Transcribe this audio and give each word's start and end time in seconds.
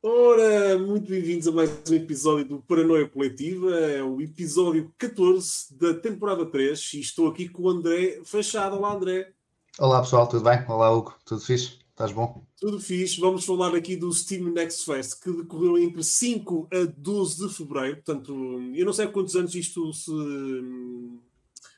Ora, 0.00 0.78
muito 0.78 1.08
bem-vindos 1.08 1.48
a 1.48 1.50
mais 1.50 1.70
um 1.90 1.94
episódio 1.94 2.44
do 2.44 2.62
Paranoia 2.62 3.08
Coletiva, 3.08 3.74
é 3.80 4.00
o 4.00 4.20
episódio 4.20 4.94
14 4.96 5.76
da 5.76 5.92
temporada 5.92 6.46
3 6.46 6.92
e 6.94 7.00
estou 7.00 7.26
aqui 7.26 7.48
com 7.48 7.64
o 7.64 7.68
André 7.68 8.20
Fachado. 8.24 8.76
Olá, 8.76 8.94
André. 8.94 9.32
Olá, 9.76 10.00
pessoal, 10.00 10.28
tudo 10.28 10.44
bem? 10.44 10.64
Olá, 10.68 10.88
Hugo, 10.92 11.16
tudo 11.24 11.40
fixe? 11.40 11.80
Estás 11.90 12.12
bom? 12.12 12.46
Tudo 12.60 12.78
fixe. 12.78 13.20
Vamos 13.20 13.44
falar 13.44 13.74
aqui 13.74 13.96
do 13.96 14.12
Steam 14.12 14.52
Next 14.52 14.84
Fest 14.84 15.20
que 15.20 15.32
decorreu 15.32 15.76
entre 15.76 16.04
5 16.04 16.68
a 16.72 16.84
12 16.96 17.48
de 17.48 17.52
fevereiro. 17.52 17.96
Portanto, 17.96 18.32
eu 18.76 18.86
não 18.86 18.92
sei 18.92 19.06
há 19.06 19.08
quantos 19.08 19.34
anos 19.34 19.52
isto 19.56 19.92
se 19.92 20.12
hum, 20.12 21.18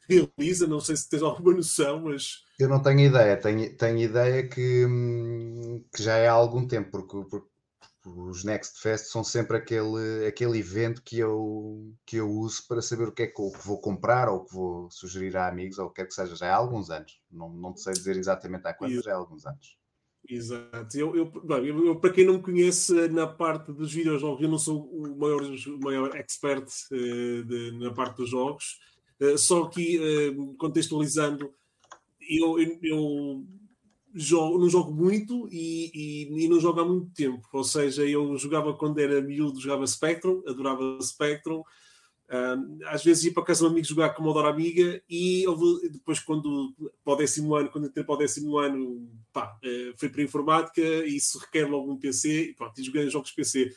realiza, 0.07 0.67
não 0.67 0.81
sei 0.81 0.95
se 0.95 1.09
tens 1.09 1.23
alguma 1.23 1.55
noção, 1.55 2.03
mas. 2.03 2.45
Eu 2.59 2.69
não 2.69 2.83
tenho 2.83 3.01
ideia, 3.01 3.35
tenho, 3.39 3.75
tenho 3.75 3.99
ideia 3.99 4.47
que, 4.47 4.85
hum, 4.85 5.83
que 5.91 6.03
já 6.03 6.17
é 6.19 6.29
há 6.29 6.33
algum 6.33 6.67
tempo, 6.67 6.91
porque, 6.91 7.31
porque 7.31 7.50
os 8.17 8.45
Next 8.45 8.81
Fest 8.81 9.07
são 9.07 9.23
sempre 9.23 9.57
aquele, 9.57 10.27
aquele 10.27 10.59
evento 10.59 11.03
que 11.03 11.19
eu, 11.19 11.95
que 12.05 12.17
eu 12.17 12.31
uso 12.31 12.67
para 12.67 12.83
saber 12.83 13.09
o 13.09 13.13
que 13.13 13.23
é 13.23 13.27
que, 13.27 13.41
eu, 13.41 13.51
que 13.51 13.67
vou 13.67 13.81
comprar 13.81 14.29
ou 14.29 14.45
que 14.45 14.55
vou 14.55 14.91
sugerir 14.91 15.37
a 15.37 15.49
amigos 15.49 15.79
ou 15.79 15.87
o 15.87 15.91
que 15.91 16.03
é 16.03 16.05
que 16.05 16.15
seja. 16.15 16.37
Já 16.37 16.53
há 16.53 16.57
alguns 16.57 16.91
anos. 16.91 17.21
Não, 17.31 17.49
não 17.49 17.77
sei 17.77 17.93
dizer 17.93 18.17
exatamente 18.17 18.67
há 18.67 18.75
quantos, 18.75 19.03
já 19.03 19.13
há 19.13 19.17
alguns 19.17 19.47
anos. 19.47 19.79
Exato. 20.29 20.97
Eu, 20.97 21.17
eu, 21.17 21.27
bem, 21.27 21.67
eu, 21.67 21.99
para 21.99 22.13
quem 22.13 22.25
não 22.25 22.35
me 22.35 22.43
conhece, 22.43 23.09
na 23.09 23.27
parte 23.27 23.73
dos 23.73 23.93
videojogos, 23.93 24.43
eu 24.43 24.49
não 24.49 24.59
sou 24.59 24.85
o 24.85 25.19
maior, 25.19 25.43
o 25.43 25.81
maior 25.81 26.17
expert 26.17 26.67
uh, 26.93 27.45
de, 27.45 27.73
na 27.79 27.93
parte 27.93 28.19
dos 28.19 28.31
jogos. 28.31 28.79
Uh, 29.21 29.37
só 29.37 29.67
que, 29.67 29.99
uh, 29.99 30.55
contextualizando, 30.57 31.53
eu, 32.21 32.57
eu 32.83 33.45
jogo, 34.15 34.59
não 34.59 34.69
jogo 34.69 34.93
muito 34.93 35.49
e, 35.51 35.91
e, 35.95 36.45
e, 36.45 36.49
não 36.49 36.61
jogo 36.61 36.81
há 36.81 36.85
muito 36.85 37.11
tempo. 37.13 37.47
Ou 37.53 37.65
seja, 37.65 38.05
eu 38.05 38.37
jogava 38.37 38.75
quando 38.75 38.99
era 38.99 39.21
miúdo, 39.21 39.61
jogava 39.61 39.87
Spectrum, 39.87 40.43
adorava 40.47 40.99
Spectrum. 41.03 41.63
Um, 42.33 42.79
às 42.87 43.03
vezes 43.03 43.25
ia 43.25 43.33
para 43.33 43.45
casa 43.45 43.61
de 43.61 43.67
um 43.67 43.71
amigo 43.71 43.87
jogar 43.87 44.11
Commodore 44.11 44.47
Amiga 44.47 45.03
e 45.11 45.45
depois 45.91 46.21
quando 46.21 46.73
para 47.05 47.15
o 47.15 47.17
décimo 47.17 47.57
ano, 47.57 47.71
quando 47.71 47.89
entrei 47.89 48.05
para 48.05 48.15
o 48.15 48.19
décimo 48.19 48.57
ano, 48.57 49.11
pá, 49.33 49.59
uh, 49.65 49.99
fui 49.99 50.09
para 50.09 50.21
a 50.21 50.25
informática 50.25 50.81
e 50.81 51.17
isso 51.17 51.39
requer 51.39 51.69
logo 51.69 51.91
um 51.91 51.99
PC 51.99 52.51
e 52.51 52.55
pronto, 52.55 52.81
e 52.81 52.85
joguei 52.85 53.11
jogos 53.11 53.33
PC. 53.33 53.75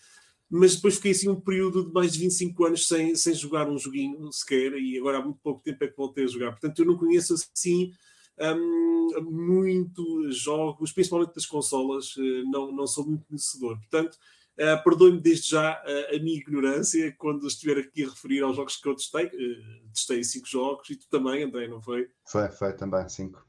Mas 0.52 0.75
depois 0.75 0.97
fiquei 0.97 1.12
assim 1.12 1.30
um 1.30 1.42
período 1.42 1.88
de 1.88 1.92
mais 1.92 2.14
de 2.14 2.20
25 2.20 2.66
anos 2.66 2.88
sem, 2.88 3.16
sem 3.16 3.34
jogar 3.34 3.68
um 3.68 3.78
joguinho 3.80 4.31
sequer 4.31 4.73
e 4.73 5.00
agora 5.00 5.18
há 5.18 5.22
muito 5.22 5.40
pouco 5.42 5.64
tempo 5.64 5.84
é 5.84 5.88
que 5.88 5.97
voltei 5.97 6.25
a 6.25 6.28
jogar. 6.28 6.52
Portanto, 6.52 6.78
eu 6.78 6.86
não 6.86 6.95
conheço 6.95 7.34
assim 7.34 7.92
um, 8.39 9.22
muito 9.22 10.31
jogos, 10.31 10.92
principalmente 10.92 11.36
das 11.36 11.45
consolas, 11.45 12.16
uh, 12.16 12.44
não, 12.52 12.72
não 12.72 12.88
sou 12.88 13.06
muito 13.06 13.25
conhecedor. 13.25 13.78
Portanto, 13.80 14.17
uh, 14.58 14.84
perdoe-me 14.84 15.20
desde 15.20 15.50
já 15.50 15.81
uh, 15.84 16.16
a 16.16 16.20
minha 16.20 16.38
ignorância 16.38 17.14
quando 17.17 17.48
estiver 17.48 17.78
aqui 17.78 18.03
a 18.03 18.09
referir 18.09 18.42
aos 18.42 18.56
jogos 18.56 18.75
que 18.78 18.88
eu 18.88 18.95
testei. 18.95 19.25
Uh, 19.25 19.90
testei 19.94 20.23
cinco 20.23 20.48
jogos 20.48 20.90
e 20.90 20.95
tu 20.95 21.08
também, 21.09 21.44
André, 21.44 21.67
não 21.67 21.81
foi? 21.81 22.09
Foi, 22.25 22.50
foi 22.50 22.73
também, 22.73 23.08
cinco 23.09 23.45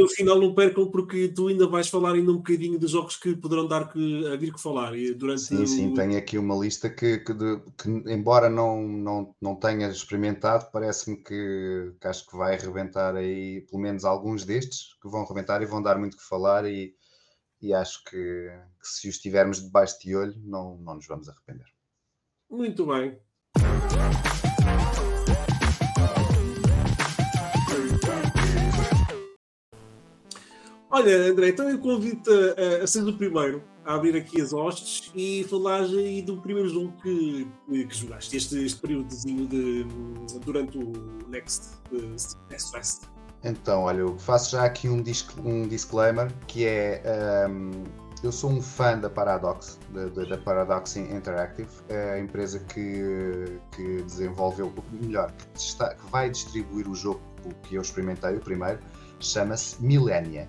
no 0.00 0.08
final 0.08 0.40
não 0.40 0.54
percam, 0.54 0.90
porque 0.90 1.28
tu 1.28 1.48
ainda 1.48 1.66
vais 1.66 1.88
falar 1.88 2.14
ainda 2.14 2.32
um 2.32 2.38
bocadinho 2.38 2.78
dos 2.78 2.90
jogos 2.90 3.16
que 3.16 3.36
poderão 3.36 3.68
dar 3.68 3.92
que, 3.92 4.26
a 4.26 4.36
vir 4.36 4.52
que 4.52 4.60
falar. 4.60 4.92
durante 5.16 5.42
sim, 5.42 5.62
o... 5.62 5.66
sim, 5.66 5.94
tenho 5.94 6.16
aqui 6.16 6.38
uma 6.38 6.56
lista 6.56 6.88
que, 6.88 7.18
que, 7.18 7.34
de, 7.34 7.60
que 7.76 7.88
embora 8.10 8.48
não, 8.48 8.82
não, 8.82 9.34
não 9.40 9.54
tenha 9.54 9.88
experimentado, 9.88 10.70
parece-me 10.72 11.16
que, 11.16 11.92
que, 12.00 12.06
acho 12.06 12.26
que 12.26 12.36
vai 12.36 12.54
arrebentar 12.54 13.14
aí, 13.14 13.60
pelo 13.62 13.82
menos 13.82 14.04
alguns 14.04 14.44
destes, 14.44 14.96
que 15.00 15.08
vão 15.08 15.22
arrebentar 15.22 15.60
e 15.62 15.66
vão 15.66 15.82
dar 15.82 15.98
muito 15.98 16.16
que 16.16 16.24
falar 16.24 16.64
e, 16.64 16.94
e 17.60 17.74
acho 17.74 18.02
que, 18.04 18.16
que 18.16 18.88
se 18.88 19.08
os 19.08 19.18
tivermos 19.18 19.62
debaixo 19.62 20.00
de 20.00 20.16
olho, 20.16 20.34
não, 20.44 20.78
não 20.78 20.94
nos 20.94 21.06
vamos 21.06 21.28
arrepender. 21.28 21.66
Muito 22.48 22.86
bem. 22.86 23.18
Olha, 31.00 31.30
André, 31.30 31.48
então 31.48 31.66
eu 31.66 31.78
convido 31.78 32.30
a, 32.30 32.84
a 32.84 32.86
ser 32.86 33.02
o 33.02 33.12
primeiro 33.14 33.62
a 33.86 33.94
abrir 33.94 34.14
aqui 34.14 34.38
as 34.38 34.52
hostes 34.52 35.10
e 35.14 35.46
falar 35.48 35.80
aí 35.80 36.20
do 36.20 36.36
primeiro 36.36 36.68
jogo 36.68 36.92
que, 37.02 37.48
que 37.66 37.96
jogaste, 37.96 38.36
este, 38.36 38.62
este 38.66 38.78
períodozinho 38.82 39.46
de, 39.46 39.86
durante 40.44 40.76
o 40.76 40.92
Next, 41.26 41.70
Next 42.50 42.70
Fest. 42.70 43.04
Então, 43.42 43.84
olha, 43.84 44.00
eu 44.00 44.18
faço 44.18 44.50
já 44.52 44.66
aqui 44.66 44.90
um, 44.90 45.00
disc, 45.00 45.30
um 45.42 45.66
disclaimer 45.66 46.30
que 46.46 46.66
é 46.66 47.02
um, 47.48 47.70
eu 48.22 48.30
sou 48.30 48.50
um 48.50 48.60
fã 48.60 48.98
da 48.98 49.08
Paradox, 49.08 49.78
da, 49.94 50.04
da, 50.04 50.36
Paradox 50.36 50.96
Interactive, 50.98 51.70
a 52.14 52.18
empresa 52.18 52.58
que, 52.58 53.58
que 53.74 54.02
desenvolveu, 54.02 54.70
melhor, 54.92 55.32
que, 55.32 55.58
está, 55.58 55.94
que 55.94 56.10
vai 56.10 56.28
distribuir 56.28 56.86
o 56.86 56.94
jogo 56.94 57.22
que 57.62 57.76
eu 57.76 57.80
experimentei, 57.80 58.36
o 58.36 58.40
primeiro, 58.40 58.78
chama-se 59.18 59.82
Millennia 59.82 60.46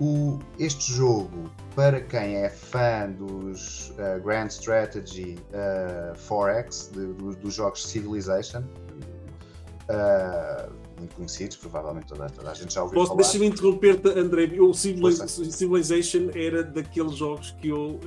o, 0.00 0.38
este 0.58 0.92
jogo, 0.92 1.50
para 1.74 2.00
quem 2.00 2.36
é 2.36 2.48
fã 2.48 3.10
dos 3.10 3.90
uh, 3.90 4.22
Grand 4.22 4.48
Strategy 4.48 5.36
uh, 5.52 6.16
4X, 6.16 6.92
de, 6.92 7.06
do, 7.14 7.34
dos 7.36 7.54
jogos 7.54 7.86
Civilization, 7.86 8.62
uh, 9.88 10.70
muito 10.98 11.14
conhecidos, 11.14 11.56
provavelmente 11.56 12.06
toda, 12.06 12.28
toda 12.28 12.50
a 12.50 12.54
gente 12.54 12.74
já 12.74 12.82
ouviu 12.82 12.94
Posso, 12.94 13.08
falar. 13.08 13.22
Deixa-me 13.22 13.46
interromper-te, 13.46 14.08
André. 14.18 14.50
O 14.60 14.72
Civilization 14.74 16.30
era 16.34 16.62
daqueles 16.62 17.16
jogos 17.16 17.52
que 17.60 17.68
eu 17.68 18.00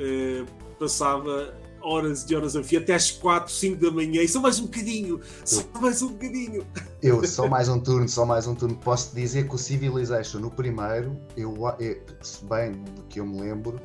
passava 0.79 1.53
horas 1.81 2.29
e 2.29 2.35
horas 2.35 2.55
a 2.55 2.63
fio, 2.63 2.79
até 2.79 2.93
às 2.93 3.11
4, 3.11 3.51
5 3.51 3.81
da 3.81 3.91
manhã, 3.91 4.21
e 4.21 4.27
só 4.27 4.39
mais 4.39 4.59
um 4.59 4.63
bocadinho, 4.63 5.19
só 5.45 5.63
mais 5.81 6.01
um 6.01 6.09
bocadinho. 6.09 6.65
Eu, 7.01 7.25
só 7.25 7.47
mais 7.47 7.69
um 7.69 7.79
turno, 7.79 8.07
só 8.07 8.25
mais 8.25 8.47
um 8.47 8.55
turno. 8.55 8.75
Posso 8.77 9.15
dizer 9.15 9.47
que 9.47 9.55
o 9.55 9.57
Civilization, 9.57 10.39
no 10.39 10.51
primeiro, 10.51 11.19
eu, 11.37 11.55
eu, 11.79 12.01
se 12.21 12.43
bem 12.45 12.71
do 12.71 13.03
que 13.03 13.19
eu 13.19 13.25
me 13.25 13.39
lembro, 13.39 13.79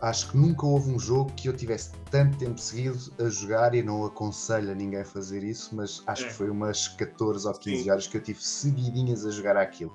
acho 0.00 0.30
que 0.30 0.36
nunca 0.36 0.66
houve 0.66 0.90
um 0.90 0.98
jogo 0.98 1.32
que 1.32 1.48
eu 1.48 1.52
tivesse 1.52 1.90
tanto 2.10 2.38
tempo 2.38 2.60
seguido 2.60 2.98
a 3.18 3.28
jogar 3.28 3.74
e 3.74 3.82
não 3.82 4.04
aconselho 4.04 4.70
a 4.70 4.74
ninguém 4.74 5.00
a 5.00 5.04
fazer 5.04 5.42
isso, 5.42 5.74
mas 5.74 6.02
acho 6.06 6.24
é. 6.24 6.28
que 6.28 6.34
foi 6.34 6.50
umas 6.50 6.88
14 6.88 7.46
ou 7.46 7.54
15 7.54 7.82
Sim. 7.82 7.90
horas 7.90 8.06
que 8.06 8.16
eu 8.16 8.22
tive 8.22 8.42
seguidinhas 8.42 9.26
a 9.26 9.30
jogar 9.30 9.56
aquilo. 9.56 9.92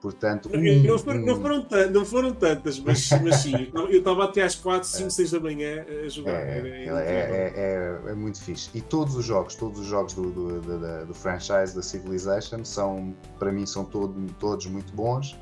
Portanto, 0.00 0.48
não, 0.50 0.58
um, 0.58 0.82
não, 0.82 0.98
foram, 0.98 1.20
um... 1.20 1.26
não, 1.26 1.40
foram, 1.40 1.66
não 1.90 2.04
foram 2.06 2.32
tantas, 2.32 2.80
mas, 2.80 3.10
mas 3.22 3.36
sim, 3.36 3.70
eu 3.74 3.98
estava 3.98 4.24
até 4.24 4.42
às 4.42 4.54
4, 4.54 4.88
5, 4.88 5.10
6 5.10 5.30
da 5.32 5.40
manhã 5.40 5.84
a 6.04 6.08
jogar. 6.08 6.40
É, 6.40 6.58
é, 6.58 6.86
é, 6.86 7.52
é, 7.54 8.10
é, 8.10 8.14
muito 8.14 8.40
fixe. 8.42 8.70
E 8.74 8.80
todos 8.80 9.14
os 9.14 9.26
jogos, 9.26 9.54
todos 9.56 9.78
os 9.78 9.86
jogos 9.86 10.14
do, 10.14 10.30
do, 10.30 10.60
do, 10.60 11.06
do 11.06 11.14
franchise 11.14 11.74
da 11.74 11.82
Civilization 11.82 12.64
são, 12.64 13.14
para 13.38 13.52
mim, 13.52 13.66
são 13.66 13.84
todo, 13.84 14.14
todos 14.38 14.64
muito 14.66 14.90
bons. 14.94 15.38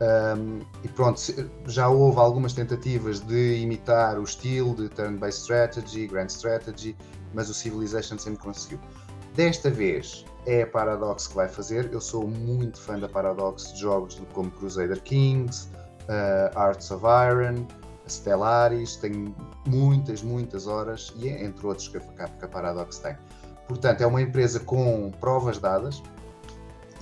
Um, 0.00 0.60
e 0.84 0.88
pronto, 0.88 1.20
já 1.66 1.88
houve 1.88 2.20
algumas 2.20 2.52
tentativas 2.52 3.18
de 3.18 3.56
imitar 3.56 4.16
o 4.16 4.22
estilo 4.22 4.76
de 4.76 4.88
turn-based 4.90 5.40
strategy, 5.40 6.06
grand 6.06 6.28
strategy, 6.28 6.96
mas 7.34 7.50
o 7.50 7.54
Civilization 7.54 8.16
sempre 8.16 8.40
conseguiu. 8.44 8.78
Desta 9.34 9.70
vez 9.70 10.24
é 10.48 10.62
a 10.62 10.66
Paradox 10.66 11.26
que 11.26 11.34
vai 11.34 11.46
fazer. 11.46 11.92
Eu 11.92 12.00
sou 12.00 12.26
muito 12.26 12.80
fã 12.80 12.98
da 12.98 13.08
Paradox 13.08 13.74
de 13.74 13.80
jogos 13.80 14.20
como 14.32 14.50
Crusader 14.50 15.00
Kings, 15.02 15.68
uh, 16.08 16.58
Arts 16.58 16.90
of 16.90 17.04
Iron, 17.04 17.66
Stellaris. 18.08 18.96
Tenho 18.96 19.34
muitas, 19.66 20.22
muitas 20.22 20.66
horas 20.66 21.12
e 21.16 21.28
é 21.28 21.44
entre 21.44 21.66
outros 21.66 21.88
que 21.88 21.98
a, 21.98 22.00
que 22.00 22.44
a 22.44 22.48
Paradox 22.48 22.98
tem. 22.98 23.14
Portanto, 23.68 24.00
é 24.00 24.06
uma 24.06 24.22
empresa 24.22 24.58
com 24.58 25.10
provas 25.20 25.58
dadas 25.58 26.02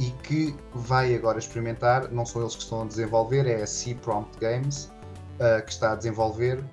e 0.00 0.10
que 0.24 0.52
vai 0.74 1.14
agora 1.14 1.38
experimentar. 1.38 2.10
Não 2.10 2.26
são 2.26 2.42
eles 2.42 2.56
que 2.56 2.62
estão 2.62 2.82
a 2.82 2.84
desenvolver, 2.86 3.46
é 3.46 3.62
a 3.62 3.66
C 3.66 3.94
Prompt 3.94 4.36
Games 4.40 4.90
uh, 5.36 5.64
que 5.64 5.70
está 5.70 5.92
a 5.92 5.94
desenvolver 5.94 6.64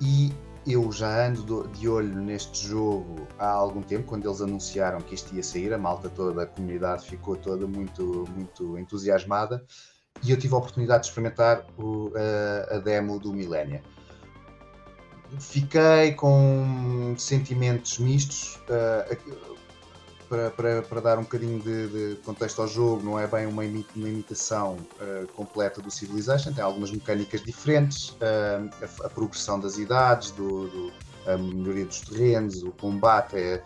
e 0.00 0.32
eu 0.66 0.90
já 0.92 1.26
ando 1.26 1.68
de 1.68 1.88
olho 1.88 2.14
neste 2.20 2.68
jogo 2.68 3.26
há 3.38 3.48
algum 3.48 3.82
tempo, 3.82 4.06
quando 4.06 4.28
eles 4.28 4.40
anunciaram 4.40 5.00
que 5.00 5.14
isto 5.14 5.34
ia 5.34 5.42
sair, 5.42 5.72
a 5.72 5.78
malta 5.78 6.08
toda, 6.08 6.42
a 6.42 6.46
comunidade 6.46 7.06
ficou 7.06 7.36
toda 7.36 7.66
muito, 7.66 8.24
muito 8.34 8.78
entusiasmada 8.78 9.64
e 10.22 10.30
eu 10.30 10.38
tive 10.38 10.54
a 10.54 10.58
oportunidade 10.58 11.04
de 11.04 11.08
experimentar 11.08 11.64
o, 11.78 12.12
a, 12.14 12.76
a, 12.76 12.78
demo 12.78 13.18
do 13.18 13.32
Millennia. 13.32 13.82
Fiquei 15.38 16.12
com 16.12 17.14
sentimentos 17.16 17.98
mistos. 17.98 18.56
Uh, 18.68 19.59
para, 20.30 20.48
para, 20.52 20.82
para, 20.82 21.00
dar 21.00 21.18
um 21.18 21.22
bocadinho 21.22 21.58
de, 21.58 21.88
de, 21.88 22.16
contexto 22.22 22.62
ao 22.62 22.68
jogo, 22.68 23.02
não 23.02 23.18
é 23.18 23.26
bem 23.26 23.46
uma, 23.46 23.64
imitação 23.64 24.76
uh, 25.00 25.26
completa 25.34 25.82
do 25.82 25.90
Civilization, 25.90 26.52
tem 26.52 26.62
algumas 26.62 26.92
mecânicas 26.92 27.42
diferentes, 27.42 28.10
uh, 28.10 28.70
a, 28.80 29.06
a, 29.06 29.10
progressão 29.10 29.58
das 29.58 29.76
idades, 29.76 30.30
do, 30.30 30.68
do, 30.68 30.92
a 31.26 31.36
melhoria 31.36 31.84
dos 31.84 32.00
terrenos, 32.02 32.62
o 32.62 32.70
combate, 32.70 33.36
é, 33.36 33.60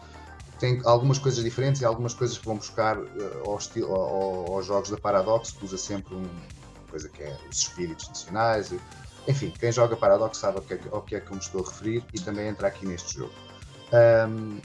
tem 0.59 0.81
algumas 0.87 1.19
coisas 1.19 1.45
diferentes 1.45 1.83
e 1.83 1.85
algumas 1.85 2.15
coisas 2.15 2.39
que 2.39 2.47
vão 2.47 2.57
buscar 2.57 2.99
uh, 2.99 3.07
ao 3.45 3.59
estilo, 3.59 3.95
ao, 3.95 4.55
aos 4.55 4.65
jogos 4.65 4.89
da 4.89 4.97
Paradox, 4.97 5.51
que 5.51 5.67
usa 5.67 5.77
sempre 5.77 6.15
uma 6.15 6.31
coisa 6.91 7.11
que 7.11 7.25
é 7.25 7.37
os 7.51 7.59
espíritos 7.59 8.09
nacionais. 8.09 8.73
enfim, 9.29 9.53
quem 9.61 9.71
joga 9.71 9.95
Paradox 9.97 10.39
sabe 10.39 10.57
ao 10.57 10.63
que, 10.63 10.73
é, 10.73 10.81
ao 10.91 11.03
que 11.03 11.15
é 11.15 11.21
que 11.21 11.31
eu 11.31 11.35
me 11.35 11.43
estou 11.43 11.63
a 11.63 11.69
referir 11.69 12.03
e 12.15 12.21
também 12.21 12.49
entra 12.49 12.69
aqui 12.69 12.87
neste 12.87 13.19
jogo. 13.19 13.35
Um, 13.93 14.61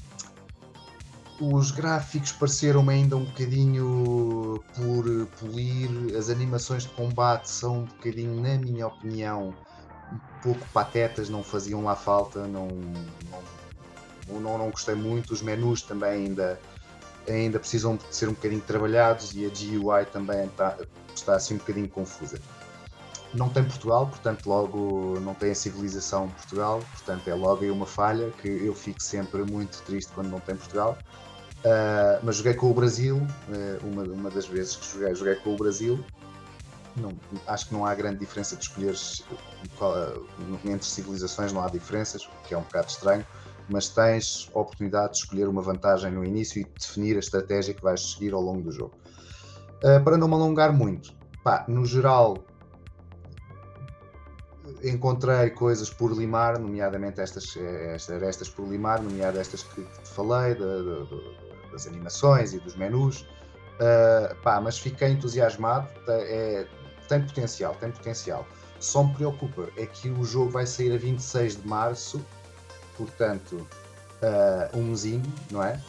os 1.40 1.72
gráficos 1.72 2.32
pareceram-me 2.34 2.94
ainda 2.94 3.16
um 3.16 3.24
bocadinho 3.24 4.64
por 4.76 5.28
polir, 5.40 5.90
as 6.18 6.30
animações 6.30 6.84
de 6.84 6.90
combate 6.90 7.50
são 7.50 7.80
um 7.80 7.86
bocadinho, 7.86 8.42
na 8.42 8.58
minha 8.58 8.88
opinião, 8.88 9.54
um 10.12 10.42
pouco 10.42 10.68
patetas, 10.74 11.30
não 11.30 11.42
faziam 11.42 11.84
lá 11.84 11.96
falta, 11.96 12.46
não, 12.46 12.68
não, 14.28 14.40
não, 14.40 14.58
não 14.58 14.70
gostei 14.70 14.96
muito, 14.96 15.34
os 15.34 15.42
menus 15.42 15.82
também 15.82 16.26
ainda, 16.26 16.60
ainda 17.28 17.60
precisam 17.60 17.96
de 17.96 18.04
ser 18.14 18.28
um 18.28 18.34
bocadinho 18.34 18.62
trabalhados 18.62 19.34
e 19.34 19.46
a 19.46 19.50
GUI 19.50 20.06
também 20.12 20.46
está, 20.46 20.78
está 21.16 21.36
assim 21.36 21.56
um 21.56 21.58
bocadinho 21.58 21.88
confusa. 21.88 22.40
Não 23.34 23.48
tem 23.48 23.64
Portugal, 23.64 24.08
portanto 24.08 24.48
logo 24.48 25.20
não 25.20 25.36
tem 25.36 25.52
a 25.52 25.56
civilização 25.56 26.30
Portugal, 26.30 26.82
portanto 26.94 27.28
é 27.28 27.34
logo 27.36 27.64
aí 27.64 27.70
uma 27.70 27.86
falha 27.86 28.32
que 28.42 28.48
eu 28.48 28.74
fico 28.74 29.02
sempre 29.04 29.44
muito 29.44 29.84
triste 29.84 30.12
quando 30.14 30.30
não 30.30 30.40
tem 30.40 30.56
Portugal. 30.56 30.98
Uh, 31.60 32.20
mas 32.24 32.38
joguei 32.38 32.54
com 32.54 32.72
o 32.72 32.74
Brasil, 32.74 33.18
uh, 33.18 33.88
uma, 33.88 34.04
uma 34.04 34.30
das 34.30 34.48
vezes 34.48 34.78
que 34.78 34.94
joguei, 34.94 35.14
joguei 35.14 35.36
com 35.36 35.54
o 35.54 35.58
Brasil. 35.58 36.04
Não, 36.96 37.12
acho 37.48 37.68
que 37.68 37.74
não 37.74 37.86
há 37.86 37.94
grande 37.94 38.20
diferença 38.20 38.56
de 38.56 38.64
escolher 38.64 38.96
uh, 39.82 40.26
entre 40.66 40.88
civilizações, 40.88 41.52
não 41.52 41.62
há 41.62 41.68
diferenças, 41.68 42.24
o 42.24 42.48
que 42.48 42.54
é 42.54 42.58
um 42.58 42.62
bocado 42.62 42.88
estranho, 42.88 43.26
mas 43.68 43.90
tens 43.90 44.50
a 44.56 44.60
oportunidade 44.60 45.14
de 45.14 45.20
escolher 45.20 45.48
uma 45.48 45.62
vantagem 45.62 46.12
no 46.12 46.24
início 46.26 46.62
e 46.62 46.68
definir 46.80 47.18
a 47.18 47.20
estratégia 47.20 47.74
que 47.74 47.84
vais 47.84 48.14
seguir 48.14 48.34
ao 48.34 48.42
longo 48.42 48.62
do 48.64 48.72
jogo. 48.72 48.94
para 50.04 50.18
não 50.18 50.28
me 50.28 50.34
alongar 50.34 50.74
muito, 50.74 51.14
pá, 51.44 51.66
no 51.68 51.86
geral 51.86 52.44
encontrei 54.84 55.50
coisas 55.50 55.90
por 55.90 56.12
limar, 56.12 56.60
nomeadamente 56.60 57.22
estas, 57.22 57.56
estas, 57.58 58.22
estas 58.24 58.50
por 58.50 58.68
limar, 58.68 59.02
nomeadamente 59.02 59.40
estas 59.40 59.64
que, 59.64 59.82
te 59.82 60.10
falei, 60.10 60.56
de, 60.56 60.60
de, 60.60 61.06
de 61.06 61.50
das 61.72 61.88
animações 61.88 62.54
e 62.54 62.60
dos 62.60 62.76
menus. 62.76 63.22
Uh, 63.80 64.36
pá, 64.44 64.60
mas 64.60 64.78
fiquei 64.78 65.10
entusiasmado, 65.10 65.88
é, 66.10 66.68
tem 67.08 67.22
potencial, 67.22 67.76
tem 67.76 67.92
potencial. 67.92 68.46
Só 68.80 69.04
me 69.04 69.14
preocupa 69.14 69.70
é 69.78 69.86
que 69.86 70.10
o 70.10 70.24
jogo 70.24 70.52
vai 70.52 70.66
sair 70.66 70.94
a 70.94 70.98
26 70.98 71.62
de 71.62 71.68
março, 71.68 72.22
portanto, 72.98 73.68
uh, 74.22 74.78
um 74.78 74.84
mesinho, 74.84 75.24
não 75.50 75.64
é? 75.64 75.82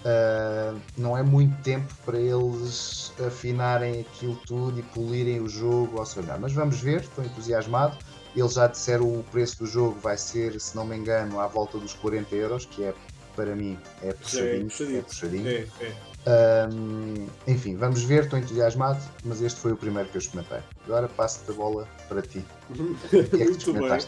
Uh, 0.00 0.80
não 0.96 1.16
é 1.16 1.22
muito 1.22 1.54
tempo 1.62 1.92
para 2.06 2.18
eles 2.18 3.12
afinarem 3.26 4.00
aquilo 4.00 4.36
tudo 4.46 4.78
e 4.78 4.82
polirem 4.82 5.40
o 5.40 5.48
jogo 5.48 5.98
ao 5.98 6.06
seu 6.06 6.22
melhor. 6.22 6.40
Mas 6.40 6.52
vamos 6.52 6.80
ver, 6.80 7.00
estou 7.00 7.24
entusiasmado. 7.24 7.96
Eles 8.34 8.54
já 8.54 8.66
disseram 8.66 9.06
o 9.06 9.24
preço 9.24 9.58
do 9.58 9.66
jogo 9.66 9.98
vai 10.00 10.16
ser, 10.16 10.60
se 10.60 10.76
não 10.76 10.84
me 10.84 10.96
engano, 10.96 11.40
à 11.40 11.46
volta 11.46 11.78
dos 11.78 11.94
40 11.94 12.34
euros, 12.34 12.64
que 12.64 12.84
é 12.84 12.94
para 13.34 13.56
mim 13.56 13.78
é 14.02 14.12
puxadinho. 14.12 14.54
É, 14.54 14.64
puxadinho. 14.64 14.98
É 14.98 15.02
puxadinho. 15.02 15.48
É, 15.48 15.66
é. 15.80 16.10
Um, 16.26 17.26
enfim, 17.46 17.76
vamos 17.76 18.02
ver, 18.02 18.24
estou 18.24 18.38
entusiasmado, 18.38 19.00
mas 19.24 19.40
este 19.40 19.58
foi 19.58 19.72
o 19.72 19.76
primeiro 19.76 20.08
que 20.10 20.16
eu 20.16 20.20
experimentei. 20.20 20.60
Agora 20.84 21.08
passo-te 21.08 21.50
a 21.50 21.54
bola 21.54 21.88
para 22.08 22.20
ti. 22.20 22.44
é 23.10 23.44
muito 23.44 23.72
bem. 23.72 23.98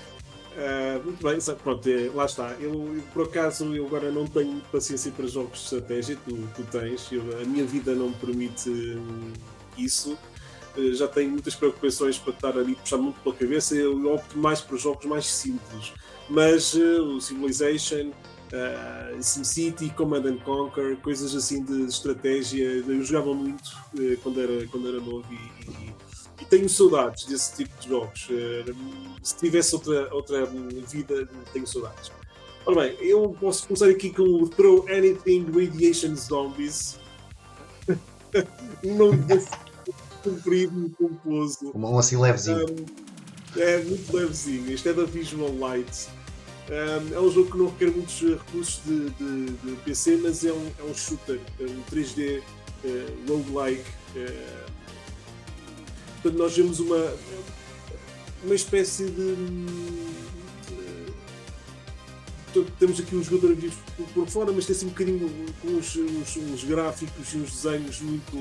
Uh, 0.55 1.03
muito 1.03 1.23
bem, 1.23 1.57
pronto, 1.63 1.89
é, 1.89 2.11
lá 2.15 2.27
está. 2.27 2.51
Eu, 2.61 3.03
por 3.15 3.27
acaso, 3.27 3.75
eu 3.75 3.87
agora 3.87 4.11
não 4.11 4.27
tenho 4.27 4.61
paciência 4.71 5.11
para 5.11 5.27
jogos 5.27 5.59
de 5.59 5.65
estratégia, 5.65 6.19
tu, 6.27 6.37
tu 6.55 6.63
tens. 6.65 7.11
Eu, 7.11 7.23
a 7.41 7.45
minha 7.47 7.65
vida 7.65 7.95
não 7.95 8.11
me 8.11 8.15
permite 8.17 8.69
hum, 8.69 9.33
isso. 9.79 10.19
Uh, 10.77 10.95
já 10.95 11.07
tenho 11.09 11.31
muitas 11.31 11.55
preocupações 11.55 12.19
para 12.19 12.33
estar 12.33 12.59
ali 12.59 12.75
puxar 12.75 12.99
muito 12.99 13.21
pela 13.21 13.35
cabeça. 13.35 13.75
Eu 13.75 14.13
opto 14.15 14.39
mais 14.39 14.61
para 14.61 14.77
jogos 14.77 15.05
mais 15.05 15.27
simples. 15.27 15.93
Mas 16.29 16.75
uh, 16.75 17.17
o 17.17 17.21
Civilization, 17.21 18.11
uh, 18.53 19.23
SimCity, 19.23 19.91
Command 19.91 20.27
and 20.27 20.39
Conquer, 20.39 20.97
coisas 20.99 21.35
assim 21.35 21.65
de 21.65 21.83
estratégia. 21.83 22.65
Eu 22.65 23.03
jogava 23.03 23.35
muito 23.35 23.69
uh, 23.95 24.17
quando, 24.23 24.41
era, 24.41 24.67
quando 24.69 24.89
era 24.89 25.01
novo 25.01 25.27
e, 25.31 25.71
e, 25.71 25.95
e, 26.41 26.45
tenho 26.47 26.69
saudades 26.69 27.25
desse 27.25 27.57
tipo 27.57 27.81
de 27.81 27.89
jogos. 27.89 28.29
Uh, 28.29 28.75
se 29.23 29.37
tivesse 29.37 29.75
outra, 29.75 30.15
outra 30.15 30.47
vida, 30.47 31.29
tenho 31.53 31.67
saudades. 31.67 32.13
Ora 32.65 32.83
bem, 32.83 32.97
eu 33.01 33.37
posso 33.41 33.67
começar 33.67 33.89
aqui 33.89 34.11
com 34.11 34.23
o 34.23 34.49
Throw 34.49 34.87
Anything 34.89 35.47
Radiation 35.47 36.15
Zombies. 36.15 36.99
Não 38.85 39.11
comprido, 40.23 40.73
muito 40.73 40.97
pomposo. 40.97 41.73
Um 41.75 41.99
assim 41.99 42.17
levezinho. 42.17 42.67
Um, 42.67 43.61
é 43.61 43.79
muito 43.83 44.17
levezinho. 44.17 44.73
Este 44.73 44.89
é 44.89 44.93
da 44.93 45.05
Visual 45.05 45.55
Light. 45.59 46.09
Um, 46.71 47.15
é 47.15 47.21
um 47.21 47.31
jogo 47.31 47.51
que 47.51 47.59
não 47.59 47.67
requer 47.67 47.91
muitos 47.91 48.21
recursos 48.21 48.81
de, 48.85 49.11
de, 49.11 49.47
de 49.51 49.77
PC, 49.85 50.17
mas 50.23 50.45
é 50.45 50.53
um, 50.53 50.71
é 50.79 50.83
um 50.85 50.95
shooter, 50.95 51.41
é 51.61 51.65
um 51.65 51.83
3D 51.91 52.39
uh, 52.39 52.43
eh, 52.85 53.07
roguelike. 53.29 53.91
Uh, 54.15 54.71
portanto, 56.23 56.39
nós 56.39 56.57
vemos 56.57 56.81
uma, 56.81 57.15
uma 58.45 58.55
espécie 58.55 59.07
de. 59.07 59.35
Uh, 62.55 62.65
temos 62.79 63.01
aqui 63.01 63.17
um 63.17 63.25
jogador 63.25 63.57
por, 63.97 64.07
por, 64.09 64.29
fora, 64.29 64.53
mas 64.53 64.67
tem 64.67 64.77
assim 64.77 64.87
um 64.87 64.91
bocadinho 64.91 65.31
com 65.61 65.69
uns, 65.69 65.97
uns, 65.97 66.37
uns 66.37 66.65
gráficos 66.65 67.35
e 67.35 67.39
uns 67.39 67.51
desenhos 67.51 68.01
muito. 68.01 68.37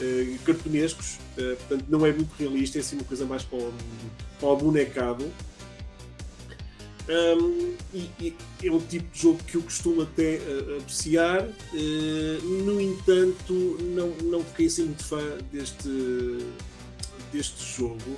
Uh, 0.00 0.38
cartunescos, 0.44 1.18
uh, 1.38 1.56
portanto 1.56 1.84
não 1.88 2.04
é 2.04 2.12
muito 2.12 2.32
realista, 2.36 2.78
é 2.78 2.80
assim 2.80 2.96
uma 2.96 3.04
coisa 3.04 3.24
mais 3.24 3.44
para 3.44 3.58
o, 3.58 3.72
para 4.40 4.48
o 4.48 4.56
bonecado. 4.56 5.30
Um, 7.06 7.74
e, 7.92 8.10
e, 8.18 8.34
é 8.64 8.70
um 8.70 8.80
tipo 8.80 9.12
de 9.12 9.20
jogo 9.20 9.38
que 9.44 9.56
eu 9.56 9.62
costumo 9.62 10.02
até 10.02 10.38
uh, 10.38 10.78
apreciar, 10.78 11.42
uh, 11.42 12.44
no 12.64 12.80
entanto, 12.80 13.76
não, 13.94 14.08
não 14.30 14.42
fiquei 14.42 14.66
assim 14.66 14.84
muito 14.84 15.04
fã 15.04 15.22
deste, 15.52 15.88
deste 17.30 17.76
jogo. 17.76 18.16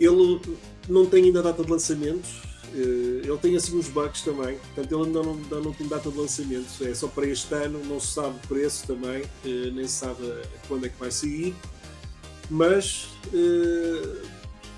Ele 0.00 0.40
não 0.88 1.04
tem 1.04 1.24
ainda 1.24 1.42
data 1.42 1.62
de 1.62 1.70
lançamento, 1.70 2.26
ele 2.74 3.38
tem 3.40 3.56
assim 3.56 3.76
uns 3.76 3.88
bugs 3.88 4.22
também, 4.22 4.58
portanto, 4.58 4.92
ele 4.92 5.06
ainda 5.06 5.22
não, 5.22 5.32
ainda 5.32 5.60
não 5.60 5.72
tem 5.72 5.86
data 5.86 6.10
de 6.10 6.18
lançamento, 6.18 6.66
é 6.82 6.94
só 6.94 7.08
para 7.08 7.26
este 7.26 7.52
ano, 7.54 7.82
não 7.84 7.98
se 7.98 8.14
sabe 8.14 8.36
o 8.36 8.48
preço 8.48 8.86
também, 8.86 9.24
nem 9.44 9.86
se 9.86 9.94
sabe 9.94 10.22
quando 10.66 10.86
é 10.86 10.88
que 10.88 10.98
vai 10.98 11.10
sair, 11.10 11.54
mas 12.50 13.08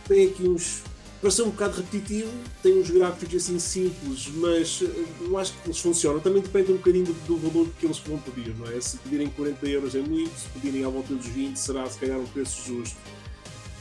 tem 0.06 0.28
aqui 0.28 0.48
uns 0.48 0.82
para 1.20 1.30
ser 1.30 1.42
um 1.42 1.50
bocado 1.50 1.76
repetitivo, 1.76 2.30
tem 2.62 2.80
uns 2.80 2.90
gráficos 2.90 3.34
assim 3.34 3.58
simples, 3.58 4.28
mas 4.36 4.80
eh, 4.82 5.04
eu 5.20 5.36
acho 5.38 5.52
que 5.52 5.68
eles 5.68 5.78
funcionam. 5.78 6.18
Também 6.18 6.40
depende 6.40 6.72
um 6.72 6.76
bocadinho 6.76 7.04
do, 7.04 7.12
do, 7.26 7.36
valor 7.36 7.68
que 7.78 7.84
eles 7.84 7.98
vão 7.98 8.16
pedir, 8.18 8.54
não 8.56 8.66
é? 8.66 8.80
Se 8.80 8.96
pedirem 8.96 9.28
40 9.28 9.66
euros 9.68 9.94
é 9.94 10.00
muito, 10.00 10.30
se 10.38 10.48
pedirem 10.48 10.82
à 10.82 10.88
volta 10.88 11.12
dos 11.12 11.26
20 11.26 11.56
será 11.56 11.86
se 11.86 11.98
calhar 11.98 12.18
um 12.18 12.26
preço 12.26 12.66
justo. 12.66 12.96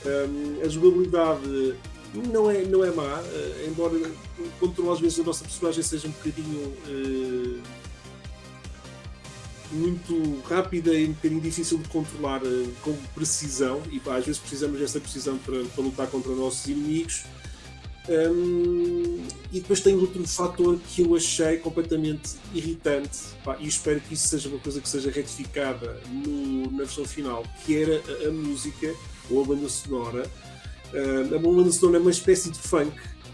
Um, 0.05 0.65
a 0.65 0.67
jogabilidade 0.67 1.75
não 2.13 2.49
é, 2.49 2.63
não 2.63 2.83
é 2.83 2.91
má, 2.91 3.19
uh, 3.19 3.67
embora 3.67 3.99
controle 4.59 4.91
às 4.91 4.99
vezes 4.99 5.17
da 5.17 5.23
nossa 5.23 5.43
personagem 5.43 5.83
seja 5.83 6.07
um 6.07 6.11
bocadinho 6.11 6.73
uh, 6.87 7.61
muito 9.71 10.41
rápida 10.47 10.93
e 10.93 11.05
um 11.05 11.13
bocadinho 11.13 11.41
difícil 11.41 11.77
de 11.77 11.87
controlar 11.89 12.41
uh, 12.43 12.71
com 12.81 12.93
precisão, 13.13 13.81
e 13.91 13.99
pá, 13.99 14.17
às 14.17 14.25
vezes 14.25 14.39
precisamos 14.39 14.79
dessa 14.79 14.99
precisão 14.99 15.37
para, 15.37 15.63
para 15.63 15.83
lutar 15.83 16.07
contra 16.07 16.31
os 16.31 16.37
nossos 16.37 16.65
inimigos. 16.67 17.23
Um, 18.09 19.23
e 19.51 19.59
depois 19.59 19.81
tem 19.81 19.93
outro 19.93 20.27
fator 20.27 20.79
que 20.89 21.03
eu 21.03 21.15
achei 21.15 21.57
completamente 21.57 22.37
irritante, 22.55 23.19
pá, 23.43 23.55
e 23.59 23.67
espero 23.67 24.01
que 24.01 24.15
isso 24.15 24.27
seja 24.27 24.49
uma 24.49 24.57
coisa 24.57 24.81
que 24.81 24.89
seja 24.89 25.11
retificada 25.11 26.01
no, 26.09 26.71
na 26.71 26.79
versão 26.79 27.05
final, 27.05 27.45
que 27.63 27.79
era 27.79 28.01
a, 28.25 28.29
a 28.29 28.31
música 28.31 28.95
ou 29.29 29.43
a 29.43 29.45
banda 29.45 29.69
sonora. 29.69 30.29
Uh, 30.93 31.35
a 31.35 31.39
banda 31.39 31.71
sonora 31.71 31.97
é 31.97 32.01
uma 32.01 32.11
espécie 32.11 32.49
de 32.49 32.59
funk. 32.59 32.91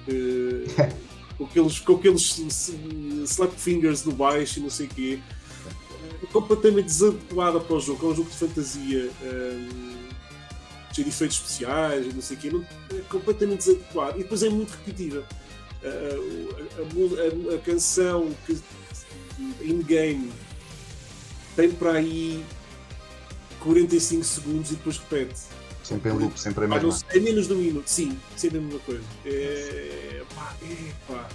Uh, 0.08 0.66
com 1.38 1.46
aqueles, 1.46 1.80
com 1.80 1.96
aqueles 1.96 2.42
slap 3.26 3.52
fingers 3.58 4.06
no 4.06 4.14
baixo 4.14 4.60
e 4.60 4.64
não 4.64 4.70
sei 4.70 4.86
o 4.86 4.90
quê 4.90 5.20
completamente 6.32 6.86
desadequada 6.86 7.60
para 7.60 7.76
o 7.76 7.80
jogo. 7.80 8.08
É 8.08 8.10
um 8.10 8.16
jogo 8.16 8.30
de 8.30 8.36
fantasia 8.36 9.12
um, 9.24 9.96
cheio 10.94 11.06
de 11.06 11.10
efeitos 11.10 11.38
especiais, 11.38 12.14
não 12.14 12.22
sei 12.22 12.38
o 12.38 12.40
quê, 12.40 12.50
não, 12.50 12.66
é 12.98 13.02
completamente 13.10 13.60
desadequado. 13.60 14.20
E 14.20 14.24
depois 14.24 14.44
é 14.44 14.50
muito 14.50 14.72
repetitiva. 14.72 15.26
A, 15.84 15.88
a, 15.88 17.52
a, 17.52 17.56
a 17.56 17.60
canção 17.60 18.32
que 18.46 18.58
in-game 19.62 20.32
tem 21.56 21.72
para 21.72 21.94
aí 21.94 22.44
45 23.60 24.24
segundos 24.24 24.72
e 24.72 24.76
depois 24.76 24.98
repete. 24.98 25.42
Sempre 25.86 26.12
em 26.12 26.14
loop, 26.14 26.40
sempre 26.40 26.66
a 26.66 26.68
mesma. 26.68 26.98
é 27.10 27.20
menos 27.20 27.48
de 27.48 27.54
um 27.54 27.58
minuto, 27.58 27.88
sim, 27.88 28.18
sempre 28.36 28.58
a 28.58 28.62
mesma 28.62 28.80
coisa. 28.80 29.04
É, 29.24 30.24
pá, 30.34 30.56
é, 30.64 30.92
pá. 31.08 31.30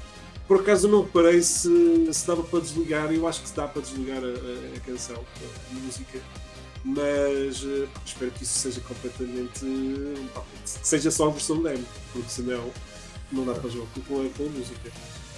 Por 0.49 0.59
acaso 0.59 0.89
não 0.89 1.03
reparei 1.03 1.41
se, 1.41 2.13
se 2.13 2.27
dava 2.27 2.43
para 2.43 2.59
desligar, 2.59 3.13
eu 3.15 3.29
acho 3.29 3.43
que 3.43 3.49
se 3.49 3.55
dá 3.55 3.69
para 3.69 3.81
desligar 3.81 4.19
a, 4.19 4.27
a, 4.27 4.77
a 4.77 4.81
canção, 4.81 5.25
a 5.71 5.75
música. 5.75 6.19
mas 6.85 7.63
uh, 7.63 7.89
espero 8.05 8.33
que 8.33 8.43
isso 8.43 8.59
seja 8.59 8.81
completamente. 8.81 9.65
Uh, 9.65 10.29
que 10.65 10.87
seja 10.89 11.13
só 11.13 11.29
a 11.29 11.31
versão 11.31 11.63
demo, 11.63 11.87
porque 12.13 12.29
senão 12.29 12.73
não 13.31 13.45
dá 13.45 13.55
para 13.55 13.71
jogar 13.71 13.87
com 14.09 14.21
a, 14.21 14.29
com 14.31 14.47
a 14.47 14.49
música. 14.49 14.91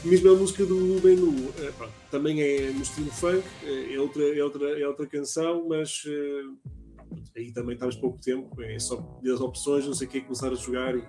Mesmo 0.03 0.31
a 0.31 0.35
música 0.35 0.65
do 0.65 0.75
menu 1.05 1.29
uh, 1.29 1.89
também 2.11 2.41
é 2.41 2.71
no 2.71 2.81
estilo 2.81 3.11
funk, 3.11 3.45
é 3.63 4.01
outra, 4.01 4.23
é 4.23 4.43
outra, 4.43 4.81
é 4.81 4.89
outra 4.89 5.07
canção, 5.07 5.67
mas 5.69 6.03
aí 7.37 7.53
também 7.53 7.75
estamos 7.75 7.97
pouco 7.97 8.19
tempo, 8.19 8.61
é 8.63 8.79
só 8.79 9.21
as 9.25 9.41
opções, 9.41 9.87
não 9.87 9.95
sei 9.95 10.07
o 10.07 10.11
que, 10.11 10.21
começar 10.21 10.51
a 10.51 10.55
jogar 10.55 10.95
e, 10.97 11.03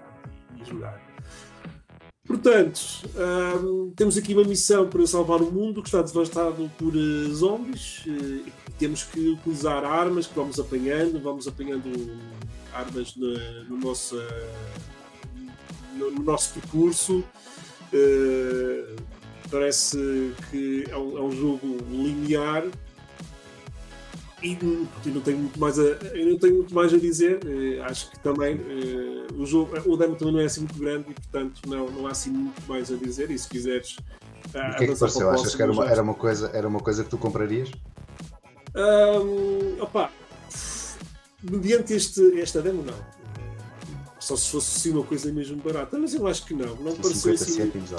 e 0.60 0.66
jogar. 0.66 1.14
Portanto, 2.26 2.80
um, 3.62 3.92
temos 3.96 4.18
aqui 4.18 4.34
uma 4.34 4.46
missão 4.46 4.90
para 4.90 5.06
salvar 5.06 5.42
o 5.42 5.52
mundo 5.52 5.82
que 5.82 5.90
está 5.90 6.02
devastado 6.02 6.72
por 6.78 6.96
uh, 6.96 7.36
zombies. 7.36 8.06
Uh, 8.06 8.46
temos 8.80 9.04
que 9.04 9.20
utilizar 9.30 9.84
armas 9.84 10.26
que 10.26 10.34
vamos 10.34 10.58
apanhando, 10.58 11.22
vamos 11.22 11.48
apanhando 11.48 11.90
armas 12.74 13.16
no, 13.18 13.64
no 13.66 13.78
nosso, 13.78 14.16
no, 15.98 16.12
no, 16.12 16.24
nosso 16.24 16.54
percurso. 16.54 17.24
Uh, 17.94 18.96
parece 19.52 20.34
que 20.50 20.86
é 20.90 20.98
um, 20.98 21.18
é 21.18 21.22
um 21.22 21.32
jogo 21.32 21.78
linear 21.92 22.64
e, 24.44 24.58
e, 25.06 25.10
não 25.10 25.22
tenho 25.22 25.38
muito 25.38 25.60
mais 25.60 25.80
a, 25.80 25.84
eu 25.84 26.30
não 26.30 26.38
tenho 26.38 26.56
muito 26.58 26.76
mais 26.76 26.94
a 26.94 26.98
dizer. 26.98 27.40
Uh, 27.46 27.84
acho 27.84 28.12
que 28.12 28.20
também 28.20 28.56
uh, 28.56 29.42
o, 29.42 29.46
jogo, 29.46 29.72
o 29.86 29.98
demo 29.98 30.16
também 30.16 30.34
não 30.34 30.42
é 30.42 30.46
assim 30.46 30.62
muito 30.62 30.78
grande 30.78 31.10
e, 31.10 31.14
portanto, 31.14 31.62
não, 31.66 31.90
não 31.90 32.08
há 32.08 32.12
assim 32.12 32.30
muito 32.30 32.62
mais 32.68 32.92
a 32.92 32.96
dizer. 32.96 33.32
E 33.32 33.40
se 33.40 33.48
quiseres. 33.48 33.96
Uh, 34.54 34.72
o 34.74 34.76
que 34.76 34.84
é 34.84 34.88
que 34.88 35.00
pareceu? 35.00 35.30
Achas 35.30 35.56
que 35.56 35.62
era 35.62 35.72
uma, 35.72 35.90
era, 35.90 36.02
uma 36.04 36.14
coisa, 36.14 36.52
era 36.54 36.68
uma 36.68 36.80
coisa 36.80 37.04
que 37.04 37.10
tu 37.10 37.18
comprarias? 37.18 37.72
Um, 38.76 39.82
opa, 39.82 40.12
mediante 41.42 41.94
este, 41.94 42.40
esta 42.42 42.62
demo, 42.62 42.84
não. 42.84 43.14
Só 44.20 44.36
se 44.36 44.50
fosse 44.50 44.80
sim 44.80 44.92
uma 44.92 45.04
coisa 45.04 45.32
mesmo 45.32 45.58
barata, 45.62 45.98
mas 45.98 46.14
eu 46.14 46.26
acho 46.28 46.46
que 46.46 46.54
não. 46.54 46.76
Não 46.76 46.96
pareceu 46.96 47.34
assim. 47.34 47.52
Cêntimos, 47.52 47.92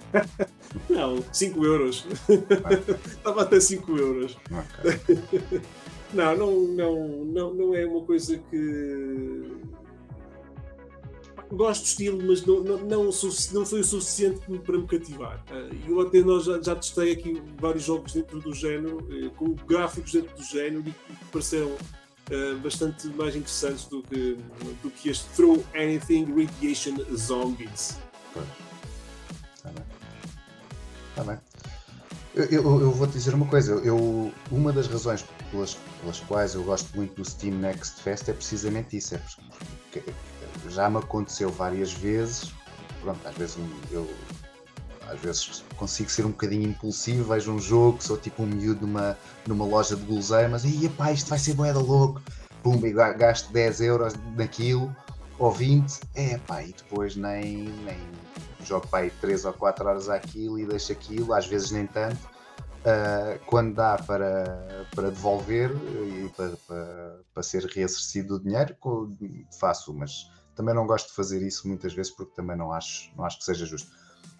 Não, 0.88 1.22
5 1.32 1.64
euros. 1.64 2.06
Estava 3.06 3.42
até 3.42 3.60
5 3.60 3.96
euros. 3.96 4.36
Okay. 4.80 5.60
não, 6.12 6.36
não, 6.36 6.60
não, 6.60 7.24
não, 7.24 7.54
não 7.54 7.74
é 7.74 7.86
uma 7.86 8.02
coisa 8.04 8.38
que. 8.50 9.52
Gosto 11.50 11.82
do 11.82 11.86
estilo, 11.86 12.22
mas 12.26 12.46
não, 12.46 12.60
não, 12.62 12.78
não, 12.78 13.10
não 13.52 13.66
foi 13.66 13.80
o 13.80 13.84
suficiente 13.84 14.40
para 14.60 14.78
me 14.78 14.86
cativar. 14.86 15.44
Ah, 15.50 15.68
eu 15.86 16.00
até 16.00 16.22
nós 16.22 16.44
já, 16.44 16.58
já 16.62 16.74
testei 16.74 17.12
aqui 17.12 17.42
vários 17.60 17.84
jogos 17.84 18.14
dentro 18.14 18.40
do 18.40 18.54
género, 18.54 19.06
eh, 19.10 19.28
com 19.36 19.52
gráficos 19.52 20.12
dentro 20.12 20.34
do 20.34 20.42
género, 20.42 20.82
e 20.88 20.92
que 20.92 21.24
pareceram 21.30 21.68
uh, 21.68 22.58
bastante 22.62 23.06
mais 23.08 23.36
interessantes 23.36 23.84
do 23.84 24.02
que, 24.02 24.38
do 24.82 24.90
que 24.90 25.10
este 25.10 25.28
Throw 25.36 25.62
Anything 25.74 26.24
Radiation 26.24 26.96
Zombies. 27.14 27.98
Tá 29.62 29.70
bem. 29.70 29.84
Tá 31.14 31.24
bem. 31.24 31.38
Eu, 32.34 32.44
eu, 32.44 32.80
eu, 32.80 32.90
vou 32.90 33.06
te 33.06 33.12
dizer 33.12 33.34
uma 33.34 33.46
coisa, 33.46 33.72
eu, 33.84 34.32
uma 34.50 34.72
das 34.72 34.86
razões 34.86 35.22
pelas, 35.50 35.76
pelas 36.00 36.20
quais 36.20 36.54
eu 36.54 36.64
gosto 36.64 36.88
muito 36.96 37.14
do 37.14 37.24
Steam 37.24 37.56
Next 37.56 38.00
Fest 38.00 38.26
é 38.28 38.32
precisamente 38.32 38.96
isso, 38.96 39.14
é 39.14 39.18
porque 39.18 40.02
já 40.70 40.88
me 40.88 40.96
aconteceu 40.96 41.50
várias 41.50 41.92
vezes, 41.92 42.50
pronto, 43.02 43.20
às 43.28 43.36
vezes 43.36 43.58
eu 43.90 44.08
às 45.08 45.20
vezes 45.20 45.62
consigo 45.76 46.10
ser 46.10 46.24
um 46.24 46.30
bocadinho 46.30 46.70
impulsivo, 46.70 47.24
vejo 47.24 47.52
um 47.52 47.58
jogo, 47.58 48.02
sou 48.02 48.16
tipo 48.16 48.42
um 48.44 48.46
miúdo 48.46 48.86
numa, 48.86 49.18
numa 49.46 49.66
loja 49.66 49.94
de 49.94 50.02
guloseimas, 50.02 50.64
e 50.64 50.88
pá, 50.88 51.12
isto 51.12 51.28
vai 51.28 51.38
ser 51.38 51.52
boeda 51.52 51.78
louco, 51.78 52.22
pum, 52.62 52.80
e 52.86 52.92
gasto 52.92 53.52
10 53.52 53.80
euros 53.82 54.14
naquilo, 54.36 54.94
ou 55.38 55.52
20, 55.52 56.00
é 56.14 56.38
pá, 56.38 56.62
e 56.62 56.72
depois 56.72 57.14
nem, 57.14 57.64
nem 57.84 57.98
jogo 58.64 58.86
para 58.88 59.04
aí 59.04 59.10
3 59.10 59.44
ou 59.44 59.52
4 59.52 59.86
horas 59.86 60.08
àquilo 60.08 60.58
e 60.58 60.66
deixo 60.66 60.92
aquilo, 60.92 61.32
às 61.32 61.46
vezes 61.46 61.70
nem 61.70 61.86
tanto. 61.86 62.30
Uh, 62.82 63.38
quando 63.46 63.74
dá 63.74 63.96
para, 63.96 64.86
para 64.92 65.10
devolver 65.10 65.70
e 65.70 66.28
para, 66.36 66.56
para, 66.66 67.20
para 67.32 67.42
ser 67.42 67.64
reassociado 67.64 68.34
o 68.34 68.40
dinheiro, 68.40 68.76
faço, 69.60 69.94
mas 69.94 70.28
também 70.56 70.74
não 70.74 70.86
gosto 70.86 71.08
de 71.08 71.14
fazer 71.14 71.42
isso 71.42 71.68
muitas 71.68 71.94
vezes 71.94 72.10
porque 72.10 72.32
também 72.34 72.56
não 72.56 72.72
acho, 72.72 73.12
não 73.16 73.24
acho 73.24 73.38
que 73.38 73.44
seja 73.44 73.64
justo. 73.66 73.90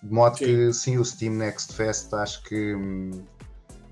De 0.02 0.12
modo 0.12 0.38
sim. 0.38 0.45
que 0.45 0.73
sim, 0.73 0.99
o 0.99 1.05
Steam 1.05 1.35
Next 1.35 1.73
Fest 1.73 2.12
acho 2.14 2.43
que 2.43 2.75
hum, 2.75 3.25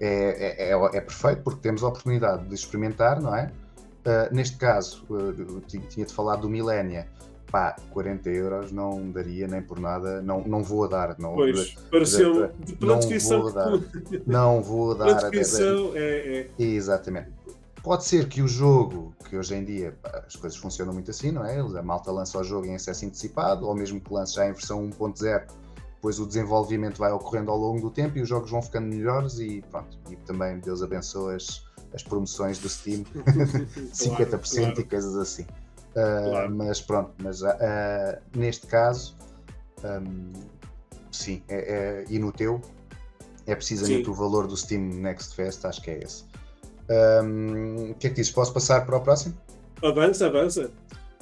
é, 0.01 0.65
é, 0.65 0.71
é, 0.71 0.73
é, 0.73 1.01
perfeito 1.01 1.43
porque 1.43 1.61
temos 1.61 1.85
a 1.85 1.89
oportunidade 1.89 2.49
de 2.49 2.55
experimentar, 2.55 3.21
não 3.21 3.35
é? 3.35 3.53
Uh, 4.01 4.35
neste 4.35 4.57
caso, 4.57 5.05
uh, 5.11 5.61
tinha-te 5.61 6.13
falado 6.13 6.43
do 6.43 6.49
Millennia 6.49 7.07
pá, 7.51 7.77
40 7.91 8.31
euros 8.31 8.73
não 8.73 9.11
daria 9.11 9.49
nem 9.49 9.61
por 9.61 9.81
nada, 9.81 10.23
não, 10.23 10.43
não 10.43 10.63
vou 10.63 10.89
dar. 10.89 11.19
Não, 11.19 11.35
pois, 11.35 11.75
pareceu 11.91 12.51
pela 12.79 12.93
não 12.93 12.99
descrição. 12.99 13.43
Vou 13.43 13.53
dar, 13.53 13.71
não 14.27 14.63
vou 14.63 14.95
dar. 14.97 15.07
Pela 15.07 15.31
descrição, 15.31 15.93
é, 15.95 16.49
é. 16.59 16.63
Exatamente. 16.63 17.29
Pode 17.83 18.05
ser 18.05 18.29
que 18.29 18.43
o 18.43 18.49
jogo, 18.49 19.15
que 19.29 19.37
hoje 19.37 19.55
em 19.55 19.65
dia 19.65 19.97
as 20.27 20.37
coisas 20.37 20.59
funcionam 20.59 20.93
muito 20.93 21.11
assim, 21.11 21.31
não 21.31 21.45
é? 21.45 21.59
A 21.59 21.83
malta 21.83 22.13
lança 22.13 22.39
o 22.39 22.45
jogo 22.45 22.67
em 22.67 22.75
acesso 22.75 23.07
antecipado, 23.07 23.67
ou 23.67 23.75
mesmo 23.75 24.01
que 24.01 24.13
lance 24.13 24.35
já 24.35 24.47
em 24.47 24.53
versão 24.53 24.87
1.0, 24.91 25.47
depois 25.95 26.19
o 26.19 26.27
desenvolvimento 26.27 26.99
vai 26.99 27.11
ocorrendo 27.11 27.51
ao 27.51 27.57
longo 27.57 27.81
do 27.81 27.91
tempo 27.91 28.19
e 28.19 28.23
os 28.23 28.29
jogos 28.29 28.51
vão 28.51 28.61
ficando 28.63 28.87
melhores 28.87 29.39
e 29.39 29.63
pronto. 29.71 29.99
E 30.11 30.17
também 30.17 30.59
Deus 30.59 30.83
abençoe 30.83 31.37
as, 31.37 31.65
as 31.95 32.03
promoções 32.03 32.59
do 32.59 32.69
Steam, 32.69 33.05
50% 33.05 33.11
claro, 33.95 34.41
claro. 34.43 34.81
e 34.81 34.85
coisas 34.85 35.17
assim. 35.17 35.47
Claro. 35.95 36.55
Mas 36.55 36.81
pronto, 36.81 37.13
mas 37.19 37.43
uh, 37.43 37.47
neste 38.37 38.67
caso, 38.67 39.17
um, 39.85 40.33
sim, 41.11 41.43
é, 41.49 41.57
é, 41.57 42.05
e 42.09 42.19
no 42.19 42.33
teu, 42.33 42.61
é 43.47 43.55
precisamente 43.55 44.05
sim. 44.05 44.11
o 44.11 44.15
valor 44.15 44.47
do 44.47 44.57
Steam 44.57 44.83
Next 44.83 45.35
Fest, 45.35 45.65
acho 45.65 45.83
que 45.83 45.91
é 45.91 45.99
esse. 45.99 46.25
Um, 47.23 47.91
o 47.91 47.95
que 47.95 48.07
é 48.07 48.11
que 48.11 48.17
dizes? 48.17 48.33
Posso 48.33 48.53
passar 48.53 48.85
para 48.87 48.97
o 48.97 49.01
próximo? 49.01 49.35
Avança, 49.83 50.27
avança. 50.27 50.71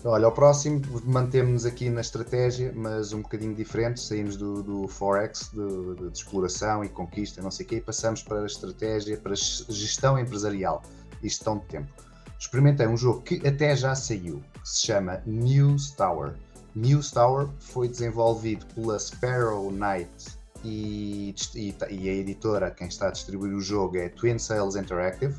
Olha, 0.05 0.29
o 0.29 0.33
próximo 0.33 0.81
mantemos-nos 1.05 1.67
aqui 1.67 1.91
na 1.91 2.01
estratégia, 2.01 2.73
mas 2.75 3.13
um 3.13 3.21
bocadinho 3.21 3.55
diferente. 3.55 4.01
Saímos 4.01 4.37
do, 4.37 4.63
do 4.63 4.89
Forex, 4.89 5.51
de, 5.53 6.09
de, 6.11 6.17
exploração 6.17 6.85
e 6.85 6.89
conquista, 6.89 7.43
não 7.43 7.51
sei 7.51 7.67
o 7.67 7.69
quê, 7.69 7.77
e 7.77 7.81
passamos 7.81 8.23
para 8.23 8.43
a 8.43 8.47
estratégia, 8.47 9.17
para 9.17 9.33
a 9.33 9.37
gestão 9.37 10.19
empresarial 10.19 10.83
e 11.21 11.29
gestão 11.29 11.59
de 11.59 11.65
tempo 11.67 11.93
experimentei 12.39 12.87
um 12.87 12.97
jogo 12.97 13.23
que 13.23 13.47
até 13.47 13.75
já 13.75 13.95
saiu, 13.95 14.43
que 14.63 14.69
se 14.69 14.87
chama 14.87 15.21
News 15.27 15.91
Tower. 15.93 16.35
News 16.75 17.11
Tower 17.11 17.49
foi 17.59 17.89
desenvolvido 17.89 18.65
pela 18.75 18.99
Sparrow 18.99 19.71
Knight 19.73 20.39
e, 20.65 21.35
e, 21.55 21.75
e, 21.91 22.09
a 22.09 22.13
editora, 22.13 22.71
quem 22.71 22.89
está 22.89 23.09
a 23.09 23.11
distribuir 23.11 23.55
o 23.55 23.61
jogo 23.61 23.97
é 23.97 24.09
Twin 24.09 24.39
Sales 24.39 24.77
Interactive. 24.77 25.37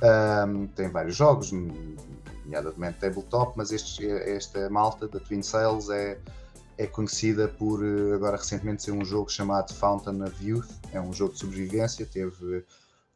Um, 0.00 0.68
tem 0.68 0.88
vários 0.88 1.16
jogos, 1.16 1.50
nomeadamente 1.52 2.98
tabletop, 3.00 3.54
mas 3.56 3.72
este, 3.72 4.06
esta 4.06 4.70
malta 4.70 5.08
da 5.08 5.18
Twin 5.18 5.42
Sales 5.42 5.90
é, 5.90 6.18
é 6.76 6.86
conhecida 6.86 7.48
por 7.48 7.80
agora 8.14 8.36
recentemente 8.36 8.84
ser 8.84 8.92
um 8.92 9.04
jogo 9.04 9.28
chamado 9.28 9.74
Fountain 9.74 10.22
of 10.22 10.44
Youth. 10.44 10.70
É 10.92 11.00
um 11.00 11.12
jogo 11.12 11.32
de 11.32 11.40
sobrevivência, 11.40 12.06
teve, 12.06 12.64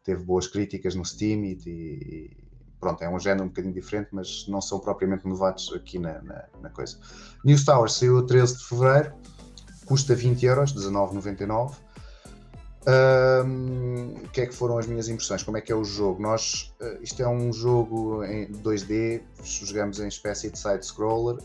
teve 0.03 0.23
boas 0.25 0.49
críticas 0.49 0.97
no 0.97 1.05
Steam 1.05 1.45
e, 1.45 1.59
e 1.65 2.42
pronto, 2.83 3.01
é 3.01 3.09
um 3.09 3.19
género 3.21 3.45
um 3.45 3.49
bocadinho 3.49 3.73
diferente, 3.73 4.09
mas 4.11 4.45
não 4.49 4.61
são 4.61 4.81
propriamente 4.81 5.25
novatos 5.25 5.73
aqui 5.73 6.01
na, 6.01 6.21
na, 6.21 6.45
na 6.61 6.69
coisa. 6.69 6.99
News 7.45 7.65
Tower 7.65 7.89
saiu 7.89 8.19
a 8.19 8.27
13 8.27 8.59
de 8.59 8.65
fevereiro, 8.65 9.15
custa 9.87 10.17
20 10.17 10.45
euros, 10.45 10.75
19,99. 10.75 11.77
Um, 12.85 14.15
o 14.25 14.29
que 14.31 14.41
é 14.41 14.47
que 14.47 14.53
foram 14.53 14.79
as 14.79 14.89
minhas 14.89 15.09
impressões? 15.09 15.45
Como 15.45 15.57
é 15.57 15.61
que 15.61 15.71
é 15.71 15.77
o 15.77 15.85
jogo? 15.85 16.21
Nós, 16.21 16.75
uh, 16.81 17.01
isto 17.01 17.23
é 17.23 17.29
um 17.29 17.53
jogo 17.53 18.25
em 18.25 18.51
2D, 18.51 19.23
jogamos 19.45 20.01
em 20.01 20.09
espécie 20.09 20.51
de 20.51 20.59
side-scroller, 20.59 21.39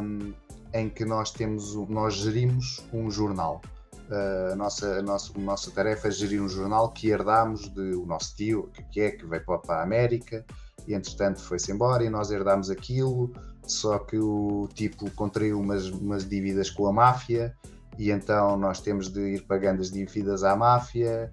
um, 0.00 0.32
em 0.72 0.88
que 0.88 1.04
nós 1.04 1.32
temos, 1.32 1.74
nós 1.88 2.14
gerimos 2.14 2.86
um 2.92 3.10
jornal. 3.10 3.60
Uh, 4.08 4.52
a, 4.52 4.54
nossa, 4.56 5.00
a, 5.00 5.02
nossa, 5.02 5.32
a 5.36 5.40
nossa 5.40 5.70
tarefa 5.72 6.06
é 6.06 6.10
gerir 6.12 6.40
um 6.40 6.48
jornal 6.48 6.92
que 6.92 7.10
herdámos 7.10 7.68
do 7.68 8.06
nosso 8.06 8.36
tio, 8.36 8.70
que 8.92 9.00
é, 9.00 9.10
que 9.10 9.26
veio 9.26 9.44
para 9.44 9.80
a 9.80 9.82
América, 9.82 10.46
e 10.86 10.94
entretanto 10.94 11.40
foi-se 11.40 11.72
embora 11.72 12.04
e 12.04 12.10
nós 12.10 12.30
herdámos 12.30 12.70
aquilo, 12.70 13.32
só 13.66 13.98
que 13.98 14.18
o 14.18 14.68
tipo 14.74 15.10
contraiu 15.12 15.60
umas, 15.60 15.86
umas 15.86 16.26
dívidas 16.28 16.70
com 16.70 16.86
a 16.86 16.92
máfia 16.92 17.54
e 17.98 18.10
então 18.10 18.56
nós 18.56 18.80
temos 18.80 19.08
de 19.08 19.34
ir 19.34 19.42
pagando 19.42 19.80
as 19.80 19.90
dívidas 19.90 20.44
à 20.44 20.56
máfia. 20.56 21.30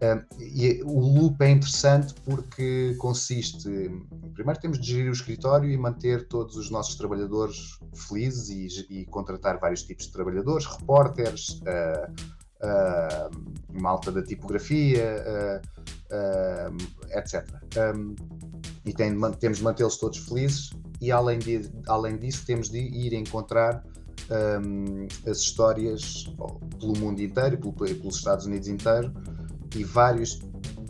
Um, 0.00 0.36
e 0.38 0.80
o 0.84 1.00
loop 1.00 1.42
é 1.42 1.50
interessante 1.50 2.14
porque 2.24 2.94
consiste, 2.98 3.68
primeiro 4.32 4.60
temos 4.60 4.78
de 4.78 4.86
gerir 4.86 5.10
o 5.10 5.12
escritório 5.12 5.68
e 5.68 5.76
manter 5.76 6.28
todos 6.28 6.56
os 6.56 6.70
nossos 6.70 6.94
trabalhadores 6.94 7.80
felizes 7.94 8.48
e, 8.88 9.00
e 9.00 9.06
contratar 9.06 9.58
vários 9.58 9.82
tipos 9.82 10.06
de 10.06 10.12
trabalhadores, 10.12 10.66
repórteres, 10.66 11.60
uh, 11.62 12.12
uh, 12.62 13.80
malta 13.80 14.12
da 14.12 14.22
tipografia, 14.22 15.60
uh, 16.12 17.18
etc. 17.18 17.44
Um, 17.94 18.14
e 18.88 18.92
tem, 18.94 19.14
temos 19.38 19.58
de 19.58 19.64
mantê-los 19.64 19.98
todos 19.98 20.18
felizes. 20.18 20.70
E 21.00 21.12
além, 21.12 21.38
de, 21.38 21.70
além 21.86 22.16
disso 22.16 22.44
temos 22.46 22.70
de 22.70 22.78
ir 22.78 23.12
encontrar 23.12 23.84
um, 24.30 25.06
as 25.30 25.38
histórias 25.38 26.24
pelo 26.80 26.96
mundo 26.98 27.20
inteiro, 27.20 27.58
pelo, 27.58 27.72
pelos 27.72 28.16
Estados 28.16 28.46
Unidos 28.46 28.66
inteiro 28.66 29.12
e 29.74 29.84
vários 29.84 30.40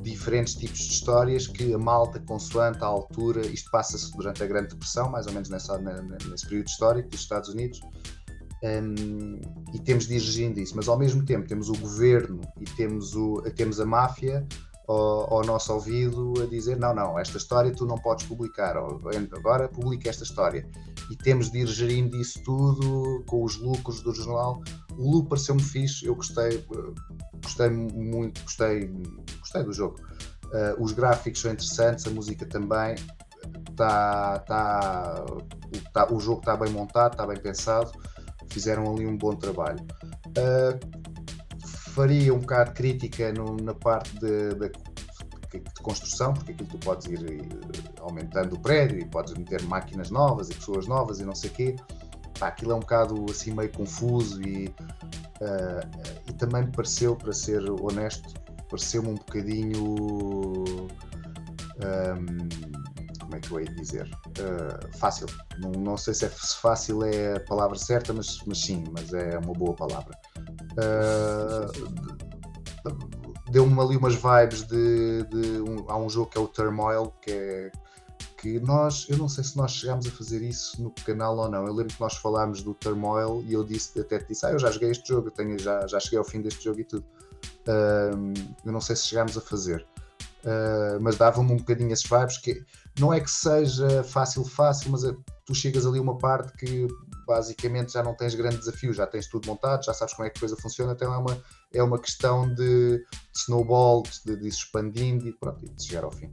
diferentes 0.01 0.55
tipos 0.55 0.79
de 0.79 0.93
histórias 0.93 1.47
que 1.47 1.75
a 1.75 1.79
malta, 1.79 2.21
consoante 2.21 2.83
a 2.83 2.87
altura, 2.87 3.45
isto 3.47 3.71
passa-se 3.71 4.11
durante 4.13 4.43
a 4.43 4.47
Grande 4.47 4.69
Depressão, 4.69 5.11
mais 5.11 5.27
ou 5.27 5.33
menos 5.33 5.51
nessa, 5.51 5.77
nesse 5.79 6.47
período 6.47 6.69
histórico 6.69 7.09
dos 7.11 7.21
Estados 7.21 7.49
Unidos, 7.51 7.81
um, 8.63 9.41
e 9.75 9.79
temos 9.81 10.07
de 10.07 10.17
ir 10.17 10.59
isso, 10.59 10.75
mas 10.75 10.89
ao 10.89 10.99
mesmo 10.99 11.25
tempo 11.25 11.47
temos 11.47 11.69
o 11.69 11.75
governo 11.75 12.41
e 12.61 12.65
temos, 12.65 13.15
o, 13.15 13.43
temos 13.55 13.81
a 13.81 13.85
máfia 13.85 14.47
ao, 14.89 15.35
ao, 15.35 15.45
nosso 15.45 15.73
ouvido 15.75 16.33
a 16.43 16.47
dizer 16.47 16.79
não, 16.79 16.95
não, 16.95 17.19
esta 17.19 17.37
história 17.37 17.71
tu 17.71 17.85
não 17.85 17.97
podes 17.99 18.27
publicar, 18.27 18.75
agora 18.77 19.69
publica 19.69 20.09
esta 20.09 20.25
história. 20.25 20.67
E 21.11 21.17
temos 21.17 21.51
de 21.51 21.59
ir 21.59 21.67
gerindo 21.67 22.17
isso 22.17 22.43
tudo 22.43 23.23
com 23.27 23.45
os 23.45 23.57
lucros 23.57 24.03
do 24.03 24.15
jornal. 24.15 24.63
O 24.97 25.11
lucro 25.11 25.31
pareceu-me 25.31 25.63
fixe, 25.63 26.07
eu 26.07 26.15
gostei, 26.15 26.65
gostei 27.43 27.71
muito, 27.71 28.43
gostei, 28.43 28.91
gostei 29.39 29.63
do 29.63 29.73
jogo. 29.73 30.01
Uh, 30.47 30.83
os 30.83 30.93
gráficos 30.93 31.41
são 31.41 31.53
interessantes, 31.53 32.07
a 32.07 32.11
música 32.11 32.47
também. 32.47 32.97
Tá, 33.77 34.39
tá, 34.41 35.25
tá, 35.93 36.13
o 36.13 36.19
jogo 36.19 36.41
está 36.41 36.57
bem 36.57 36.71
montado, 36.71 37.13
está 37.13 37.27
bem 37.27 37.39
pensado, 37.39 37.93
fizeram 38.51 38.91
ali 38.93 39.07
um 39.07 39.17
bom 39.17 39.35
trabalho. 39.35 39.79
Uh, 40.29 41.08
faria 41.99 42.33
um 42.33 42.39
bocado 42.39 42.71
crítica 42.75 43.33
no, 43.33 43.57
na 43.57 43.75
parte 43.75 44.15
de, 44.21 44.55
de, 44.55 44.71
construção, 45.83 46.33
porque 46.33 46.53
aquilo 46.53 46.69
tu 46.69 46.79
podes 46.79 47.07
ir 47.07 47.25
eh, 47.25 48.01
aumentando 48.01 48.55
o 48.55 48.61
prédio 48.61 49.01
e 49.01 49.05
podes 49.05 49.35
meter 49.35 49.61
máquinas 49.63 50.09
novas 50.09 50.49
e 50.49 50.55
pessoas 50.55 50.87
novas 50.87 51.19
e 51.19 51.25
não 51.25 51.35
sei 51.35 51.51
o 51.51 51.53
quê. 51.55 51.77
Pá, 52.39 52.49
aquilo 52.49 52.71
é 52.71 52.75
um 52.77 52.81
bocado 52.81 53.27
assim 53.29 53.53
meio 53.53 53.73
confuso 53.73 54.41
e, 54.43 54.69
uh, 54.69 55.81
e 56.29 56.33
também 56.35 56.67
me 56.67 56.71
pareceu, 56.71 57.17
para 57.17 57.33
ser 57.33 57.69
honesto, 57.69 58.33
pareceu-me 58.71 59.09
um 59.09 59.15
bocadinho. 59.15 59.97
Um, 61.83 62.49
como 63.19 63.37
é 63.37 63.41
que 63.41 63.51
eu 63.51 63.59
hei 63.59 63.67
de 63.67 63.75
dizer? 63.75 64.09
Uh, 64.39 64.99
fácil. 64.99 65.27
Não, 65.59 65.73
não 65.73 65.97
sei 65.97 66.15
se, 66.15 66.27
é, 66.27 66.29
se 66.29 66.57
fácil 66.61 67.03
é 67.03 67.39
a 67.39 67.41
palavra 67.41 67.77
certa, 67.77 68.13
mas, 68.13 68.41
mas 68.47 68.59
sim, 68.59 68.85
mas 68.93 69.13
é 69.13 69.37
uma 69.39 69.53
boa 69.53 69.75
palavra. 69.75 70.17
Uh, 70.79 72.19
Deu-me 73.51 73.81
ali 73.81 73.97
umas 73.97 74.15
vibes 74.15 74.63
de, 74.67 75.25
de 75.25 75.61
um, 75.63 75.85
há 75.89 75.97
um 75.97 76.09
jogo 76.09 76.31
que 76.31 76.39
é 76.39 76.41
o 76.41 76.47
Turmoil, 76.47 77.13
que 77.23 77.31
é 77.31 77.73
que 78.37 78.61
nós, 78.61 79.07
eu 79.09 79.19
não 79.19 79.29
sei 79.29 79.43
se 79.43 79.57
nós 79.57 79.73
chegámos 79.73 80.07
a 80.07 80.11
fazer 80.11 80.43
isso 80.43 80.81
no 80.81 80.91
canal 81.05 81.37
ou 81.37 81.49
não. 81.49 81.67
Eu 81.67 81.73
lembro 81.73 81.93
que 81.93 82.01
nós 82.01 82.15
falámos 82.17 82.63
do 82.63 82.73
Turmoil 82.73 83.43
e 83.47 83.53
eu 83.53 83.65
disse, 83.65 83.99
até 83.99 84.19
te 84.19 84.29
disse, 84.29 84.47
ah, 84.47 84.51
eu 84.51 84.59
já 84.59 84.71
joguei 84.71 84.91
este 84.91 85.09
jogo, 85.09 85.29
eu 85.29 85.33
tenho, 85.33 85.59
já, 85.59 85.87
já 85.87 85.99
cheguei 85.99 86.19
ao 86.19 86.25
fim 86.25 86.41
deste 86.41 86.63
jogo 86.65 86.79
e 86.79 86.85
tudo. 86.85 87.05
Eu 88.65 88.73
não 88.73 88.81
sei 88.81 88.95
se 88.95 89.07
chegámos 89.07 89.37
a 89.37 89.41
fazer. 89.41 89.85
Uh, 90.45 91.01
mas 91.01 91.17
dava-me 91.17 91.53
um 91.53 91.57
bocadinho 91.57 91.93
esses 91.93 92.09
vibes 92.09 92.39
que 92.39 92.65
não 93.01 93.13
é 93.13 93.21
que 93.21 93.31
seja 93.31 94.05
fácil, 94.05 94.45
fácil, 94.45 94.93
mas 94.93 95.03
é, 95.03 95.13
tu 95.45 95.53
chegas 95.53 95.85
ali 95.85 95.99
uma 95.99 96.17
parte 96.17 96.53
que 96.57 96.87
basicamente 97.29 97.93
já 97.93 98.03
não 98.03 98.15
tens 98.15 98.35
grande 98.35 98.57
desafio, 98.57 98.93
já 98.95 99.07
tens 99.07 99.29
tudo 99.29 99.47
montado, 99.47 99.85
já 99.85 99.93
sabes 99.93 100.15
como 100.15 100.27
é 100.27 100.31
que 100.31 100.39
a 100.39 100.41
coisa 100.41 100.57
funciona, 100.57 100.93
então 100.93 101.13
é 101.13 101.19
uma, 101.19 101.43
é 101.75 101.83
uma 101.83 101.99
questão 101.99 102.49
de, 102.49 102.99
de 102.99 103.07
snowball, 103.37 104.03
de, 104.25 104.35
de 104.35 104.49
expandindo 104.49 105.29
e 105.29 105.33
pronto, 105.33 105.63
e 105.63 105.69
de 105.69 105.85
chegar 105.85 106.05
ao 106.05 106.11
fim. 106.11 106.33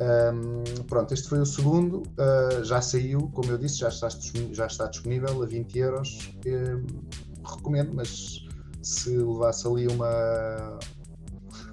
Um, 0.00 0.82
pronto, 0.84 1.12
este 1.14 1.28
foi 1.28 1.38
o 1.38 1.46
segundo, 1.46 2.02
uh, 2.02 2.62
já 2.62 2.82
saiu, 2.82 3.30
como 3.34 3.50
eu 3.50 3.58
disse, 3.58 3.78
já 3.78 3.88
está, 3.88 4.08
já 4.52 4.66
está 4.66 4.86
disponível 4.86 5.42
a 5.42 5.46
20 5.46 5.78
euros. 5.78 6.30
Um, 6.46 6.86
recomendo, 7.42 7.92
mas 7.94 8.46
se 8.82 9.16
levasse 9.16 9.66
ali 9.66 9.86
uma 9.88 10.78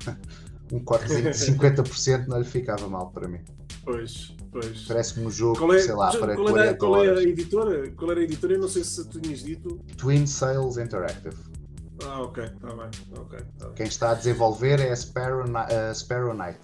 um 0.71 0.79
cortezinho 0.79 1.31
de 1.31 1.37
50% 1.37 2.27
não 2.27 2.39
lhe 2.39 2.45
ficava 2.45 2.87
mal 2.87 3.11
para 3.11 3.27
mim. 3.27 3.41
Pois, 3.83 4.35
pois. 4.59 4.81
Parece-me 4.87 5.25
um 5.25 5.31
jogo, 5.31 5.73
é, 5.73 5.79
sei 5.79 5.93
lá, 5.93 6.11
para 6.11 6.35
qual 6.35 6.47
40 6.49 6.67
era, 6.67 6.77
qual 6.77 7.03
é 7.03 7.09
a 7.09 7.23
editora? 7.23 7.91
Qual 7.91 8.11
era 8.11 8.19
a 8.19 8.23
editora? 8.23 8.53
Eu 8.53 8.59
não 8.59 8.67
sei 8.67 8.83
se 8.83 9.07
tu 9.07 9.19
tinhas 9.19 9.43
dito. 9.43 9.79
Twin 9.97 10.25
Sales 10.25 10.77
Interactive. 10.77 11.35
Ah, 12.03 12.21
ok, 12.21 12.43
está 12.43 12.67
bem. 12.67 12.89
Okay, 13.19 13.39
tá 13.57 13.69
Quem 13.75 13.87
está 13.87 14.11
a 14.11 14.13
desenvolver 14.13 14.79
é 14.79 14.91
a 14.91 14.95
Sparrow, 14.95 15.45
uh, 15.45 15.95
Sparrow 15.95 16.33
Knight. 16.33 16.59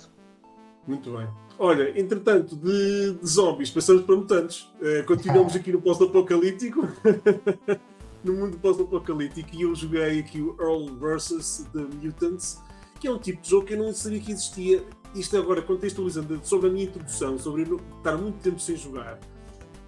Muito 0.88 1.12
bem. 1.16 1.28
Olha, 1.58 1.98
entretanto, 2.00 2.56
de, 2.56 3.14
de 3.14 3.28
zombies 3.28 3.72
passamos 3.72 4.04
para 4.04 4.16
mutantes. 4.16 4.70
Uh, 4.82 5.06
continuamos 5.06 5.56
aqui 5.56 5.72
no 5.72 5.82
pós-apocalíptico. 5.82 6.88
no 8.24 8.34
mundo 8.34 8.58
pós-apocalíptico 8.58 9.50
e 9.54 9.64
eu 9.64 9.76
joguei 9.76 10.20
aqui 10.20 10.40
o 10.40 10.56
Earl 10.60 10.96
vs. 10.96 11.68
The 11.74 11.82
Mutants, 12.02 12.62
que 13.00 13.08
é 13.08 13.12
um 13.12 13.18
tipo 13.18 13.42
de 13.42 13.50
jogo 13.50 13.66
que 13.66 13.74
eu 13.74 13.78
não 13.78 13.94
sabia 13.94 14.20
que 14.20 14.32
existia 14.32 14.84
isto 15.16 15.38
agora 15.38 15.62
contextualizando 15.62 16.40
sobre 16.44 16.70
a 16.70 16.72
minha 16.72 16.86
introdução, 16.86 17.38
sobre 17.38 17.64
estar 17.64 18.18
muito 18.18 18.40
tempo 18.40 18.60
sem 18.60 18.76
jogar, 18.76 19.20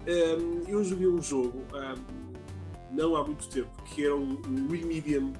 um, 0.06 0.62
eu 0.68 0.84
joguei 0.84 1.08
um 1.08 1.20
jogo 1.20 1.62
um, 1.74 2.96
não 2.96 3.16
há 3.16 3.24
muito 3.24 3.48
tempo, 3.48 3.70
que 3.84 4.04
era 4.04 4.16
o, 4.16 4.40
Remedium, 4.70 5.32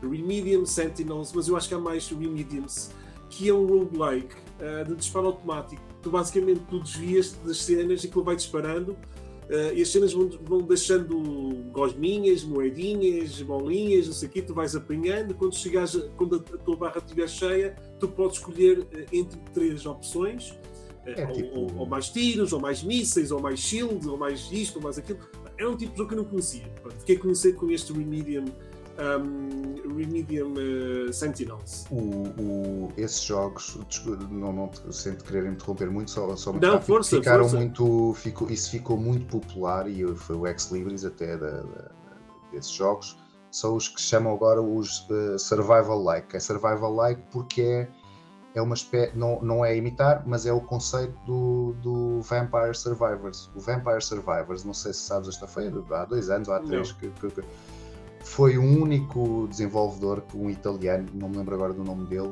Remedium 0.00 0.64
Sentinels, 0.64 1.32
mas 1.34 1.48
eu 1.48 1.56
acho 1.56 1.68
que 1.68 1.74
há 1.74 1.78
mais 1.78 2.08
Remediums, 2.08 2.90
que 3.28 3.48
é 3.48 3.54
um 3.54 3.66
roguelike 3.66 4.34
uh, 4.60 4.88
de 4.88 4.94
disparo 4.94 5.26
automático. 5.26 5.82
Tu 6.02 6.10
basicamente 6.10 6.60
tu 6.68 6.80
desvias 6.80 7.32
das 7.44 7.58
cenas 7.58 8.04
e 8.04 8.06
aquilo 8.06 8.24
vai 8.24 8.36
disparando 8.36 8.96
Uh, 9.52 9.74
e 9.74 9.82
as 9.82 9.88
cenas 9.88 10.14
vão, 10.14 10.30
vão 10.42 10.62
deixando 10.62 11.14
gosminhas, 11.72 12.42
moedinhas, 12.42 13.42
bolinhas, 13.42 14.06
não 14.06 14.14
sei 14.14 14.26
o 14.26 14.32
quê, 14.32 14.40
tu 14.40 14.54
vais 14.54 14.74
apanhando. 14.74 15.34
Quando 15.34 15.54
chegares, 15.54 15.94
quando 16.16 16.36
a, 16.36 16.38
tua 16.56 16.74
barra 16.74 16.96
estiver 16.96 17.28
cheia, 17.28 17.76
tu 18.00 18.08
podes 18.08 18.38
escolher 18.38 18.78
uh, 18.78 18.86
entre 19.12 19.38
três 19.52 19.84
opções. 19.84 20.52
Uh, 20.52 21.10
é, 21.14 21.26
ou, 21.26 21.32
tipo... 21.32 21.58
ou, 21.58 21.76
ou, 21.80 21.86
mais 21.86 22.08
tiros, 22.08 22.54
ou 22.54 22.60
mais 22.60 22.82
mísseis, 22.82 23.30
ou 23.30 23.42
mais 23.42 23.60
shield, 23.60 24.08
ou 24.08 24.16
mais 24.16 24.50
isto, 24.50 24.76
ou 24.76 24.82
mais 24.82 24.96
aquilo. 24.96 25.18
Era 25.58 25.70
um 25.70 25.76
tipo 25.76 25.92
de 25.92 25.98
jogo 25.98 26.08
que 26.08 26.14
eu 26.14 26.22
não 26.22 26.30
conhecia. 26.30 26.64
Fiquei 27.00 27.16
a 27.16 27.20
conhecer 27.20 27.54
com 27.54 27.70
este 27.70 27.92
Remedium 27.92 28.46
um, 28.98 29.96
Remedium 29.96 30.54
uh, 30.54 31.12
Sentinels. 31.12 31.86
O, 31.90 31.96
o, 32.40 32.92
esses 32.96 33.22
jogos, 33.22 33.78
não, 34.30 34.52
não 34.52 34.70
sinto 34.90 35.24
querer 35.24 35.46
interromper 35.46 35.90
muito, 35.90 36.10
só, 36.10 36.34
só 36.36 36.52
muito 36.52 36.64
não, 36.64 36.74
rápido, 36.74 36.86
força, 36.86 37.16
ficaram 37.16 37.44
força. 37.44 37.56
muito, 37.56 38.14
ficou, 38.14 38.50
isso 38.50 38.70
ficou 38.70 38.96
muito 38.96 39.26
popular 39.26 39.88
e 39.88 40.06
foi 40.16 40.36
o 40.36 40.46
Ex 40.46 40.70
Libris 40.70 41.04
até 41.04 41.36
da, 41.36 41.50
da, 41.50 41.90
desses 42.52 42.70
jogos. 42.70 43.16
São 43.50 43.76
os 43.76 43.86
que 43.86 44.00
chamam 44.00 44.32
agora 44.32 44.62
os 44.62 45.06
uh, 45.10 45.38
Survival 45.38 46.02
Like. 46.02 46.34
É 46.34 46.40
Survival 46.40 46.94
Like 46.94 47.22
porque 47.30 47.60
é, 47.60 47.88
é 48.54 48.62
uma 48.62 48.74
espécie, 48.74 49.16
não, 49.16 49.42
não 49.42 49.64
é 49.64 49.76
imitar, 49.76 50.22
mas 50.26 50.46
é 50.46 50.52
o 50.52 50.60
conceito 50.60 51.14
do, 51.26 51.74
do 51.82 52.20
Vampire 52.22 52.74
Survivors. 52.74 53.50
O 53.54 53.60
Vampire 53.60 54.02
Survivors, 54.02 54.64
não 54.64 54.72
sei 54.72 54.94
se 54.94 55.00
sabes, 55.00 55.28
esta 55.28 55.46
foi 55.46 55.70
há 55.90 56.04
dois 56.06 56.30
anos 56.30 56.48
ou 56.48 56.54
há 56.54 56.60
três 56.60 56.92
que, 56.92 57.10
que, 57.10 57.30
que 57.30 57.42
foi 58.24 58.56
o 58.56 58.62
único 58.62 59.46
desenvolvedor, 59.48 60.22
um 60.34 60.48
italiano, 60.50 61.06
não 61.14 61.28
me 61.28 61.38
lembro 61.38 61.54
agora 61.54 61.72
do 61.72 61.84
nome 61.84 62.06
dele, 62.06 62.28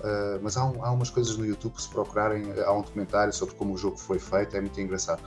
uh, 0.00 0.40
mas 0.42 0.56
há, 0.56 0.64
um, 0.64 0.84
há, 0.84 0.90
umas 0.90 1.10
coisas 1.10 1.36
no 1.36 1.44
YouTube, 1.44 1.80
se 1.80 1.88
procurarem, 1.88 2.44
há 2.64 2.72
um 2.72 2.82
documentário 2.82 3.32
sobre 3.32 3.54
como 3.54 3.74
o 3.74 3.78
jogo 3.78 3.96
foi 3.96 4.18
feito, 4.18 4.56
é 4.56 4.60
muito 4.60 4.80
engraçado. 4.80 5.22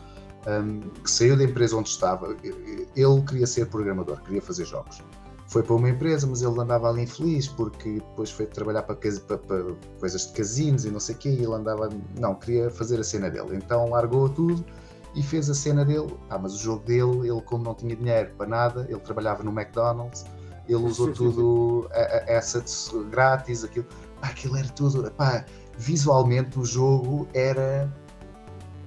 Um, 0.47 0.79
que 1.03 1.11
saiu 1.11 1.37
da 1.37 1.43
empresa 1.43 1.77
onde 1.77 1.89
estava, 1.89 2.35
ele 2.43 3.21
queria 3.27 3.45
ser 3.45 3.67
programador, 3.67 4.21
queria 4.23 4.41
fazer 4.41 4.65
jogos. 4.65 5.01
Foi 5.45 5.61
para 5.61 5.75
uma 5.75 5.89
empresa, 5.89 6.25
mas 6.25 6.41
ele 6.41 6.59
andava 6.59 6.89
ali 6.89 7.03
infeliz 7.03 7.47
porque 7.47 7.95
depois 7.95 8.31
foi 8.31 8.45
trabalhar 8.45 8.83
para, 8.83 8.95
para, 8.95 9.37
para 9.37 9.63
coisas 9.99 10.27
de 10.27 10.33
casinos 10.33 10.85
e 10.85 10.89
não 10.89 10.99
sei 10.99 11.13
o 11.13 11.17
quê, 11.17 11.29
e 11.29 11.43
ele 11.43 11.53
andava, 11.53 11.89
não, 12.17 12.33
queria 12.35 12.71
fazer 12.71 12.99
a 12.99 13.03
cena 13.03 13.29
dele. 13.29 13.57
Então 13.57 13.89
largou 13.89 14.29
tudo 14.29 14.65
e 15.15 15.21
fez 15.21 15.49
a 15.49 15.53
cena 15.53 15.83
dele. 15.83 16.13
Ah, 16.29 16.37
mas 16.37 16.53
o 16.55 16.57
jogo 16.57 16.83
dele, 16.85 17.29
ele 17.29 17.41
como 17.41 17.63
não 17.63 17.73
tinha 17.73 17.95
dinheiro 17.95 18.31
para 18.37 18.47
nada, 18.47 18.85
ele 18.89 18.99
trabalhava 18.99 19.43
no 19.43 19.51
McDonald's, 19.51 20.25
ele 20.67 20.83
usou 20.83 21.11
tudo 21.11 21.89
a, 21.93 22.33
a 22.33 22.37
assets 22.37 22.91
grátis, 23.09 23.63
aquilo, 23.63 23.85
pá, 24.19 24.27
aquilo 24.27 24.57
era 24.57 24.69
tudo, 24.69 25.09
pá, 25.11 25.45
visualmente 25.77 26.59
o 26.59 26.65
jogo 26.65 27.27
era 27.33 27.91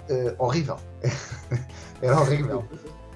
uh, 0.09 0.45
horrível. 0.45 0.77
era 2.01 2.19
horrível. 2.19 2.65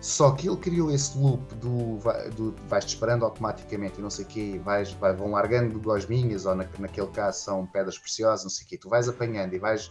Só 0.01 0.31
que 0.31 0.49
ele 0.49 0.57
criou 0.57 0.93
esse 0.93 1.19
loop 1.19 1.55
do, 1.57 1.99
do 2.37 2.55
vais 2.69 2.85
disparando 2.85 3.25
automaticamente 3.25 3.99
e 3.99 4.03
não 4.03 4.11
sei 4.11 4.25
o 4.25 4.29
quê, 4.29 4.61
vais, 4.65 4.93
vai, 4.93 5.13
vão 5.13 5.33
largando 5.33 5.81
gosminhas, 5.81 6.47
ou 6.47 6.55
na, 6.55 6.65
naquele 6.79 7.09
caso 7.09 7.41
são 7.41 7.67
pedras 7.67 7.99
preciosas, 7.99 8.45
não 8.45 8.51
sei 8.51 8.65
o 8.65 8.69
quê, 8.69 8.79
tu 8.79 8.89
vais 8.89 9.09
apanhando 9.09 9.55
e 9.55 9.59
vais 9.59 9.91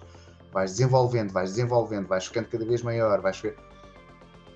vais 0.53 0.71
desenvolvendo, 0.71 1.31
vais 1.31 1.49
desenvolvendo, 1.49 2.07
vais 2.07 2.25
ficando 2.25 2.47
cada 2.47 2.65
vez 2.65 2.81
maior, 2.83 3.21
vais 3.21 3.39
ver. 3.39 3.55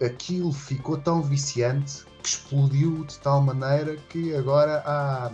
Aquilo 0.04 0.52
ficou 0.52 0.98
tão 0.98 1.22
viciante 1.22 2.06
que 2.24 2.30
explodiu 2.30 3.04
de 3.06 3.20
tal 3.20 3.42
maneira 3.42 3.96
que 4.10 4.36
agora 4.36 4.82
há 4.86 5.32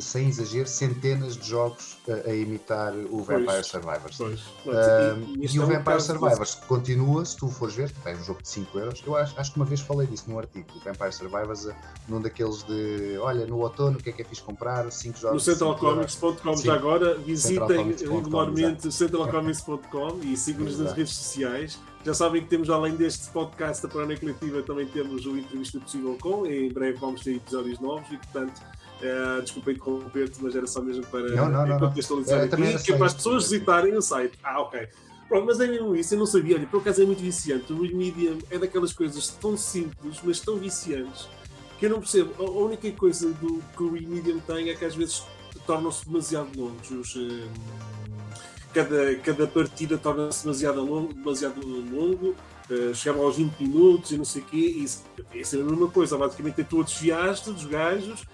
sem 0.00 0.28
exagero, 0.28 0.66
centenas 0.68 1.36
de 1.36 1.48
jogos 1.48 1.96
a, 2.08 2.28
a 2.30 2.34
imitar 2.34 2.92
o 3.10 3.22
Vampire 3.22 3.44
Pois. 3.46 3.66
Survivors. 3.66 4.16
Pois. 4.16 4.40
Um, 4.66 5.34
E- 5.42 5.46
e 5.54 5.58
o 5.58 5.62
é 5.62 5.66
Vampire 5.78 6.00
Survivors 6.00 6.54
continua, 6.66 7.24
se 7.24 7.36
tu 7.36 7.48
fores 7.48 7.74
ver, 7.74 7.92
é 8.04 8.14
um 8.14 8.24
jogo 8.24 8.42
de 8.42 8.48
5 8.48 8.78
euros. 8.78 9.02
Eu 9.06 9.16
acho, 9.16 9.38
acho 9.38 9.52
que 9.52 9.56
uma 9.58 9.64
vez 9.66 9.80
falei 9.80 10.06
disso 10.06 10.24
num 10.28 10.38
artigo. 10.38 10.66
O 10.76 10.80
Vampire 10.80 11.12
Survivors, 11.12 11.66
eh, 11.66 11.74
num 12.08 12.20
daqueles 12.20 12.62
de 12.64 13.16
olha, 13.18 13.46
no 13.46 13.58
outono, 13.60 13.98
o 13.98 14.02
que 14.02 14.10
é 14.10 14.12
que 14.12 14.22
é 14.22 14.24
fixe 14.24 14.42
comprar? 14.42 14.90
5 14.90 15.14
No 15.16 15.20
jogos. 15.20 15.44
de 15.44 15.50
euros. 15.50 15.58
centralcomics.com 16.14 16.56
já 16.56 16.74
agora, 16.74 17.14
visitem 17.18 17.92
regularmente 17.92 18.90
centralcomics.com 18.92 20.20
e 20.22 20.36
sigam-nos 20.36 20.78
nas 20.78 20.92
redes 20.92 21.14
sociais. 21.14 21.78
Já 22.04 22.14
sabem 22.14 22.42
que 22.42 22.48
temos, 22.48 22.70
além 22.70 22.96
deste 22.96 23.28
podcast 23.28 23.82
da 23.82 23.88
Paranoia 23.92 24.18
Coletiva, 24.18 24.62
também 24.62 24.86
temos 24.86 25.26
o 25.26 25.36
Entrevista 25.36 25.78
Possível 25.78 26.16
Com. 26.18 26.46
Em 26.46 26.72
breve 26.72 26.96
vamos 26.98 27.20
ter 27.20 27.36
episódios 27.36 27.78
novos 27.78 28.10
e, 28.10 28.16
portanto, 28.16 28.58
eh, 29.02 29.40
desculpa 29.42 29.72
interromper-te, 29.72 30.42
mas 30.42 30.54
era 30.54 30.66
só 30.66 30.80
mesmo 30.82 31.04
para 31.06 31.20
Não, 31.30 31.48
não, 31.48 31.66
não, 31.66 31.66
não. 31.66 31.78
contextualizar 31.88 32.42
aqui, 32.44 32.82
que 32.84 32.92
é 32.92 32.96
para 32.96 33.06
as 33.06 33.12
isso. 33.12 33.16
pessoas 33.16 33.44
visitarem 33.50 33.96
o 33.96 34.02
site. 34.02 34.38
Ah, 34.42 34.60
ok. 34.60 34.88
Pronto, 35.28 35.46
mas 35.46 35.60
é 35.60 35.66
mesmo 35.66 35.94
isso, 35.94 36.14
eu 36.14 36.18
não 36.18 36.26
sabia. 36.26 36.56
Olha, 36.56 36.66
por 36.66 36.80
acaso 36.80 37.02
é 37.02 37.06
muito 37.06 37.22
viciante. 37.22 37.72
O 37.72 37.82
Remedium 37.82 38.38
é 38.50 38.58
daquelas 38.58 38.92
coisas 38.92 39.28
tão 39.28 39.56
simples, 39.56 40.18
mas 40.24 40.40
tão 40.40 40.56
viciantes, 40.56 41.28
que 41.78 41.86
eu 41.86 41.90
não 41.90 42.00
percebo. 42.00 42.34
A 42.42 42.50
única 42.50 42.90
coisa 42.92 43.30
do, 43.34 43.62
que 43.76 43.82
o 43.82 43.92
Remedium 43.92 44.40
tem 44.40 44.70
é 44.70 44.74
que 44.74 44.84
às 44.84 44.94
vezes 44.94 45.22
tornam-se 45.66 46.04
demasiado 46.04 46.48
longos. 46.58 46.90
Os, 46.90 47.16
eh, 47.16 47.48
cada, 48.74 49.14
cada 49.16 49.46
partida 49.46 49.96
torna-se 49.98 50.42
demasiado 50.44 50.84
longo, 50.84 51.12
demasiado 51.14 51.60
longo 51.64 52.34
eh, 52.70 52.92
chegava 52.94 53.22
aos 53.24 53.36
20 53.36 53.60
minutos 53.60 54.10
e 54.12 54.16
não 54.16 54.24
sei 54.24 54.42
o 54.42 54.44
quê, 54.44 54.56
e 54.56 54.84
isso 54.84 55.56
é 55.56 55.60
a 55.60 55.64
mesma 55.64 55.88
coisa. 55.88 56.16
Basicamente, 56.16 56.60
é 56.60 56.64
tu 56.64 56.80
a 56.80 56.84
desviaste 56.84 57.50
dos 57.50 57.64
gajos, 57.66 58.24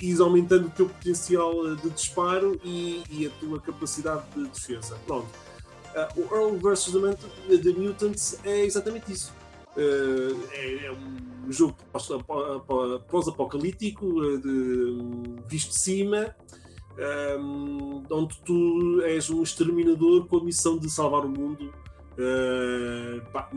ires 0.00 0.20
aumentando 0.20 0.66
o 0.66 0.70
teu 0.70 0.88
potencial 0.88 1.52
eh, 1.66 1.74
de 1.76 1.90
disparo 1.90 2.60
e, 2.64 3.02
e 3.10 3.26
a 3.26 3.30
tua 3.40 3.60
capacidade 3.60 4.24
de 4.34 4.48
defesa. 4.48 4.96
Pronto. 5.06 5.28
Ah, 5.94 6.08
o 6.16 6.22
Earl 6.34 6.56
vs. 6.58 6.92
The, 6.92 6.98
Mut- 6.98 7.62
The 7.62 7.72
Mutants 7.72 8.38
é 8.44 8.64
exatamente 8.64 9.12
isso. 9.12 9.32
Eh, 9.76 10.34
é, 10.52 10.86
é 10.86 10.92
um 10.92 11.52
jogo 11.52 11.76
pós- 11.92 12.08
pós- 12.66 13.02
pós-apocalíptico, 13.08 14.06
visto 15.46 15.70
de 15.70 15.78
cima, 15.78 16.34
um, 17.38 18.02
onde 18.10 18.38
tu 18.44 19.00
és 19.02 19.28
um 19.30 19.42
exterminador 19.42 20.26
com 20.26 20.38
a 20.38 20.44
missão 20.44 20.78
de 20.78 20.90
salvar 20.90 21.24
o 21.26 21.28
mundo 21.28 21.72
uh, 22.12 23.20
pá, 23.32 23.50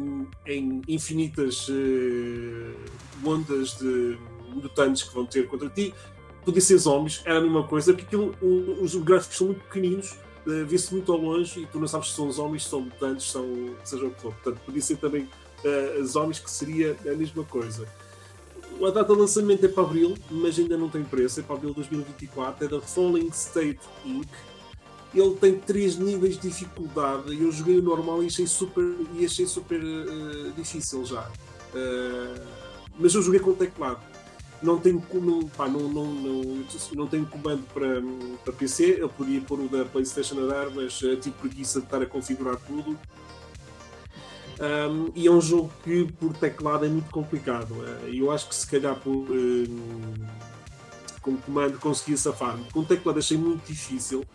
em 0.46 0.82
infinitas 0.88 1.70
uh, 1.70 2.76
ondas 3.26 3.78
de 3.78 4.18
mutantes 4.50 5.04
que 5.04 5.14
vão 5.16 5.26
ter 5.26 5.48
contra 5.48 5.70
ti. 5.70 5.94
Podia 6.46 6.62
ser 6.62 6.78
zombies, 6.78 7.22
era 7.26 7.38
a 7.38 7.42
mesma 7.42 7.64
coisa, 7.64 7.94
porque 7.94 8.06
aquilo, 8.06 8.36
o- 8.42 8.82
os 8.84 8.96
gráficos 8.96 9.38
são 9.38 9.48
muito 9.48 9.62
pequeninos, 9.66 10.14
uh, 10.48 10.66
vê-se 10.66 10.94
muito 10.94 11.12
ao 11.12 11.20
longe 11.20 11.62
e 11.62 11.66
tu 11.68 11.80
não 11.80 11.88
sabes 11.88 12.10
se 12.10 12.16
são 12.16 12.32
zombies, 12.32 12.66
são 12.66 12.82
mutantes, 12.82 13.30
são 13.30 13.76
seja 13.84 14.06
o 14.06 14.12
que 14.12 14.22
for. 14.22 14.34
Portanto, 14.34 14.60
podia 14.66 14.82
ser 14.82 14.98
também 14.98 15.24
uh, 15.64 16.06
zombies, 16.06 16.40
que 16.40 16.50
seria 16.50 16.96
a 17.06 17.16
mesma 17.16 17.44
coisa. 17.44 17.88
A 18.82 18.90
data 18.92 19.14
de 19.14 19.20
lançamento 19.20 19.66
é 19.66 19.68
para 19.68 19.84
abril, 19.84 20.16
mas 20.32 20.58
ainda 20.58 20.78
não 20.78 20.90
tem 20.90 21.04
preço, 21.04 21.42
é 21.42 21.44
para 21.44 21.56
abril 21.56 21.72
de 21.72 21.76
2024. 21.78 22.66
É 22.66 22.68
da 22.70 22.80
Falling 22.80 23.28
State 23.28 23.80
Inc. 24.06 24.30
Ele 25.14 25.36
tem 25.36 25.58
três 25.60 25.98
níveis 25.98 26.36
de 26.40 26.48
dificuldade. 26.48 27.38
Eu 27.44 27.52
joguei 27.52 27.78
o 27.78 27.82
normal 27.82 28.24
e 28.24 28.28
achei 28.28 28.48
super, 28.48 28.86
e 29.16 29.26
achei 29.26 29.46
super 29.48 29.82
eh, 29.82 30.52
difícil 30.56 31.04
já. 31.04 31.28
Eh, 31.76 32.42
mas 32.98 33.14
eu 33.16 33.22
joguei 33.22 33.40
com 33.40 33.54
teclado. 33.54 34.00
Não 34.62 34.78
tenho, 34.78 35.02
não, 35.14 35.48
pá, 35.48 35.68
não, 35.70 35.88
não, 35.88 36.06
não, 36.06 36.66
não 36.94 37.08
tenho 37.08 37.26
comando 37.26 37.64
para, 37.74 38.02
para 38.44 38.54
PC. 38.54 38.98
Eu 39.00 39.08
podia 39.08 39.40
pôr 39.42 39.60
o 39.60 39.70
da 39.70 39.86
PlayStation 39.86 40.44
a 40.44 40.48
dar, 40.48 40.70
mas 40.70 41.02
eh, 41.02 41.16
tive 41.16 41.36
preguiça 41.38 41.80
de 41.80 41.86
estar 41.86 42.02
a 42.02 42.06
configurar 42.06 42.58
tudo. 42.58 43.00
Um, 44.60 45.12
e 45.16 45.26
é 45.26 45.32
um 45.32 45.40
jogo 45.40 45.72
que 45.82 46.12
por 46.20 46.36
teclado 46.36 46.86
é 46.86 46.90
muito 46.90 47.10
complicado. 47.10 47.74
E 48.10 48.20
eu 48.20 48.30
acho 48.32 48.50
que 48.50 48.56
se 48.56 48.68
calhar 48.68 48.96
por, 48.98 49.28
eh, 49.32 49.70
com 51.22 51.38
comando 51.38 51.80
conseguia 51.80 52.18
safar. 52.18 52.60
Com 52.74 52.84
teclado 52.84 53.20
achei 53.20 53.38
muito 53.38 53.66
difícil. 53.66 54.26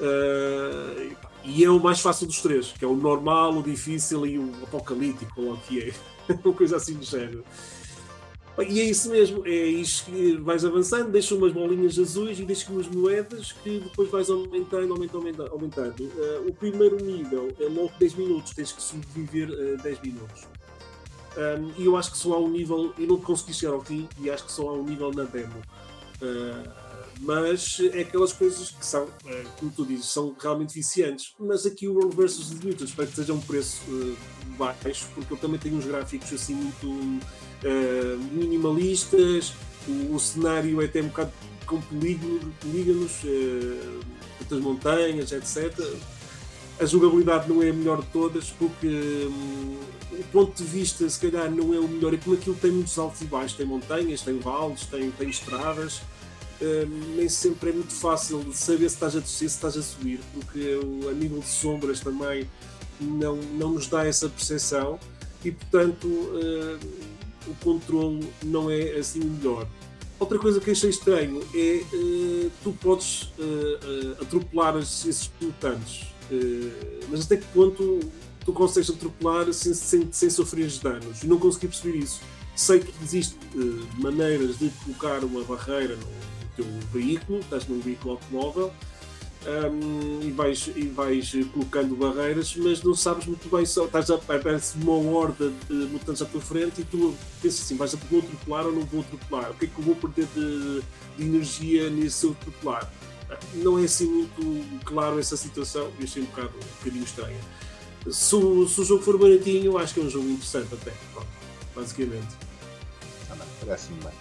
Eh, 0.00 1.12
e 1.44 1.64
é 1.64 1.70
o 1.70 1.80
mais 1.80 2.00
fácil 2.00 2.26
dos 2.26 2.42
três, 2.42 2.72
que 2.72 2.84
é 2.84 2.88
o 2.88 2.94
normal, 2.94 3.54
o 3.54 3.62
difícil 3.62 4.26
e 4.26 4.38
o 4.38 4.52
apocalíptico, 4.64 5.40
ou 5.40 5.54
o 5.54 5.56
que 5.56 5.80
é. 5.80 5.94
Uma 6.44 6.52
coisa 6.52 6.76
assim 6.76 6.94
do 6.94 7.04
género. 7.04 7.44
E 8.58 8.80
é 8.80 8.84
isso 8.84 9.10
mesmo, 9.10 9.46
é 9.46 9.50
isto 9.50 10.06
que 10.06 10.36
vais 10.38 10.64
avançando, 10.64 11.10
deixa 11.10 11.34
umas 11.34 11.52
bolinhas 11.52 11.98
azuis 11.98 12.38
e 12.40 12.44
deixa 12.44 12.70
umas 12.72 12.88
moedas 12.88 13.52
que 13.52 13.80
depois 13.80 14.10
vais 14.10 14.30
aumentando, 14.30 14.92
aumentando, 14.94 15.46
aumentando. 15.52 16.10
Eh, 16.16 16.42
o 16.48 16.54
primeiro 16.54 16.96
nível 16.96 17.52
é 17.60 17.64
logo 17.64 17.92
10 17.98 18.14
minutos, 18.14 18.54
tens 18.54 18.72
que 18.72 18.82
sobreviver 18.82 19.50
eh, 19.50 19.76
10 19.82 20.00
minutos. 20.00 20.46
Um, 21.36 21.70
e 21.76 21.84
eu 21.84 21.98
acho 21.98 22.12
que 22.12 22.16
só 22.16 22.32
há 22.32 22.38
um 22.38 22.48
nível, 22.48 22.94
eu 22.98 23.06
não 23.06 23.20
consegui 23.20 23.52
chegar 23.52 23.74
ao 23.74 23.84
fim 23.84 24.08
e 24.18 24.30
acho 24.30 24.46
que 24.46 24.52
só 24.52 24.70
há 24.70 24.72
um 24.72 24.84
nível 24.84 25.12
na 25.12 25.24
demo. 25.24 25.60
Uh, 26.22 26.86
mas 27.20 27.78
é 27.92 28.00
aquelas 28.00 28.32
coisas 28.32 28.70
que 28.70 28.84
são, 28.84 29.04
uh, 29.04 29.48
como 29.58 29.70
tu 29.70 29.84
dizes, 29.84 30.06
são 30.06 30.34
realmente 30.38 30.72
viciantes. 30.72 31.34
Mas 31.38 31.66
aqui 31.66 31.86
o 31.86 31.94
World 31.94 32.16
vs. 32.16 32.48
The 32.48 32.66
Mutants 32.66 32.90
espero 32.90 33.08
que 33.08 33.16
seja 33.16 33.34
um 33.34 33.40
preço 33.40 33.82
uh, 33.88 34.16
baixo, 34.56 35.08
porque 35.14 35.34
ele 35.34 35.40
também 35.40 35.58
tem 35.60 35.74
uns 35.74 35.84
gráficos 35.84 36.32
assim 36.32 36.54
muito 36.54 37.20
uh, 37.64 38.18
minimalistas. 38.32 39.52
O, 39.86 40.14
o 40.14 40.20
cenário 40.20 40.82
é 40.82 40.86
até 40.86 41.00
um 41.00 41.08
bocado 41.08 41.32
com 41.66 41.80
polígono- 41.80 42.52
polígonos, 42.60 43.12
uh, 43.24 44.00
muitas 44.38 44.60
montanhas, 44.60 45.32
etc. 45.32 45.78
A 46.78 46.84
jogabilidade 46.84 47.48
não 47.48 47.62
é 47.62 47.70
a 47.70 47.72
melhor 47.72 48.02
de 48.02 48.08
todas, 48.08 48.50
porque 48.50 48.86
hum, 48.86 49.78
o 50.12 50.24
ponto 50.32 50.62
de 50.62 50.64
vista, 50.64 51.08
se 51.08 51.18
calhar, 51.18 51.50
não 51.50 51.74
é 51.74 51.78
o 51.78 51.88
melhor. 51.88 52.14
É 52.14 52.16
como 52.16 52.36
aquilo 52.36 52.56
tem 52.56 52.70
muitos 52.70 52.98
altos 52.98 53.20
e 53.22 53.24
baixos, 53.24 53.56
tem 53.56 53.66
montanhas, 53.66 54.20
tem 54.20 54.38
vales, 54.38 54.84
tem, 54.86 55.10
tem 55.10 55.28
estradas. 55.30 56.00
Hum, 56.60 57.14
nem 57.16 57.28
sempre 57.28 57.70
é 57.70 57.72
muito 57.72 57.92
fácil 57.92 58.44
saber 58.52 58.88
se 58.88 58.94
estás 58.96 59.16
a 59.16 59.20
descer, 59.20 59.48
se 59.48 59.56
estás 59.56 59.76
a 59.76 59.82
subir, 59.82 60.20
porque 60.32 60.78
a 61.08 61.12
nível 61.12 61.40
de 61.40 61.48
sombras 61.48 62.00
também 62.00 62.48
não, 63.00 63.36
não 63.36 63.70
nos 63.72 63.86
dá 63.88 64.06
essa 64.06 64.28
percepção 64.28 64.98
e, 65.44 65.50
portanto, 65.50 66.06
hum, 66.06 66.78
o 67.46 67.54
controle 67.62 68.28
não 68.42 68.70
é 68.70 68.92
assim 68.98 69.20
o 69.20 69.26
melhor. 69.26 69.66
Outra 70.18 70.38
coisa 70.38 70.60
que 70.60 70.70
achei 70.70 70.88
estranho 70.88 71.42
é 71.54 71.82
eh, 71.92 72.48
tu 72.62 72.72
podes 72.80 73.32
eh, 73.38 73.78
eh, 73.82 74.22
atropelar 74.22 74.76
esses, 74.78 75.30
eh, 75.42 77.04
mas 77.10 77.26
até 77.26 77.36
que 77.36 77.44
ponto 77.48 78.00
tu 78.42 78.52
consegues 78.52 78.88
atropelar 78.88 79.52
sem, 79.52 79.74
sem, 79.74 80.08
sem 80.10 80.30
sofrer 80.30 80.70
danos? 80.82 81.22
Não 81.22 81.38
consegui 81.38 81.68
perceber 81.68 81.98
isso. 81.98 82.20
Sei 82.54 82.80
que 82.80 82.92
existem 83.04 83.38
maneiras 83.98 84.58
de 84.58 84.70
colocar 84.84 85.22
uma 85.22 85.44
barreira 85.44 85.96
no 85.96 86.06
teu 86.56 86.64
veículo, 86.90 87.40
estás 87.40 87.68
num 87.68 87.80
veículo 87.80 88.12
automóvel 88.12 88.72
um, 89.46 90.20
e, 90.22 90.30
vais, 90.32 90.70
e 90.74 90.88
vais 90.88 91.32
colocando 91.52 91.94
barreiras, 91.96 92.54
mas 92.56 92.82
não 92.82 92.94
sabes 92.94 93.26
muito 93.26 93.48
bem 93.48 93.64
só 93.64 93.86
estás 93.86 94.10
a, 94.10 94.14
aparece 94.16 94.76
uma 94.78 94.94
horda 94.94 95.52
de 95.68 95.74
mutantes 95.74 96.20
à 96.20 96.24
tua 96.24 96.40
frente 96.40 96.80
e 96.80 96.84
tu 96.84 97.14
pensas 97.40 97.60
assim, 97.60 97.76
vais 97.76 97.94
a 97.94 97.96
vou 98.10 98.20
atropelar 98.20 98.66
ou 98.66 98.72
não 98.72 98.82
vou 98.82 99.00
atropelar? 99.00 99.50
O 99.52 99.54
que 99.54 99.66
é 99.66 99.68
que 99.68 99.78
eu 99.78 99.84
vou 99.84 99.94
perder 99.94 100.26
de, 100.34 100.82
de 101.16 101.24
energia 101.24 101.88
nesse 101.90 102.28
atropelar? 102.28 102.90
Não 103.54 103.78
é 103.78 103.84
assim 103.84 104.06
muito 104.06 104.84
claro 104.84 105.18
essa 105.18 105.36
situação 105.36 105.92
e 106.00 106.04
achei 106.04 106.22
um 106.22 106.26
bocado 106.26 106.50
um 106.56 106.78
bocadinho 106.78 107.04
estranha. 107.04 107.40
Se 108.10 108.36
o, 108.36 108.68
se 108.68 108.80
o 108.80 108.84
jogo 108.84 109.02
for 109.02 109.18
baratinho, 109.18 109.78
acho 109.78 109.94
que 109.94 110.00
é 110.00 110.02
um 110.02 110.10
jogo 110.10 110.28
interessante 110.28 110.74
até, 110.74 110.92
pronto, 111.12 111.28
basicamente. 111.74 112.34
Ah, 113.30 113.34
não, 113.36 113.46
Parece-me 113.64 114.00
bem. 114.00 114.12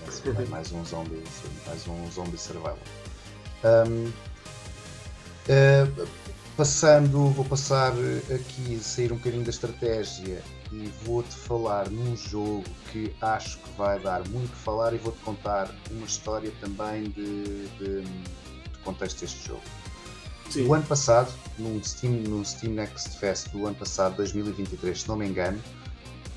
Parece-me 0.00 0.34
bem. 0.34 0.46
Mais 0.46 0.72
um 0.72 0.84
zombie, 0.84 1.22
mais 1.66 1.86
um 1.88 2.10
zombie 2.12 2.38
survival. 2.38 2.78
Um, 3.64 4.29
eh, 5.50 5.84
passando, 6.56 7.30
vou 7.30 7.44
passar 7.44 7.92
aqui, 8.32 8.78
sair 8.80 9.12
um 9.12 9.16
bocadinho 9.16 9.42
da 9.42 9.50
estratégia 9.50 10.40
e 10.70 10.86
vou-te 11.04 11.34
falar 11.34 11.90
num 11.90 12.16
jogo 12.16 12.62
que 12.92 13.12
acho 13.20 13.58
que 13.58 13.70
vai 13.76 13.98
dar 13.98 14.22
muito 14.28 14.52
que 14.52 14.58
falar 14.58 14.94
e 14.94 14.98
vou-te 14.98 15.18
contar 15.20 15.68
uma 15.90 16.06
história 16.06 16.52
também 16.60 17.10
de, 17.10 17.66
de, 17.78 18.02
de 18.02 18.78
contexto 18.84 19.20
deste 19.22 19.48
jogo. 19.48 19.62
Sim. 20.48 20.68
O 20.68 20.74
ano 20.74 20.84
passado, 20.84 21.32
num 21.58 21.82
Steam, 21.82 22.12
num 22.28 22.44
Steam 22.44 22.74
Next 22.74 23.18
Fest 23.18 23.48
do 23.48 23.66
ano 23.66 23.74
passado, 23.74 24.16
2023, 24.18 25.02
se 25.02 25.08
não 25.08 25.16
me 25.16 25.26
engano, 25.26 25.60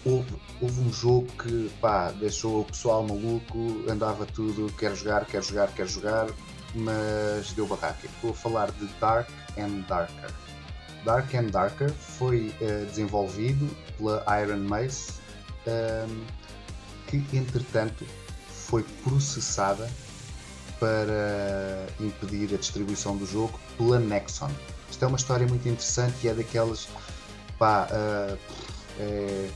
houve, 0.04 0.34
houve 0.60 0.82
um 0.82 0.92
jogo 0.92 1.28
que 1.42 1.70
pá, 1.80 2.12
deixou 2.12 2.62
o 2.62 2.66
pessoal 2.66 3.04
maluco, 3.04 3.84
andava 3.88 4.26
tudo, 4.26 4.74
quer 4.78 4.96
jogar, 4.96 5.26
quer 5.26 5.44
jogar, 5.44 5.72
quer 5.72 5.88
jogar, 5.88 6.28
mas 6.74 7.52
deu 7.54 7.68
barraca. 7.68 8.06
Estou 8.06 8.32
a 8.32 8.34
falar 8.34 8.72
de 8.72 8.88
Dark 9.00 9.30
and 9.58 9.86
Darker. 9.88 10.32
Dark 11.04 11.34
and 11.36 11.48
Darker 11.48 11.92
foi 11.92 12.54
eh, 12.62 12.86
desenvolvido 12.86 13.70
pela 13.98 14.24
Iron 14.42 14.60
Mace, 14.60 15.14
ehm, 15.68 16.24
que 17.08 17.38
entretanto 17.38 18.06
foi 18.48 18.84
processada 19.04 19.90
para 20.80 21.86
impedir 22.00 22.54
a 22.54 22.58
distribuição 22.58 23.16
do 23.16 23.26
jogo 23.26 23.60
pela 23.78 24.00
Nexon. 24.00 24.50
Isto 24.90 25.06
é 25.06 25.08
uma 25.08 25.18
história 25.18 25.48
muito 25.48 25.68
interessante 25.68 26.16
e 26.24 26.30
é 26.30 26.34
daquelas 26.34 26.88
pá, 27.58 27.88
uh, 27.92 28.38
é, 29.00 29.50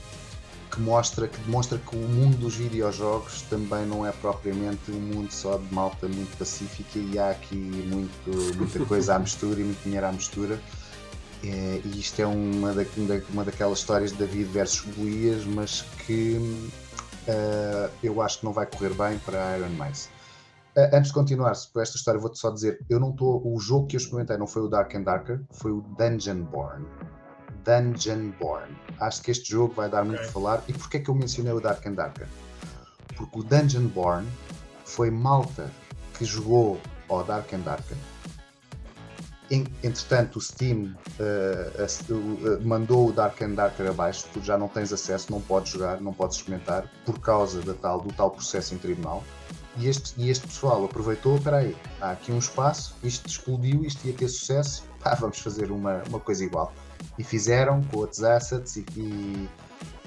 que 0.77 0.81
mostra 0.81 1.27
que 1.27 1.39
demonstra 1.41 1.79
que 1.79 1.95
o 1.95 1.99
mundo 1.99 2.37
dos 2.37 2.55
videojogos 2.55 3.41
também 3.43 3.85
não 3.87 4.05
é 4.05 4.11
propriamente 4.11 4.91
um 4.91 4.99
mundo 4.99 5.31
só 5.31 5.57
de 5.57 5.73
malta 5.73 6.07
muito 6.07 6.37
pacífica 6.37 6.99
e 6.99 7.17
há 7.17 7.31
aqui 7.31 7.55
muito, 7.55 8.57
muita 8.57 8.85
coisa 8.85 9.15
à 9.15 9.19
mistura 9.19 9.59
e 9.59 9.63
muito 9.63 9.83
dinheiro 9.83 10.05
à 10.05 10.11
mistura. 10.11 10.59
É, 11.43 11.81
e 11.83 11.99
isto 11.99 12.19
é 12.21 12.27
uma, 12.27 12.73
da, 12.73 12.83
uma 13.29 13.43
daquelas 13.43 13.79
histórias 13.79 14.11
de 14.11 14.17
David 14.17 14.45
versus 14.45 14.81
Golias, 14.95 15.45
mas 15.45 15.81
que 16.05 16.37
uh, 16.37 17.91
eu 18.03 18.21
acho 18.21 18.39
que 18.39 18.45
não 18.45 18.53
vai 18.53 18.65
correr 18.67 18.93
bem 18.93 19.17
para 19.19 19.57
Iron 19.57 19.69
Mace. 19.69 20.09
Uh, 20.75 20.95
antes 20.95 21.07
de 21.07 21.13
continuar 21.13 21.53
por 21.73 21.81
esta 21.81 21.97
história, 21.97 22.19
vou-te 22.19 22.39
só 22.39 22.51
dizer: 22.51 22.79
eu 22.89 22.99
não 22.99 23.11
estou. 23.11 23.41
O 23.45 23.59
jogo 23.59 23.87
que 23.87 23.95
eu 23.95 23.99
experimentei 23.99 24.37
não 24.37 24.47
foi 24.47 24.63
o 24.63 24.67
Dark 24.67 24.93
and 24.95 25.03
Darker, 25.03 25.41
foi 25.51 25.71
o 25.71 25.81
Dungeon 25.97 26.43
Born. 26.43 26.85
Acho 28.99 29.21
que 29.21 29.31
este 29.31 29.51
jogo 29.51 29.73
vai 29.73 29.89
dar 29.89 30.03
muito 30.03 30.19
okay. 30.19 30.29
a 30.29 30.31
falar. 30.31 30.63
E 30.67 30.73
porquê 30.73 30.97
é 30.97 30.99
que 30.99 31.09
eu 31.09 31.15
mencionei 31.15 31.53
o 31.53 31.59
Dark 31.59 31.85
and 31.85 31.93
Darker? 31.93 32.27
Porque 33.15 33.39
o 33.39 33.43
Dungeon 33.43 33.87
Born 33.87 34.27
foi 34.85 35.11
malta 35.11 35.71
que 36.17 36.25
jogou 36.25 36.79
ao 37.09 37.23
Dark 37.23 37.53
and 37.53 37.59
Darker. 37.59 37.97
Entretanto, 39.49 40.37
o 40.37 40.41
Steam 40.41 40.93
uh, 41.19 42.13
uh, 42.13 42.67
mandou 42.67 43.07
o 43.07 43.13
Dark 43.13 43.41
and 43.41 43.53
Darker 43.53 43.87
abaixo, 43.87 44.25
tu 44.33 44.41
já 44.43 44.57
não 44.57 44.67
tens 44.67 44.91
acesso, 44.91 45.31
não 45.31 45.39
podes 45.39 45.71
jogar, 45.71 46.01
não 46.01 46.11
podes 46.11 46.37
experimentar, 46.37 46.91
por 47.05 47.19
causa 47.19 47.61
da 47.61 47.73
tal, 47.73 48.01
do 48.01 48.13
tal 48.13 48.31
processo 48.31 48.75
em 48.75 48.77
tribunal. 48.77 49.23
E 49.77 49.87
este, 49.87 50.19
e 50.19 50.29
este 50.29 50.47
pessoal 50.47 50.83
aproveitou, 50.83 51.37
espera 51.37 51.57
aí, 51.57 51.77
há 52.01 52.11
aqui 52.11 52.31
um 52.31 52.39
espaço, 52.39 52.95
isto 53.03 53.29
explodiu, 53.29 53.85
isto 53.85 54.05
ia 54.05 54.13
ter 54.13 54.27
sucesso, 54.27 54.83
pá, 55.01 55.15
vamos 55.15 55.39
fazer 55.39 55.71
uma, 55.71 56.03
uma 56.09 56.19
coisa 56.19 56.43
igual 56.43 56.73
e 57.17 57.23
fizeram 57.23 57.81
com 57.83 57.97
outros 57.97 58.23
assets 58.23 58.77
e, 58.77 58.85
e 58.95 59.49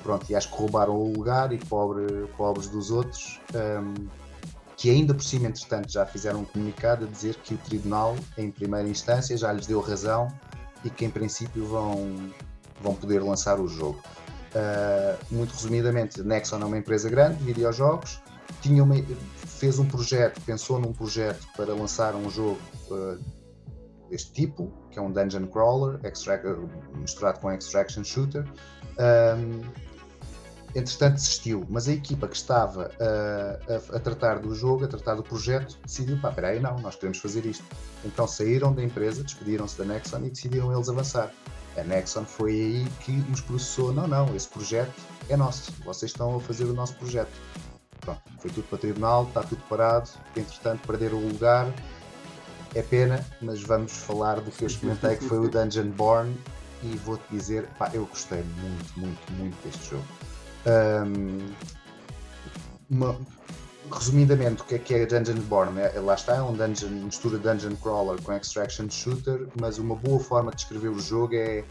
pronto, 0.03 0.27
e 0.31 0.35
acho 0.35 0.51
que 0.51 0.57
roubaram 0.57 0.97
o 0.97 1.13
lugar 1.13 1.53
e 1.53 1.59
pobre, 1.59 2.27
pobres 2.37 2.69
dos 2.69 2.91
outros, 2.91 3.41
um, 3.55 4.09
que 4.77 4.91
ainda 4.91 5.13
por 5.13 5.23
cima, 5.23 5.49
entretanto, 5.49 5.93
já 5.93 6.07
fizeram 6.07 6.41
um 6.41 6.45
comunicado 6.45 7.05
a 7.05 7.09
dizer 7.09 7.37
que 7.37 7.55
o 7.55 7.59
tribunal, 7.59 8.17
em 8.39 8.51
primeira 8.51 8.89
instância, 8.89 9.37
já 9.37 9.53
lhes 9.53 9.67
deu 9.67 9.81
razão 9.81 10.29
e 10.85 10.89
que 10.89 11.05
em 11.05 11.11
princípio 11.11 11.67
vão, 11.67 12.31
vão 12.81 12.95
poder 12.95 13.23
lançar 13.23 13.61
o 13.61 13.69
jogo. 13.69 14.01
Uh, 14.55 15.19
muito 15.31 15.53
resumidamente, 15.53 16.23
Nexon 16.23 16.61
é 16.61 16.65
uma 16.65 16.79
empresa 16.79 17.09
grande 17.09 17.37
de 17.37 17.45
videojogos, 17.45 18.21
tinha 18.63 18.83
uma, 18.83 18.97
fez 19.47 19.79
um 19.79 19.87
projeto, 19.87 20.41
pensou 20.41 20.81
num 20.81 20.93
projeto 20.93 21.47
para 21.57 21.75
lançar 21.75 22.15
um 22.17 22.29
jogo 22.31 22.59
uh, 22.91 23.19
deste 24.11 24.33
tipo, 24.33 24.73
que 24.91 24.99
é 24.99 25.03
um 25.03 25.11
dungeon 25.11 25.47
crawler 25.47 26.01
extract, 26.05 26.47
misturado 26.95 27.41
com 27.41 27.51
extraction 27.53 28.03
shooter. 28.05 28.45
Um, 28.99 29.63
entretanto 30.75 31.15
desistiu, 31.15 31.65
mas 31.69 31.89
a 31.89 31.93
equipa 31.93 32.29
que 32.29 32.37
estava 32.37 32.91
a, 33.01 33.95
a, 33.95 33.97
a, 33.97 34.01
tratar 34.01 34.39
do 34.41 34.55
jogo, 34.55 34.85
a 34.85 34.89
tratar 34.89 35.15
do 35.15 35.23
projeto, 35.23 35.79
decidiu, 35.85 36.19
pá, 36.21 36.31
peraí, 36.31 36.61
não, 36.61 36.79
nós 36.81 36.97
queremos 36.97 37.19
fazer 37.19 37.47
isto. 37.47 37.65
Então 38.05 38.27
saíram 38.27 38.73
da 38.73 38.83
empresa, 38.83 39.23
despediram-se 39.23 39.79
da 39.79 39.85
Nexon 39.85 40.25
e 40.25 40.31
decidiram 40.31 40.73
eles 40.73 40.89
avançar. 40.89 41.33
A 41.77 41.83
Nexon 41.85 42.25
foi 42.25 42.53
aí 42.53 42.87
que 43.01 43.13
nos 43.13 43.41
processou, 43.41 43.93
não, 43.93 44.07
não, 44.07 44.35
esse 44.35 44.49
projeto 44.49 44.93
é 45.29 45.37
nosso, 45.37 45.73
vocês 45.85 46.11
estão 46.11 46.37
a 46.37 46.41
fazer 46.41 46.65
o 46.65 46.73
nosso 46.73 46.95
projeto. 46.97 47.31
Pronto, 48.01 48.23
foi 48.39 48.51
tudo 48.51 48.67
para 48.67 48.77
o 48.77 48.79
tribunal, 48.79 49.25
está 49.25 49.43
tudo 49.43 49.63
parado, 49.69 50.09
entretanto 50.37 50.87
perderam 50.87 51.19
o 51.19 51.29
lugar, 51.29 51.73
é 52.75 52.83
pena, 52.83 53.25
mas 53.41 53.63
vamos 53.63 53.93
falar 53.93 54.41
do 54.41 54.51
que 54.51 54.65
eu 54.65 54.69
experimentei, 54.69 55.17
que 55.17 55.25
foi 55.25 55.39
o 55.39 55.49
Dungeon 55.49 55.91
Born, 55.91 56.37
e 56.83 56.97
vou-te 56.97 57.25
dizer, 57.31 57.67
pá, 57.79 57.91
eu 57.93 58.07
gostei 58.07 58.43
muito, 58.43 59.01
muito, 59.01 59.33
muito 59.33 59.57
deste 59.65 59.91
jogo. 59.91 60.05
Um, 60.67 61.53
uma, 62.89 63.19
resumidamente, 63.93 64.63
o 64.63 64.65
que 64.65 64.75
é 64.77 64.79
que 64.79 64.95
é 64.95 65.07
Dungeon 65.07 65.41
Born? 65.43 65.79
É, 65.81 66.01
lá 66.01 66.15
está, 66.15 66.37
é 66.37 66.43
um 66.43 66.55
dungeon, 66.55 66.91
mistura 66.91 67.39
Dungeon 67.39 67.77
Crawler 67.77 68.21
com 68.23 68.33
Extraction 68.33 68.89
Shooter, 68.89 69.49
mas 69.61 69.79
uma 69.79 69.97
boa 69.97 70.21
forma 70.21 70.51
de 70.51 70.59
descrever 70.59 70.89
o 70.89 70.99
jogo 70.99 71.35
é 71.35 71.65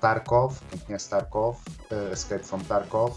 Tarkov, 0.00 0.58
quem 0.70 0.78
conhece 0.80 1.08
Tarkov, 1.10 1.58
uh, 1.90 2.12
Escape 2.12 2.44
from 2.44 2.60
Tarkov, 2.60 3.16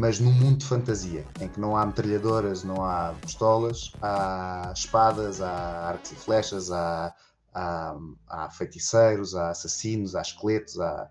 mas 0.00 0.18
num 0.18 0.32
mundo 0.32 0.60
de 0.60 0.64
fantasia, 0.64 1.26
em 1.42 1.46
que 1.46 1.60
não 1.60 1.76
há 1.76 1.84
metralhadoras, 1.84 2.64
não 2.64 2.82
há 2.82 3.14
pistolas, 3.20 3.92
há 4.00 4.72
espadas, 4.74 5.42
há 5.42 5.88
arcos 5.88 6.12
e 6.12 6.14
flechas, 6.14 6.72
há, 6.72 7.14
há, 7.52 7.98
há 8.26 8.48
feiticeiros, 8.48 9.34
há 9.34 9.50
assassinos, 9.50 10.16
há 10.16 10.22
esqueletos, 10.22 10.80
há 10.80 11.06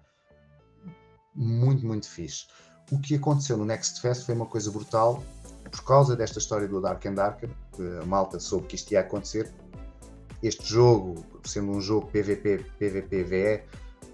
muito, 1.36 1.86
muito 1.86 2.10
fixe. 2.10 2.48
O 2.92 3.00
que 3.00 3.14
aconteceu 3.14 3.58
no 3.58 3.64
Next 3.64 4.02
Fest 4.02 4.26
foi 4.26 4.34
uma 4.34 4.48
coisa 4.48 4.72
brutal, 4.72 5.24
por 5.70 5.84
causa 5.84 6.16
desta 6.16 6.40
história 6.40 6.68
do 6.68 6.82
Dark 6.82 7.06
and 7.06 7.14
Darker, 7.14 7.52
a 8.02 8.06
malta 8.08 8.40
soube 8.40 8.66
que 8.66 8.76
isto 8.76 8.92
ia 8.92 9.02
acontecer. 9.02 9.54
Este 10.42 10.68
jogo, 10.68 11.24
sendo 11.46 11.70
um 11.70 11.80
jogo 11.80 12.08
PVP, 12.08 12.66
PVP, 12.80 13.24
VE, 13.24 13.64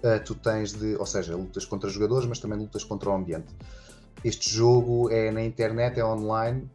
eh, 0.02 0.18
tu 0.18 0.34
tens 0.34 0.74
de, 0.74 0.96
ou 0.96 1.06
seja, 1.06 1.34
lutas 1.34 1.64
contra 1.64 1.88
jogadores, 1.88 2.28
mas 2.28 2.38
também 2.38 2.58
lutas 2.58 2.84
contra 2.84 3.08
o 3.08 3.14
ambiente 3.14 3.54
este 4.26 4.50
jogo 4.50 5.08
é 5.10 5.30
na 5.30 5.40
internet, 5.40 6.00
é 6.00 6.04
online, 6.04 6.68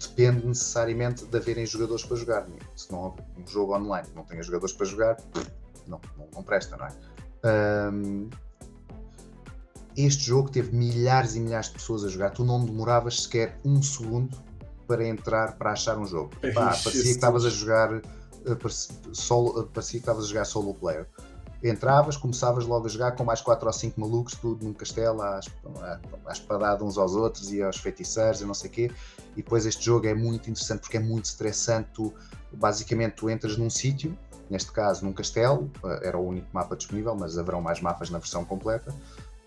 depende 0.00 0.44
necessariamente 0.44 1.24
de 1.24 1.36
haverem 1.36 1.64
jogadores 1.64 2.04
para 2.04 2.16
jogar. 2.16 2.48
Se 2.74 2.90
não 2.90 3.04
houver 3.04 3.24
um 3.38 3.46
jogo 3.46 3.76
online 3.76 4.08
não 4.16 4.24
tenha 4.24 4.42
jogadores 4.42 4.74
para 4.74 4.84
jogar, 4.84 5.16
não, 5.86 6.00
não, 6.16 6.28
não 6.34 6.42
presta, 6.42 6.76
não 6.76 6.86
é? 6.86 7.90
Um, 7.92 8.28
este 9.96 10.24
jogo 10.24 10.50
teve 10.50 10.74
milhares 10.74 11.36
e 11.36 11.40
milhares 11.40 11.68
de 11.68 11.74
pessoas 11.74 12.04
a 12.04 12.08
jogar. 12.08 12.30
Tu 12.30 12.44
não 12.44 12.64
demoravas 12.64 13.22
sequer 13.22 13.60
um 13.64 13.80
segundo 13.80 14.36
para 14.88 15.06
entrar 15.06 15.56
para 15.56 15.72
achar 15.72 15.96
um 15.98 16.06
jogo. 16.06 16.30
Pá, 16.52 16.66
parecia 16.66 17.02
que 17.02 17.08
estavas 17.10 17.44
a 17.44 17.50
jogar 17.50 17.94
eh, 17.94 18.02
solo, 19.12 19.60
eh, 19.60 19.68
parecia 19.72 20.00
que 20.00 20.02
estavas 20.02 20.24
a 20.24 20.28
jogar 20.28 20.44
solo 20.44 20.74
player 20.74 21.06
entravas, 21.62 22.16
começavas 22.16 22.66
logo 22.66 22.86
a 22.86 22.88
jogar 22.88 23.12
com 23.12 23.24
mais 23.24 23.40
4 23.40 23.66
ou 23.66 23.72
5 23.72 24.00
malucos, 24.00 24.34
tudo 24.34 24.64
num 24.64 24.72
castelo, 24.72 25.20
à, 25.22 25.40
à 26.26 26.32
espadada 26.32 26.84
uns 26.84 26.96
aos 26.96 27.14
outros 27.14 27.52
e 27.52 27.62
aos 27.62 27.78
feiticeiros 27.78 28.40
e 28.40 28.44
não 28.44 28.54
sei 28.54 28.70
o 28.70 28.72
quê. 28.72 28.90
E 29.32 29.42
depois 29.42 29.66
este 29.66 29.84
jogo 29.84 30.06
é 30.06 30.14
muito 30.14 30.48
interessante 30.48 30.80
porque 30.80 30.96
é 30.96 31.00
muito 31.00 31.24
estressante. 31.24 31.88
Tu, 31.94 32.12
basicamente, 32.52 33.14
tu 33.14 33.28
entras 33.28 33.56
num 33.56 33.70
sítio, 33.70 34.16
neste 34.48 34.70
caso 34.70 35.04
num 35.04 35.12
castelo, 35.12 35.70
eh, 35.84 36.08
era 36.08 36.18
o 36.18 36.26
único 36.26 36.46
mapa 36.52 36.76
disponível, 36.76 37.14
mas 37.14 37.36
haverão 37.36 37.60
mais 37.60 37.80
mapas 37.80 38.08
na 38.10 38.18
versão 38.18 38.44
completa. 38.44 38.94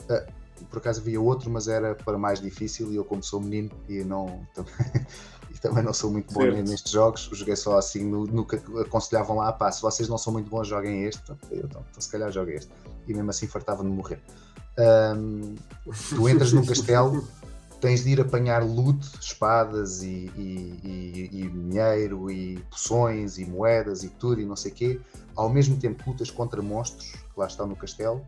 Eh, 0.10 0.28
por 0.70 0.78
acaso 0.78 1.02
havia 1.02 1.20
outro, 1.20 1.50
mas 1.50 1.68
era 1.68 1.96
para 1.96 2.18
mais 2.18 2.40
difícil 2.42 2.92
e 2.92 2.96
eu, 2.96 3.06
como 3.06 3.24
sou 3.24 3.40
menino 3.40 3.72
e 3.88 4.04
não. 4.04 4.46
e 5.54 5.60
também 5.60 5.84
não 5.84 5.94
sou 5.94 6.10
muito 6.10 6.34
bom 6.34 6.42
certo. 6.42 6.70
nestes 6.70 6.92
jogos, 6.92 7.30
joguei 7.32 7.56
só 7.56 7.78
assim 7.78 8.06
no, 8.06 8.26
no 8.26 8.46
que 8.46 8.56
aconselhavam 8.80 9.36
lá, 9.38 9.52
pá, 9.52 9.72
se 9.72 9.82
vocês 9.82 10.08
não 10.08 10.18
são 10.18 10.32
muito 10.32 10.50
bons, 10.50 10.68
joguem 10.68 11.04
este, 11.04 11.30
eu 11.30 11.66
então, 11.66 11.84
então 11.90 12.02
se 12.02 12.10
calhar 12.10 12.32
joguei 12.32 12.56
este. 12.56 12.72
E 13.08 13.14
mesmo 13.14 13.30
assim 13.30 13.48
fartava 13.48 13.84
de 13.84 13.90
morrer. 13.90 14.22
Um, 15.18 15.56
tu 16.10 16.30
entras 16.30 16.54
num 16.54 16.64
castelo, 16.66 17.28
tens 17.82 18.04
de 18.04 18.12
ir 18.12 18.22
apanhar 18.22 18.64
loot, 18.64 19.06
espadas 19.20 20.02
e, 20.02 20.32
e, 20.38 20.80
e, 20.84 21.30
e, 21.32 21.50
dinheiro 21.50 22.32
e 22.32 22.58
poções 22.70 23.38
e 23.38 23.46
moedas 23.46 24.04
e 24.04 24.10
tudo 24.10 24.40
e 24.40 24.46
não 24.46 24.56
sei 24.56 24.72
o 24.72 24.76
quê, 24.76 25.02
ao 25.36 25.50
mesmo 25.50 25.78
tempo 25.78 26.02
que 26.02 26.10
lutas 26.10 26.32
contra 26.32 26.62
monstros 26.62 27.12
que 27.12 27.40
lá 27.40 27.48
estão 27.48 27.68
no 27.68 27.76
castelo, 27.76 28.24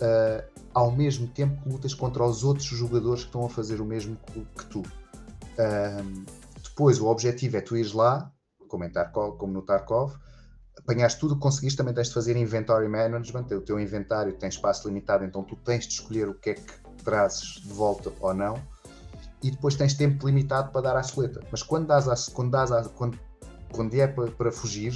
uh, 0.00 0.44
ao 0.74 0.90
mesmo 0.90 1.26
tempo 1.28 1.62
que 1.62 1.68
lutas 1.68 1.94
contra 1.94 2.24
os 2.24 2.44
outros 2.44 2.66
jogadores 2.66 3.22
que 3.22 3.28
estão 3.28 3.46
a 3.46 3.48
fazer 3.48 3.80
o 3.80 3.84
mesmo 3.84 4.18
que 4.56 4.66
tu. 4.66 4.82
Um, 5.58 6.24
depois, 6.62 7.00
o 7.00 7.06
objetivo 7.06 7.56
é 7.56 7.60
tu 7.60 7.76
ires 7.76 7.92
lá, 7.92 8.30
como, 8.68 8.84
em 8.84 8.90
Tarkov, 8.90 9.36
como 9.38 9.52
no 9.52 9.62
Tarkov, 9.62 10.14
apanhaste 10.78 11.18
tudo 11.18 11.34
que 11.34 11.40
conseguiste, 11.40 11.76
também 11.76 11.94
tens 11.94 12.08
de 12.08 12.14
fazer 12.14 12.36
inventory 12.36 12.88
management, 12.88 13.46
o 13.52 13.60
teu 13.60 13.80
inventário 13.80 14.32
tem 14.34 14.48
espaço 14.48 14.86
limitado, 14.88 15.24
então 15.24 15.42
tu 15.42 15.56
tens 15.56 15.86
de 15.86 15.94
escolher 15.94 16.28
o 16.28 16.34
que 16.34 16.50
é 16.50 16.54
que 16.54 16.72
trazes 17.02 17.60
de 17.62 17.72
volta 17.72 18.12
ou 18.20 18.34
não, 18.34 18.60
e 19.42 19.50
depois 19.50 19.74
tens 19.74 19.94
tempo 19.94 20.26
limitado 20.26 20.70
para 20.70 20.82
dar 20.82 20.96
à 20.96 21.02
soleta. 21.02 21.40
Mas 21.50 21.62
quando, 21.62 21.86
dás 21.86 22.08
a, 22.08 22.32
quando, 22.32 22.50
dás 22.50 22.72
a, 22.72 22.84
quando, 22.90 23.18
quando 23.72 23.94
é 23.94 24.06
para, 24.06 24.30
para 24.30 24.52
fugir, 24.52 24.92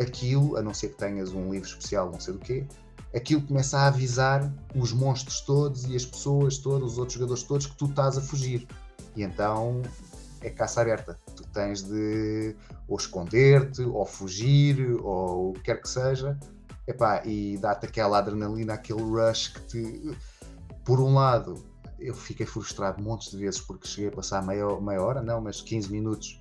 aquilo, 0.00 0.56
a 0.56 0.62
não 0.62 0.72
ser 0.72 0.88
que 0.88 0.96
tenhas 0.96 1.32
um 1.32 1.50
livro 1.50 1.68
especial, 1.68 2.10
não 2.10 2.18
sei 2.18 2.34
do 2.34 2.40
quê, 2.40 2.66
aquilo 3.14 3.42
começa 3.42 3.78
a 3.78 3.86
avisar 3.88 4.52
os 4.74 4.92
monstros 4.92 5.40
todos 5.42 5.84
e 5.84 5.96
as 5.96 6.04
pessoas 6.04 6.58
todas, 6.58 6.92
os 6.92 6.98
outros 6.98 7.14
jogadores 7.14 7.42
todos, 7.42 7.66
que 7.66 7.76
tu 7.76 7.86
estás 7.86 8.16
a 8.16 8.20
fugir. 8.20 8.66
E 9.16 9.22
então 9.22 9.82
é 10.40 10.50
caça 10.50 10.80
aberta. 10.80 11.18
Tu 11.36 11.42
tens 11.48 11.82
de 11.82 12.54
ou 12.88 12.96
esconder-te, 12.96 13.82
ou 13.82 14.04
fugir, 14.04 14.98
ou 15.02 15.50
o 15.50 15.52
que 15.54 15.62
quer 15.62 15.80
que 15.80 15.88
seja. 15.88 16.38
Epá, 16.86 17.22
e 17.24 17.56
dá-te 17.58 17.86
aquela 17.86 18.18
adrenalina, 18.18 18.74
aquele 18.74 19.02
rush 19.02 19.48
que 19.48 19.60
te. 19.62 20.18
Por 20.84 20.98
um 21.00 21.14
lado, 21.14 21.62
eu 21.98 22.14
fiquei 22.14 22.46
frustrado 22.46 23.02
montes 23.02 23.30
de 23.30 23.36
vezes 23.36 23.60
porque 23.60 23.86
cheguei 23.86 24.08
a 24.08 24.12
passar 24.12 24.44
meia, 24.44 24.80
meia 24.80 25.02
hora, 25.02 25.22
não, 25.22 25.40
mas 25.40 25.60
15 25.60 25.92
minutos 25.92 26.40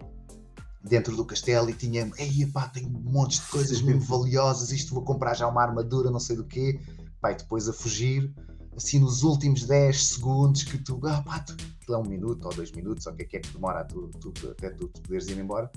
dentro 0.82 1.15
do 1.15 1.25
castelo 1.25 1.69
e 1.69 1.73
tinha, 1.73 2.10
ei 2.17 2.45
pá, 2.47 2.67
tenho 2.69 2.89
montes 2.89 3.41
de 3.41 3.47
coisas 3.47 3.82
mesmo 3.82 4.01
valiosas, 4.01 4.71
isto 4.71 4.93
vou 4.93 5.03
comprar 5.03 5.34
já 5.34 5.47
uma 5.47 5.62
armadura, 5.62 6.10
não 6.10 6.19
sei 6.19 6.38
do 6.38 6.45
quê, 6.45 6.79
pá, 7.19 7.32
e 7.32 7.36
depois 7.36 7.67
a 7.67 7.73
fugir, 7.73 8.34
assim 8.80 8.98
nos 8.98 9.24
últimos 9.24 9.65
10 9.65 10.08
segundos 10.08 10.63
que 10.63 10.78
tu, 10.78 11.00
ah 11.04 11.22
pá, 11.22 11.39
tu, 11.39 11.94
é 11.94 11.98
um 11.98 12.04
minuto 12.04 12.46
ou 12.46 12.54
dois 12.54 12.72
minutos, 12.72 13.06
ou 13.06 13.13
o 13.13 13.15
que 13.15 13.24
é 13.24 13.26
que 13.26 13.38
é 13.38 13.39
que 13.42 13.52
demora 13.52 13.84
tu, 13.84 14.10
tu, 14.20 14.32
até 14.50 14.70
tu, 14.70 14.88
tu 14.88 15.02
poderes 15.02 15.28
ir 15.28 15.38
embora, 15.38 15.70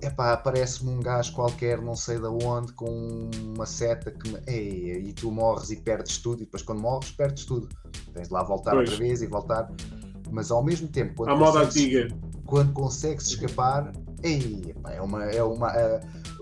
epá, 0.00 0.32
aparece-me 0.32 0.90
um 0.90 1.00
gajo 1.00 1.32
qualquer, 1.32 1.82
não 1.82 1.96
sei 1.96 2.18
de 2.20 2.26
onde, 2.26 2.72
com 2.74 3.28
uma 3.54 3.66
seta 3.66 4.12
que 4.12 4.28
me. 4.30 4.38
Ei, 4.46 5.08
e 5.08 5.12
tu 5.12 5.32
morres 5.32 5.70
e 5.70 5.76
perdes 5.76 6.18
tudo, 6.18 6.42
e 6.42 6.44
depois 6.44 6.62
quando 6.62 6.80
morres, 6.80 7.10
perdes 7.10 7.44
tudo. 7.44 7.68
Tens 8.14 8.28
de 8.28 8.34
lá 8.34 8.44
voltar 8.44 8.70
pois. 8.70 8.88
outra 8.88 9.04
vez 9.04 9.20
e 9.20 9.26
voltar. 9.26 9.68
Mas 10.30 10.50
ao 10.50 10.62
mesmo 10.62 10.86
tempo, 10.88 11.14
quando, 11.16 11.30
a 11.30 11.36
moda 11.36 11.60
antiga. 11.60 12.08
quando 12.46 12.72
consegues 12.72 13.26
escapar, 13.26 13.92
ei, 14.22 14.62
epá, 14.68 14.92
é 14.92 15.00
uma. 15.00 15.24
É 15.24 15.42
uma 15.42 15.72
é, 15.72 16.00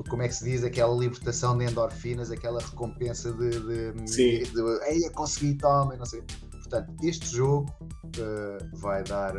como 0.08 0.22
é 0.22 0.28
que 0.28 0.34
se 0.34 0.44
diz? 0.44 0.64
Aquela 0.64 0.94
libertação 0.94 1.56
de 1.56 1.64
endorfinas, 1.64 2.30
aquela 2.30 2.60
recompensa 2.60 3.32
de. 3.32 3.50
de, 3.50 4.10
Sim. 4.10 4.42
de, 4.42 4.50
de 4.50 4.84
ei, 4.86 5.10
consegui, 5.10 5.54
toma, 5.54 5.96
não 5.96 6.06
sei. 6.06 6.22
Portanto, 6.52 6.94
este 7.02 7.36
jogo 7.36 7.70
uh, 7.80 8.76
vai 8.78 9.02
dar 9.02 9.34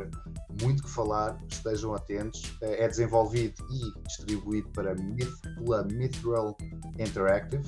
muito 0.61 0.83
que 0.83 0.89
falar, 0.89 1.39
estejam 1.49 1.93
atentos. 1.93 2.43
Uh, 2.61 2.65
é 2.65 2.87
desenvolvido 2.87 3.55
e 3.71 4.03
distribuído 4.07 4.69
para 4.69 4.93
Myth, 4.95 5.33
pela 5.57 5.83
Mithril 5.85 6.55
Interactive. 6.99 7.67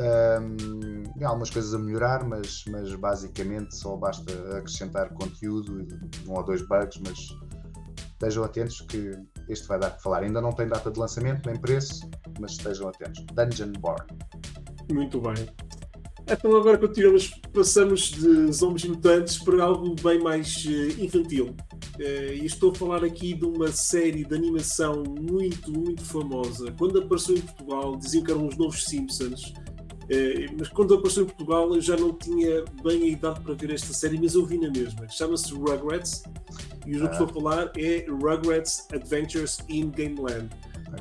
Um, 0.00 1.22
há 1.22 1.28
algumas 1.28 1.50
coisas 1.50 1.74
a 1.74 1.78
melhorar, 1.78 2.24
mas, 2.24 2.64
mas 2.68 2.94
basicamente 2.94 3.76
só 3.76 3.96
basta 3.96 4.32
acrescentar 4.56 5.12
conteúdo, 5.14 5.86
um 6.26 6.32
ou 6.32 6.42
dois 6.42 6.62
bugs, 6.62 6.98
mas 7.04 7.18
estejam 8.12 8.44
atentos 8.44 8.80
que 8.82 9.12
este 9.48 9.66
vai 9.66 9.78
dar 9.78 9.90
que 9.90 10.02
falar. 10.02 10.22
Ainda 10.22 10.40
não 10.40 10.50
tem 10.50 10.66
data 10.68 10.90
de 10.90 10.98
lançamento 10.98 11.48
nem 11.48 11.58
preço, 11.58 12.08
mas 12.38 12.52
estejam 12.52 12.88
atentos. 12.88 13.24
Dungeon 13.34 13.72
Bar. 13.80 14.06
Muito 14.92 15.20
bem. 15.20 15.34
Então 16.28 16.56
agora 16.56 16.78
continuamos, 16.78 17.28
passamos 17.52 18.10
de 18.12 18.52
zombies 18.52 18.84
mutantes 18.84 19.38
para 19.38 19.64
algo 19.64 19.96
bem 20.00 20.20
mais 20.22 20.64
uh, 20.64 21.02
infantil. 21.02 21.56
Uh, 21.96 22.32
e 22.34 22.46
estou 22.46 22.70
a 22.70 22.74
falar 22.74 23.04
aqui 23.04 23.34
de 23.34 23.44
uma 23.44 23.68
série 23.72 24.24
de 24.24 24.34
animação 24.34 25.02
muito, 25.20 25.72
muito 25.72 26.04
famosa. 26.04 26.72
Quando 26.78 27.00
apareceu 27.00 27.36
em 27.36 27.40
Portugal, 27.40 27.96
diziam 27.96 28.22
que 28.22 28.30
eram 28.30 28.46
os 28.46 28.56
novos 28.56 28.84
Simpsons. 28.84 29.52
Uh, 30.10 30.56
mas 30.58 30.68
quando 30.68 30.94
apareceu 30.94 31.22
em 31.22 31.26
Portugal 31.26 31.72
eu 31.72 31.80
já 31.80 31.96
não 31.96 32.12
tinha 32.12 32.64
bem 32.82 33.02
a 33.04 33.06
idade 33.06 33.40
para 33.40 33.54
ver 33.54 33.70
esta 33.72 33.92
série, 33.92 34.18
mas 34.20 34.34
eu 34.34 34.44
vi 34.44 34.58
na 34.58 34.70
mesma. 34.70 35.08
Chama-se 35.08 35.52
Rugrats 35.52 36.24
e 36.86 36.96
o 36.96 36.98
jogo 36.98 37.06
ah. 37.06 37.16
que 37.16 37.22
estou 37.22 37.26
a 37.26 37.42
falar 37.42 37.72
é 37.76 38.06
Rugrats 38.08 38.88
Adventures 38.92 39.58
in 39.68 39.90
Gameland 39.90 40.48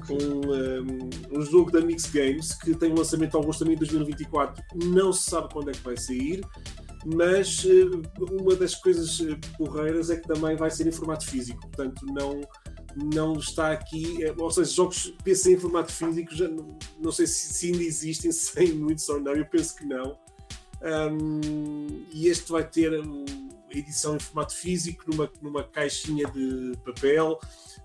um, 0.10 1.38
um, 1.38 1.42
jogo 1.42 1.72
da 1.72 1.82
Mix 1.82 2.06
Games 2.12 2.54
que 2.54 2.76
tem 2.76 2.92
um 2.92 2.96
lançamento 2.96 3.36
alguns 3.36 3.58
também 3.58 3.76
em 3.76 3.78
2024. 3.78 4.64
Não 4.86 5.12
se 5.12 5.30
sabe 5.30 5.52
quando 5.52 5.70
é 5.70 5.74
que 5.74 5.84
vai 5.84 5.98
sair, 5.98 6.42
mas 7.06 7.64
uh, 7.64 8.02
uma 8.32 8.56
das 8.56 8.76
coisas 8.76 9.20
eh, 9.22 9.38
porreiras 9.58 10.10
é 10.10 10.18
que 10.18 10.28
também 10.28 10.56
vai 10.56 10.70
ser 10.70 10.88
em 10.88 10.92
formato 10.92 11.26
físico. 11.26 11.60
Portanto, 11.62 12.06
não, 12.08 12.42
não 12.96 13.34
está 13.34 13.72
aqui, 13.72 14.24
eh, 14.24 14.34
ou 14.38 14.52
seja, 14.52 14.72
jogos 14.72 15.14
PC 15.24 15.54
em 15.54 15.60
formato 15.60 15.92
físico, 15.92 16.36
já 16.36 16.48
não, 16.48 16.78
não 17.00 17.12
sei 17.12 17.28
se, 17.28 17.54
se, 17.54 17.68
ainda 17.68 17.84
existem, 17.84 18.32
sem 18.34 18.74
muitos 18.74 19.08
ou 19.10 19.20
não, 19.20 19.34
eu 19.34 19.46
penso 19.46 19.76
que 19.76 19.86
não. 19.86 20.18
Um, 20.82 22.06
e 22.12 22.28
este 22.28 22.52
vai 22.52 22.66
ter 22.66 22.92
edição 23.70 24.16
em 24.16 24.20
formato 24.20 24.56
físico, 24.56 25.04
numa, 25.08 25.32
numa 25.42 25.64
caixinha 25.64 26.28
de 26.28 26.74
papel. 26.86 27.40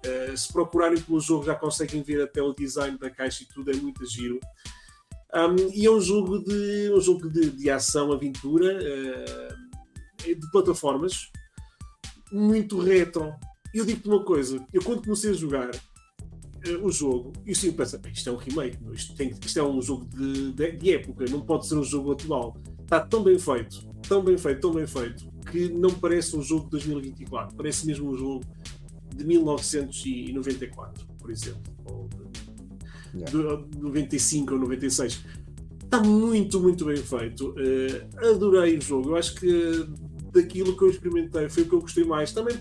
Uh, 0.06 0.36
se 0.36 0.52
procurarem 0.52 1.00
pelo 1.00 1.20
jogo 1.20 1.44
já 1.44 1.54
conseguem 1.54 2.02
ver 2.02 2.22
até 2.22 2.42
o 2.42 2.52
design 2.52 2.98
da 2.98 3.10
caixa 3.10 3.42
e 3.42 3.46
tudo, 3.46 3.70
é 3.70 3.74
muito 3.74 4.04
giro. 4.06 4.38
Um, 5.34 5.70
e 5.72 5.84
é 5.84 5.90
um 5.90 6.00
jogo 6.00 6.38
de, 6.38 6.92
um 6.92 7.00
jogo 7.00 7.28
de, 7.28 7.50
de 7.50 7.70
ação, 7.70 8.12
aventura, 8.12 8.78
uh, 8.78 9.64
de 10.22 10.50
plataformas, 10.50 11.30
muito 12.30 12.78
retro. 12.78 13.34
Eu 13.74 13.84
digo-te 13.84 14.08
uma 14.08 14.22
coisa, 14.22 14.64
eu 14.72 14.80
quando 14.82 15.02
comecei 15.02 15.30
a 15.30 15.34
jogar 15.34 15.68
uh, 15.68 16.86
o 16.86 16.92
jogo, 16.92 17.32
eu 17.44 17.54
sempre 17.56 17.78
penso, 17.78 18.00
isto 18.12 18.28
é 18.28 18.32
um 18.32 18.36
remake, 18.36 18.78
isto, 18.92 19.16
tem, 19.16 19.34
isto 19.44 19.58
é 19.58 19.62
um 19.64 19.82
jogo 19.82 20.06
de, 20.06 20.52
de, 20.52 20.72
de 20.76 20.94
época, 20.94 21.24
não 21.28 21.40
pode 21.40 21.66
ser 21.66 21.74
um 21.74 21.82
jogo 21.82 22.12
atual. 22.12 22.56
Está 22.80 23.00
tão 23.00 23.24
bem 23.24 23.36
feito, 23.36 23.84
tão 24.08 24.22
bem 24.22 24.38
feito, 24.38 24.60
tão 24.60 24.72
bem 24.72 24.86
feito, 24.86 25.28
que 25.50 25.68
não 25.70 25.90
parece 25.90 26.36
um 26.36 26.42
jogo 26.42 26.66
de 26.66 26.70
2024, 26.70 27.56
parece 27.56 27.84
mesmo 27.84 28.10
um 28.10 28.16
jogo 28.16 28.44
de 29.12 29.24
1994, 29.24 31.06
por 31.18 31.30
exemplo, 31.32 31.62
ou 31.84 32.08
de, 32.08 33.18
yeah. 33.18 33.66
de 33.70 33.78
95 33.78 34.54
ou 34.54 34.60
96. 34.60 35.24
Está 35.82 36.00
muito, 36.00 36.60
muito 36.60 36.84
bem 36.84 36.96
feito. 36.96 37.50
Uh, 37.50 38.28
adorei 38.30 38.78
o 38.78 38.80
jogo. 38.80 39.10
Eu 39.10 39.16
acho 39.16 39.34
que 39.34 39.86
daquilo 40.32 40.76
que 40.76 40.82
eu 40.82 40.90
experimentei 40.90 41.48
foi 41.48 41.62
o 41.62 41.68
que 41.68 41.74
eu 41.74 41.80
gostei 41.80 42.04
mais. 42.04 42.32
Também 42.32 42.56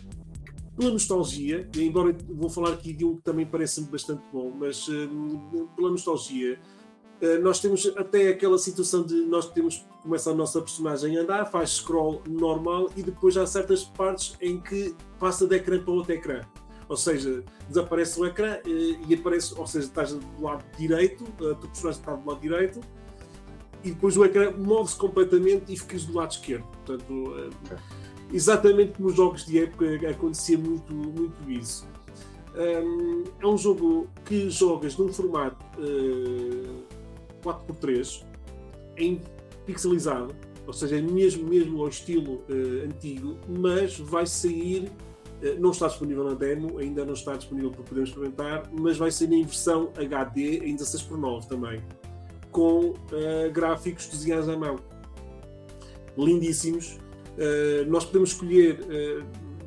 pela 0.76 0.92
nostalgia, 0.92 1.70
embora 1.78 2.16
vou 2.30 2.50
falar 2.50 2.74
aqui 2.74 2.94
de 2.94 3.06
um 3.06 3.16
que 3.18 3.22
também 3.22 3.46
parece-me 3.46 3.88
bastante 3.88 4.24
bom, 4.32 4.52
mas 4.60 4.88
uh, 4.88 5.70
pela 5.76 5.92
nostalgia 5.92 6.60
eh, 7.24 7.38
nós 7.38 7.62
temos 7.62 7.86
até 7.96 8.28
aquela 8.28 8.58
situação 8.58 9.02
de 9.02 9.16
nós 9.26 9.50
temos 9.50 9.86
começa 10.02 10.32
a 10.32 10.34
nossa 10.34 10.60
personagem 10.60 11.18
a 11.18 11.22
andar, 11.22 11.46
faz 11.46 11.70
scroll 11.70 12.22
normal 12.28 12.90
e 12.98 13.02
depois 13.02 13.38
há 13.38 13.48
certas 13.48 13.86
partes 13.86 14.36
em 14.42 14.60
que 14.60 14.94
passa 15.18 15.48
de 15.48 15.56
ecrã 15.56 15.82
para 15.82 15.94
outro 15.94 16.12
ecrã. 16.12 16.42
Ou 16.90 16.98
seja, 16.98 17.42
desaparece 17.70 18.20
o 18.20 18.26
ecrã 18.26 18.58
eh, 18.66 19.00
e 19.08 19.14
aparece, 19.14 19.58
ou 19.58 19.66
seja, 19.66 19.88
estás 19.88 20.14
do 20.14 20.42
lado 20.42 20.66
direito, 20.78 21.24
a 21.36 21.56
tua 21.56 21.70
personagem 21.70 22.02
está 22.02 22.14
do 22.14 22.30
lado 22.30 22.42
direito 22.42 22.82
e 23.86 23.92
depois 23.92 24.18
o 24.18 24.26
ecrã 24.26 24.52
move-se 24.52 24.98
completamente 24.98 25.72
e 25.72 25.78
ficas 25.78 26.04
do 26.04 26.14
lado 26.14 26.32
esquerdo. 26.32 26.66
Portanto, 26.86 27.36
eh, 27.38 27.76
exatamente 28.34 28.94
como 28.94 29.10
os 29.10 29.16
jogos 29.16 29.46
de 29.46 29.60
época 29.60 29.86
acontecia 30.10 30.58
muito, 30.58 30.94
muito 30.94 31.50
isso. 31.50 31.88
é 33.40 33.48
um 33.48 33.58
jogo 33.58 34.10
que 34.26 34.50
jogas 34.50 34.98
num 34.98 35.12
formato 35.14 35.64
4x3 37.44 38.24
em 38.98 39.22
pixelizado, 39.66 40.36
ou 40.66 40.74
seja, 40.74 40.98
é 40.98 41.02
mesmo, 41.02 41.48
mesmo 41.48 41.82
ao 41.82 41.90
estilo 41.90 42.36
uh, 42.50 42.86
antigo, 42.86 43.38
mas 43.48 44.00
vai 44.00 44.26
sair, 44.26 44.90
uh, 45.42 45.60
não 45.60 45.72
está 45.72 45.88
disponível 45.88 46.24
na 46.24 46.34
demo, 46.34 46.78
ainda 46.80 47.06
não 47.06 47.14
está 47.14 47.36
disponível 47.36 47.72
para 47.72 47.84
podermos 47.84 48.10
experimentar, 48.10 48.70
mas 48.72 48.98
vai 48.98 49.12
sair 49.12 49.34
em 49.34 49.44
versão 49.44 49.92
HD 49.98 50.60
em 50.60 50.76
16x9 50.76 51.48
também, 51.48 51.84
com 52.52 52.90
uh, 52.90 53.52
gráficos 53.52 54.08
desenhados 54.08 54.48
à 54.48 54.58
mão. 54.58 54.78
Lindíssimos. 56.18 56.98
Nós 57.88 58.06
podemos 58.06 58.32
escolher 58.32 58.80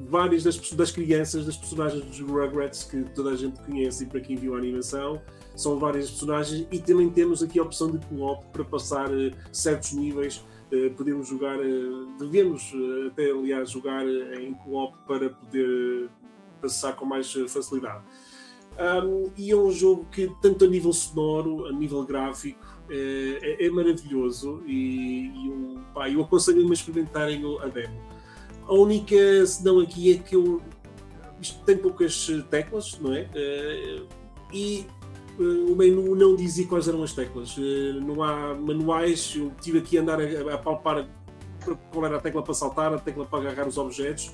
várias 0.09 0.43
das, 0.45 0.71
das 0.73 0.91
crianças, 0.91 1.45
das 1.45 1.57
personagens 1.57 2.05
dos 2.05 2.21
Rugrats 2.21 2.85
que 2.85 3.03
toda 3.15 3.31
a 3.31 3.37
gente 3.37 3.61
conhece 3.61 4.05
e 4.05 4.07
para 4.07 4.21
quem 4.21 4.37
viu 4.37 4.55
a 4.55 4.59
animação 4.59 5.21
são 5.57 5.79
várias 5.79 6.11
personagens 6.11 6.67
e 6.71 6.79
também 6.79 7.11
temos 7.11 7.43
aqui 7.43 7.59
a 7.59 7.63
opção 7.63 7.91
de 7.91 7.99
co-op 8.07 8.47
para 8.53 8.65
passar 8.65 9.11
uh, 9.11 9.33
certos 9.51 9.93
níveis. 9.95 10.45
Uh, 10.71 10.91
podemos 10.95 11.29
jogar, 11.29 11.59
uh, 11.59 12.19
devemos 12.19 12.73
até 13.11 13.31
aliás 13.31 13.71
jogar 13.71 14.07
em 14.07 14.53
co-op 14.53 14.97
para 15.07 15.31
poder 15.31 16.11
passar 16.61 16.95
com 16.95 17.07
mais 17.07 17.33
facilidade. 17.49 18.05
Um, 18.79 19.31
e 19.39 19.51
é 19.51 19.57
um 19.57 19.71
jogo 19.71 20.07
que, 20.13 20.31
tanto 20.43 20.67
a 20.67 20.69
nível 20.69 20.93
sonoro, 20.93 21.67
a 21.67 21.73
nível 21.73 22.05
gráfico, 22.05 22.61
é, 22.91 23.67
é 23.67 23.71
maravilhoso 23.71 24.63
e, 24.67 25.29
e 25.29 25.49
eu, 25.49 25.81
pá, 25.95 26.11
eu 26.11 26.21
aconselho-me 26.23 26.71
a 26.71 26.75
experimentarem 26.75 27.43
a 27.63 27.67
demo. 27.67 28.01
A 28.67 28.75
única 28.75 29.47
senão 29.47 29.81
aqui 29.81 30.13
é 30.13 30.19
que 30.19 30.35
eu, 30.35 30.61
isto 31.41 31.63
tem 31.65 31.77
poucas 31.77 32.29
teclas, 32.51 32.99
não 33.01 33.13
é? 33.15 33.29
e 34.53 34.87
o 35.39 35.75
menu 35.75 36.15
não 36.15 36.35
dizia 36.35 36.67
quais 36.67 36.89
eram 36.89 37.03
as 37.03 37.13
teclas. 37.13 37.57
Eh, 37.59 38.01
não 38.01 38.23
há 38.23 38.55
manuais, 38.55 39.35
eu 39.37 39.53
tive 39.61 39.79
aqui 39.79 39.99
a 39.99 40.03
andar 40.03 40.19
a, 40.21 40.55
a 40.55 40.59
palpar 40.59 41.07
qual 41.93 42.07
era 42.07 42.17
a 42.17 42.21
tecla 42.21 42.43
para 42.43 42.55
saltar, 42.55 42.95
a 42.95 42.99
tecla 42.99 43.27
para 43.27 43.41
agarrar 43.41 43.69
os 43.69 43.77
objetos. 43.77 44.33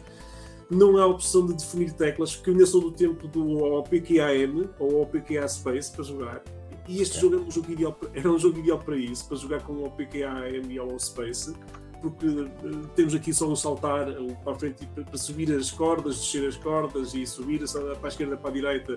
Não 0.70 0.96
há 0.96 1.06
opção 1.06 1.46
de 1.46 1.54
definir 1.54 1.92
teclas, 1.92 2.36
porque 2.36 2.50
eu 2.50 2.54
ainda 2.54 2.66
sou 2.66 2.80
do 2.80 2.92
tempo 2.92 3.26
do 3.28 3.62
OPQAM 3.74 4.70
ou 4.78 5.02
OPQA 5.02 5.46
Space 5.48 5.92
para 5.92 6.04
jogar. 6.04 6.42
E 6.88 7.00
este 7.00 7.20
jogo 7.20 7.36
era 7.36 7.44
um 7.44 7.50
jogo, 7.50 7.72
ideal, 7.72 8.00
era 8.14 8.30
um 8.30 8.38
jogo 8.38 8.58
ideal 8.58 8.78
para 8.78 8.96
isso, 8.96 9.26
para 9.28 9.36
jogar 9.36 9.62
com 9.62 9.74
o 9.74 9.86
OPQAM 9.86 10.68
e 10.68 10.80
o 10.80 10.98
Space, 10.98 11.54
porque 12.00 12.26
uh, 12.26 12.88
temos 12.96 13.14
aqui 13.14 13.32
só 13.32 13.46
o 13.46 13.56
saltar 13.56 14.06
para 14.42 14.52
a 14.52 14.58
frente 14.58 14.86
para 14.86 15.16
subir 15.16 15.52
as 15.54 15.70
cordas, 15.70 16.16
descer 16.16 16.48
as 16.48 16.56
cordas 16.56 17.14
e 17.14 17.24
subir 17.26 17.60
para 17.70 17.96
a 18.02 18.08
esquerda 18.08 18.36
para 18.36 18.50
a 18.50 18.52
direita 18.52 18.96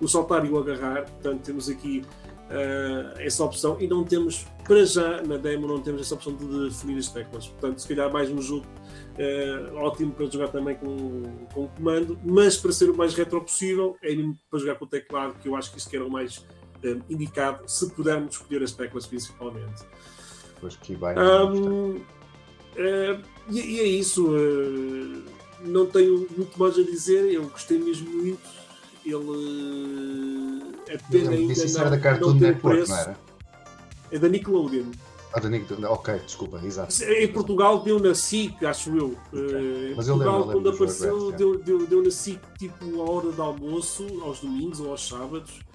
o 0.00 0.08
saltar 0.08 0.44
e 0.44 0.50
o 0.50 0.58
agarrar. 0.58 1.04
Portanto, 1.04 1.42
temos 1.42 1.68
aqui 1.68 2.04
uh, 2.50 3.20
essa 3.20 3.44
opção 3.44 3.76
e 3.80 3.86
não 3.86 4.04
temos, 4.04 4.46
para 4.64 4.84
já, 4.84 5.22
na 5.22 5.36
demo, 5.36 5.66
não 5.66 5.80
temos 5.80 6.02
essa 6.02 6.14
opção 6.14 6.34
de 6.34 6.68
definir 6.68 6.98
as 6.98 7.08
teclas. 7.08 7.48
Portanto, 7.48 7.78
se 7.78 7.88
calhar 7.88 8.12
mais 8.12 8.30
um 8.30 8.40
jogo 8.40 8.66
uh, 9.18 9.76
ótimo 9.76 10.12
para 10.12 10.26
jogar 10.26 10.48
também 10.48 10.76
com, 10.76 11.22
com 11.52 11.68
comando, 11.68 12.18
mas 12.24 12.56
para 12.56 12.72
ser 12.72 12.90
o 12.90 12.96
mais 12.96 13.14
retro 13.14 13.40
possível, 13.40 13.96
é 14.02 14.14
para 14.50 14.58
jogar 14.58 14.74
com 14.76 14.84
o 14.84 14.88
teclado, 14.88 15.34
que 15.40 15.48
eu 15.48 15.56
acho 15.56 15.70
que 15.70 15.78
isso 15.78 15.88
que 15.88 15.96
era 15.96 16.04
o 16.04 16.10
mais 16.10 16.44
indicado, 17.08 17.62
se 17.66 17.88
pudermos 17.90 18.34
escolher 18.34 18.62
as 18.62 18.72
teclas 18.72 19.06
principalmente. 19.06 19.82
Pois 20.60 20.76
que 20.76 20.94
vai. 20.94 21.14
Um, 21.18 22.00
e, 23.50 23.60
e, 23.60 23.80
é 23.80 23.84
isso. 23.84 24.28
não 25.60 25.86
tenho 25.86 26.26
muito 26.36 26.58
mais 26.58 26.78
a 26.78 26.82
dizer, 26.82 27.32
eu 27.32 27.44
gostei 27.48 27.78
mesmo 27.78 28.10
muito 28.10 28.64
ele 29.06 30.72
é 30.88 30.98
pena 31.10 31.30
ainda 31.30 31.52
isso 31.52 31.78
era 31.78 31.90
da 31.90 31.98
Cartoon 31.98 32.34
Network, 32.34 32.76
preço. 32.78 32.92
não 32.92 32.98
era? 32.98 33.16
É 34.10 34.18
da 34.18 34.28
Nickelodeon. 34.28 34.90
Ah, 35.32 35.40
da 35.40 35.48
Nickelodeon, 35.48 35.90
ok, 35.90 36.18
desculpa, 36.20 36.60
exato. 36.64 36.94
Em 37.04 37.28
Portugal 37.32 37.82
deu 37.82 37.98
na 37.98 38.14
SIC, 38.14 38.64
acho 38.64 38.96
eu. 38.96 39.16
Okay. 39.32 39.92
Em 39.92 39.94
Mas 39.94 40.06
Portugal, 40.06 40.34
eu 40.34 40.46
lembro, 40.46 40.52
quando 40.52 40.70
apareceu, 40.70 41.32
deu, 41.32 41.58
deu, 41.58 41.86
deu 41.86 42.02
na 42.02 42.10
SIC 42.10 42.40
tipo 42.58 43.02
a 43.02 43.10
hora 43.10 43.32
de 43.32 43.40
almoço, 43.40 44.06
aos 44.22 44.40
domingos 44.40 44.80
ou 44.80 44.90
aos 44.90 45.06
sábados, 45.06 45.60
eh, 45.60 45.73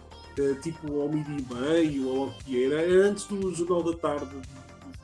tipo 0.61 1.01
ao 1.01 1.09
meio 1.09 1.25
e 1.27 1.53
meio 1.53 2.07
ou 2.07 2.23
ao 2.25 2.31
que 2.31 2.63
era, 2.65 2.81
antes 3.07 3.25
do 3.25 3.53
Jornal 3.53 3.83
da 3.83 3.97
Tarde 3.97 4.35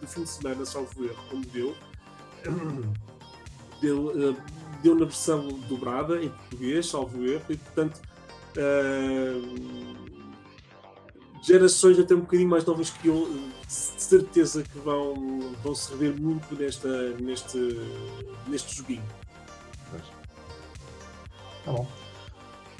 do 0.01 0.07
fim 0.07 0.23
de 0.23 0.29
semana, 0.29 0.65
salvo 0.65 1.05
erro, 1.05 1.23
como 1.29 1.45
deu. 1.47 1.75
Deu, 3.81 4.09
eh, 4.11 4.35
deu 4.81 4.95
na 4.95 5.03
versão 5.03 5.49
dobrada 5.67 6.23
em 6.23 6.29
português, 6.29 6.87
salvo 6.87 7.25
erro, 7.25 7.43
e 7.49 7.57
portanto 7.57 8.01
Uh, 8.55 9.95
gerações 11.43 11.99
até 11.99 12.15
um 12.15 12.21
bocadinho 12.21 12.49
mais 12.49 12.63
novas 12.65 12.89
que 12.89 13.07
eu, 13.07 13.29
de 13.67 13.71
certeza 13.71 14.63
que 14.63 14.79
vão, 14.79 15.53
vão 15.61 15.75
se 15.75 15.91
rever 15.91 16.19
muito 16.19 16.55
nesta, 16.55 17.09
neste, 17.19 17.57
neste 18.47 18.75
joguinho. 18.75 19.03
Tá 21.65 21.71
bom. 21.71 21.87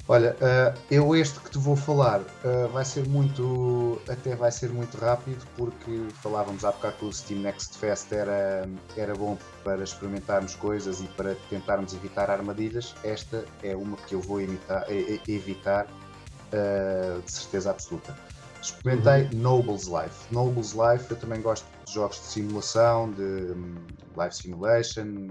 Olha, 0.08 0.36
uh, 0.36 0.78
eu 0.88 1.16
este 1.16 1.40
que 1.40 1.50
te 1.50 1.58
vou 1.58 1.74
falar 1.74 2.20
uh, 2.20 2.68
vai 2.72 2.84
ser 2.84 3.08
muito, 3.08 4.00
até 4.08 4.36
vai 4.36 4.52
ser 4.52 4.70
muito 4.70 4.96
rápido, 4.98 5.44
porque 5.56 6.06
falávamos 6.22 6.64
há 6.64 6.70
bocado 6.70 6.96
que 6.98 7.04
o 7.06 7.12
Steam 7.12 7.40
Next 7.40 7.76
Fest 7.76 8.12
era, 8.12 8.68
era 8.96 9.16
bom 9.16 9.36
para 9.64 9.82
experimentarmos 9.82 10.54
coisas 10.54 11.00
e 11.00 11.08
para 11.16 11.34
tentarmos 11.50 11.92
evitar 11.92 12.30
armadilhas. 12.30 12.94
Esta 13.02 13.44
é 13.64 13.74
uma 13.74 13.96
que 13.96 14.14
eu 14.14 14.20
vou 14.20 14.40
imitar, 14.40 14.86
evitar 15.26 15.86
uh, 15.86 17.20
de 17.22 17.32
certeza 17.32 17.70
absoluta. 17.70 18.16
Experimentei 18.62 19.24
uhum. 19.24 19.42
Noble's 19.42 19.86
Life. 19.88 20.32
Noble's 20.32 20.72
Life, 20.72 21.10
eu 21.10 21.16
também 21.16 21.42
gosto 21.42 21.66
de 21.84 21.94
jogos 21.94 22.18
de 22.18 22.26
simulação, 22.26 23.10
de 23.10 23.22
um, 23.22 23.74
live 24.14 24.34
simulation, 24.34 25.26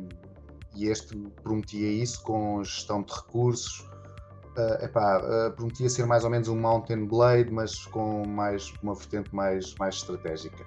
e 0.76 0.88
este 0.88 1.16
prometia 1.42 1.90
isso 1.90 2.22
com 2.24 2.62
gestão 2.62 3.02
de 3.02 3.14
recursos 3.14 3.95
uh, 4.58 4.84
epá, 4.84 5.20
uh, 5.20 5.52
prometia 5.52 5.90
ser 5.90 6.06
mais 6.06 6.24
ou 6.24 6.30
menos 6.30 6.48
um 6.48 6.60
Mountain 6.60 7.06
Blade, 7.06 7.52
mas 7.52 7.86
com 7.86 8.26
mais, 8.28 8.74
uma 8.82 8.96
vertente 8.96 9.34
mais, 9.34 9.76
mais 9.76 9.96
estratégica. 9.96 10.66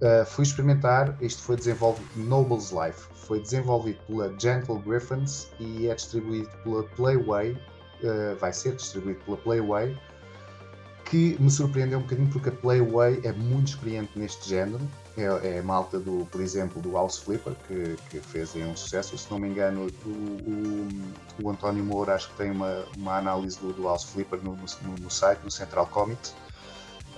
Uh, 0.00 0.24
fui 0.24 0.44
experimentar, 0.44 1.16
isto 1.20 1.42
foi 1.42 1.56
desenvolvido 1.56 2.08
Noble's 2.16 2.70
Life, 2.70 3.06
foi 3.12 3.40
desenvolvido 3.40 3.98
pela 4.06 4.34
Gentle 4.38 4.78
Griffins 4.78 5.48
e 5.60 5.88
é 5.88 5.94
distribuído 5.94 6.48
pela 6.64 6.82
Playway, 6.84 7.52
uh, 7.52 8.36
vai 8.38 8.52
ser 8.52 8.76
distribuído 8.76 9.20
pela 9.26 9.36
Playway, 9.36 9.98
que 11.04 11.36
me 11.38 11.50
surpreendeu 11.50 11.98
um 11.98 12.02
bocadinho 12.02 12.30
porque 12.30 12.48
a 12.48 12.52
Playway 12.52 13.20
é 13.24 13.32
muito 13.32 13.68
experiente 13.68 14.18
neste 14.18 14.48
género, 14.48 14.80
é, 15.16 15.58
é 15.58 15.62
malta 15.62 15.98
do, 15.98 16.26
por 16.30 16.40
exemplo, 16.40 16.80
do 16.80 16.92
House 16.92 17.18
Flipper, 17.18 17.54
que, 17.66 17.96
que 18.10 18.20
fez 18.20 18.54
um 18.56 18.76
sucesso. 18.76 19.16
Se 19.16 19.30
não 19.30 19.38
me 19.38 19.48
engano, 19.48 19.88
o, 20.04 20.08
o, 20.08 20.88
o 21.42 21.50
António 21.50 21.84
Moura 21.84 22.14
acho 22.14 22.28
que 22.30 22.36
tem 22.36 22.50
uma, 22.50 22.84
uma 22.96 23.18
análise 23.18 23.58
do, 23.58 23.72
do 23.72 23.84
House 23.84 24.04
Flipper 24.04 24.40
no, 24.42 24.56
no, 24.56 24.96
no 25.00 25.10
site, 25.10 25.40
no 25.44 25.50
Central 25.50 25.86
Comics. 25.86 26.34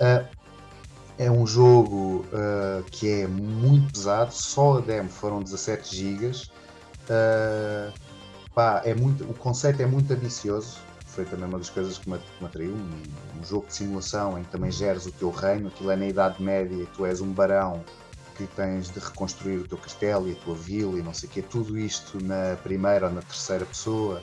Uh, 0.00 0.26
é 1.18 1.30
um 1.30 1.46
jogo 1.46 2.24
uh, 2.32 2.82
que 2.90 3.22
é 3.22 3.26
muito 3.26 3.92
pesado, 3.92 4.32
só 4.32 4.78
a 4.78 4.80
demo 4.80 5.08
foram 5.08 5.42
17 5.42 5.94
GB. 5.94 6.28
Uh, 6.28 7.92
pá, 8.54 8.82
é 8.84 8.94
muito, 8.94 9.24
o 9.24 9.34
conceito 9.34 9.82
é 9.82 9.86
muito 9.86 10.12
ambicioso, 10.12 10.78
foi 11.12 11.24
também 11.24 11.46
uma 11.46 11.58
das 11.58 11.70
coisas 11.70 11.98
que 11.98 12.08
me, 12.08 12.18
que 12.18 12.40
me 12.40 12.46
atraiu. 12.46 12.72
Um, 12.72 13.02
um, 13.38 13.44
jogo 13.44 13.66
de 13.66 13.74
simulação 13.74 14.38
em 14.38 14.44
que 14.44 14.50
também 14.50 14.70
geres 14.70 15.06
o 15.06 15.12
teu 15.12 15.30
reino, 15.30 15.68
aquilo 15.68 15.90
é 15.90 15.96
na 15.96 16.06
Idade 16.06 16.42
Média, 16.42 16.86
tu 16.94 17.04
és 17.04 17.20
um 17.20 17.30
barão 17.32 17.84
que 18.36 18.46
tens 18.46 18.90
de 18.90 18.98
reconstruir 18.98 19.58
o 19.58 19.68
teu 19.68 19.76
castelo 19.76 20.28
e 20.28 20.32
a 20.32 20.36
tua 20.36 20.54
vila 20.54 20.98
e 20.98 21.02
não 21.02 21.12
sei 21.12 21.28
o 21.28 21.32
quê, 21.32 21.42
tudo 21.42 21.78
isto 21.78 22.22
na 22.24 22.56
primeira 22.62 23.08
ou 23.08 23.12
na 23.12 23.20
terceira 23.20 23.64
pessoa, 23.66 24.22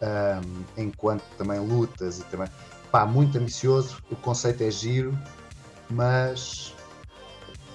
um, 0.00 0.82
enquanto 0.82 1.24
também 1.36 1.58
lutas 1.58 2.20
e 2.20 2.24
também. 2.24 2.48
Pá, 2.90 3.06
muito 3.06 3.38
ambicioso, 3.38 4.02
o 4.10 4.16
conceito 4.16 4.62
é 4.62 4.70
giro, 4.70 5.16
mas 5.88 6.74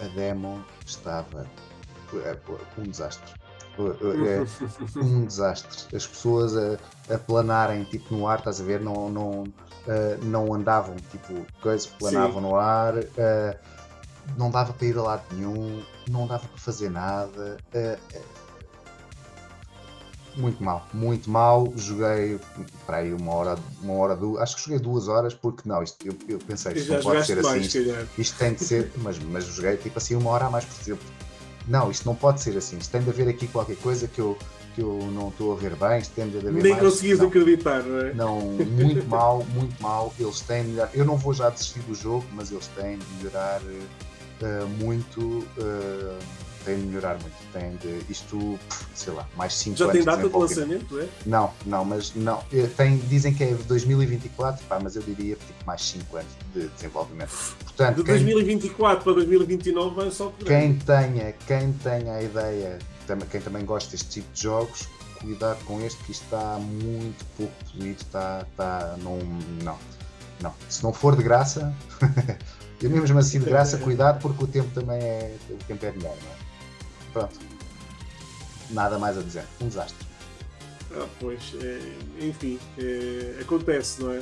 a 0.01 0.07
demo 0.07 0.63
estava 0.85 1.47
é, 2.13 2.37
um 2.77 2.83
desastre 2.83 3.33
é 3.83 4.99
um 4.99 5.25
desastre. 5.25 5.95
As 5.95 6.05
pessoas 6.05 6.55
a, 6.55 6.77
a 7.13 7.17
planarem 7.17 7.83
tipo 7.85 8.15
no 8.15 8.27
ar, 8.27 8.39
estás 8.39 8.61
a 8.61 8.63
ver? 8.63 8.79
Não, 8.79 9.09
não, 9.09 9.43
uh, 9.43 10.23
não 10.23 10.53
andavam, 10.53 10.95
tipo, 11.11 11.45
coisas 11.61 11.87
planavam 11.87 12.41
Sim. 12.41 12.47
no 12.47 12.55
ar, 12.55 12.97
uh, 12.97 13.57
não 14.37 14.49
dava 14.49 14.73
para 14.73 14.87
ir 14.87 14.97
a 14.97 15.01
lado 15.01 15.23
nenhum, 15.31 15.83
não 16.09 16.27
dava 16.27 16.47
para 16.47 16.57
fazer 16.57 16.89
nada. 16.89 17.57
Uh, 17.73 18.35
muito 20.37 20.63
mal, 20.63 20.85
muito 20.93 21.29
mal. 21.29 21.71
Joguei 21.75 22.39
para 22.85 22.97
aí 22.97 23.13
uma 23.13 23.33
hora, 23.33 23.57
uma 23.81 23.93
hora, 23.93 24.15
duas, 24.15 24.41
acho 24.41 24.57
que 24.57 24.63
joguei 24.63 24.79
duas 24.79 25.07
horas, 25.07 25.33
porque 25.33 25.67
não, 25.67 25.81
isto, 25.81 26.05
eu, 26.05 26.15
eu 26.27 26.39
pensei, 26.39 26.73
isto 26.73 26.93
não 26.93 27.01
pode 27.01 27.25
ser 27.25 27.39
assim, 27.39 27.59
isto, 27.59 27.77
isto, 28.17 28.37
tem 28.37 28.53
de 28.53 28.63
ser, 28.63 28.91
mas, 28.97 29.17
mas 29.19 29.45
joguei 29.45 29.77
tipo 29.77 29.97
assim 29.97 30.15
uma 30.15 30.31
hora 30.31 30.45
a 30.45 30.49
mais, 30.49 30.65
porque 30.65 30.95
não, 31.67 31.89
isto 31.89 32.05
não 32.05 32.15
pode 32.15 32.41
ser 32.41 32.57
assim, 32.57 32.77
isto 32.77 32.91
tem 32.91 33.01
de 33.01 33.09
haver 33.09 33.27
aqui 33.27 33.47
qualquer 33.47 33.77
coisa 33.77 34.07
que 34.07 34.19
eu, 34.19 34.37
que 34.73 34.81
eu 34.81 34.99
não 35.13 35.29
estou 35.29 35.53
a 35.53 35.55
ver 35.55 35.75
bem, 35.75 35.99
isto 35.99 36.13
tem 36.13 36.29
de 36.29 36.37
haver 36.37 36.51
Nem 36.51 36.73
mais. 36.73 36.83
conseguias 36.83 37.19
não, 37.19 37.27
acreditar, 37.27 37.83
não 37.83 37.99
é? 37.99 38.13
Não, 38.13 38.41
muito 38.41 39.05
mal, 39.09 39.45
muito 39.53 39.81
mal. 39.81 40.13
Eles 40.19 40.41
têm 40.41 40.63
de 40.63 40.69
melhorar. 40.69 40.91
Eu 40.93 41.05
não 41.05 41.17
vou 41.17 41.33
já 41.33 41.49
desistir 41.49 41.79
do 41.79 41.95
jogo, 41.95 42.25
mas 42.33 42.51
eles 42.51 42.67
têm 42.67 42.97
de 42.97 43.05
melhorar 43.17 43.61
uh, 43.61 44.67
muito. 44.79 45.21
Uh, 45.57 46.44
têm 46.65 46.79
de 46.79 46.87
melhorar 46.87 47.17
muito. 47.19 47.35
Têm 47.53 47.75
de. 47.77 48.11
Isto, 48.11 48.59
sei 48.93 49.13
lá, 49.13 49.27
mais 49.37 49.53
5 49.53 49.69
anos. 49.69 49.79
Já 49.79 49.91
tem 49.91 50.03
data 50.03 50.27
de 50.27 50.35
lançamento, 50.35 50.99
é? 50.99 51.07
Não, 51.25 51.53
não, 51.65 51.85
mas 51.85 52.13
não. 52.15 52.43
Eh, 52.51 52.67
tem, 52.75 52.97
dizem 52.97 53.33
que 53.33 53.43
é 53.43 53.53
2024, 53.53 54.65
pá, 54.65 54.79
mas 54.81 54.95
eu 54.95 55.03
diria 55.03 55.35
tipo, 55.35 55.65
mais 55.65 55.81
5 55.81 56.17
anos 56.17 56.31
de 56.53 56.67
desenvolvimento. 56.69 57.31
Portanto, 57.63 57.97
de 57.97 58.03
2024 58.03 58.95
quem, 58.95 59.03
para 59.03 59.13
2029 59.13 59.95
vai 59.95 60.11
só 60.11 60.29
por 60.29 60.45
quem 60.45 60.75
tenha, 60.75 61.33
quem 61.47 61.71
tenha 61.73 62.15
a 62.15 62.23
ideia, 62.23 62.79
quem 63.31 63.41
também 63.41 63.63
gosta 63.63 63.91
deste 63.91 64.09
tipo 64.09 64.33
de 64.33 64.41
jogos, 64.41 64.87
cuidado 65.19 65.63
com 65.65 65.81
este 65.81 66.03
que 66.03 66.11
isto 66.11 66.23
está 66.23 66.57
muito 66.57 67.25
pouco 67.37 67.53
polido, 67.71 68.01
está, 68.01 68.45
está 68.49 68.95
não, 69.01 69.19
não, 69.63 69.77
não. 70.41 70.53
Se 70.69 70.83
não 70.83 70.91
for 70.91 71.15
de 71.15 71.23
graça, 71.23 71.73
eu 72.81 72.89
mesmo 72.89 73.19
assim 73.19 73.39
de 73.39 73.45
graça, 73.45 73.77
cuidado 73.83 74.19
porque 74.21 74.43
o 74.43 74.47
tempo 74.47 74.69
também 74.73 74.99
é, 74.99 75.35
o 75.49 75.57
tempo 75.65 75.85
é 75.85 75.91
melhor, 75.91 76.15
não 76.23 76.31
é? 76.31 76.44
Pronto. 77.15 77.39
Nada 78.71 78.99
mais 78.99 79.17
a 79.17 79.21
dizer. 79.21 79.45
Um 79.61 79.69
desastre. 79.69 80.05
Ah, 80.91 81.07
pois, 81.17 81.53
é, 81.61 81.79
enfim, 82.19 82.59
é, 82.77 83.39
acontece, 83.41 84.01
não 84.01 84.11
é? 84.11 84.21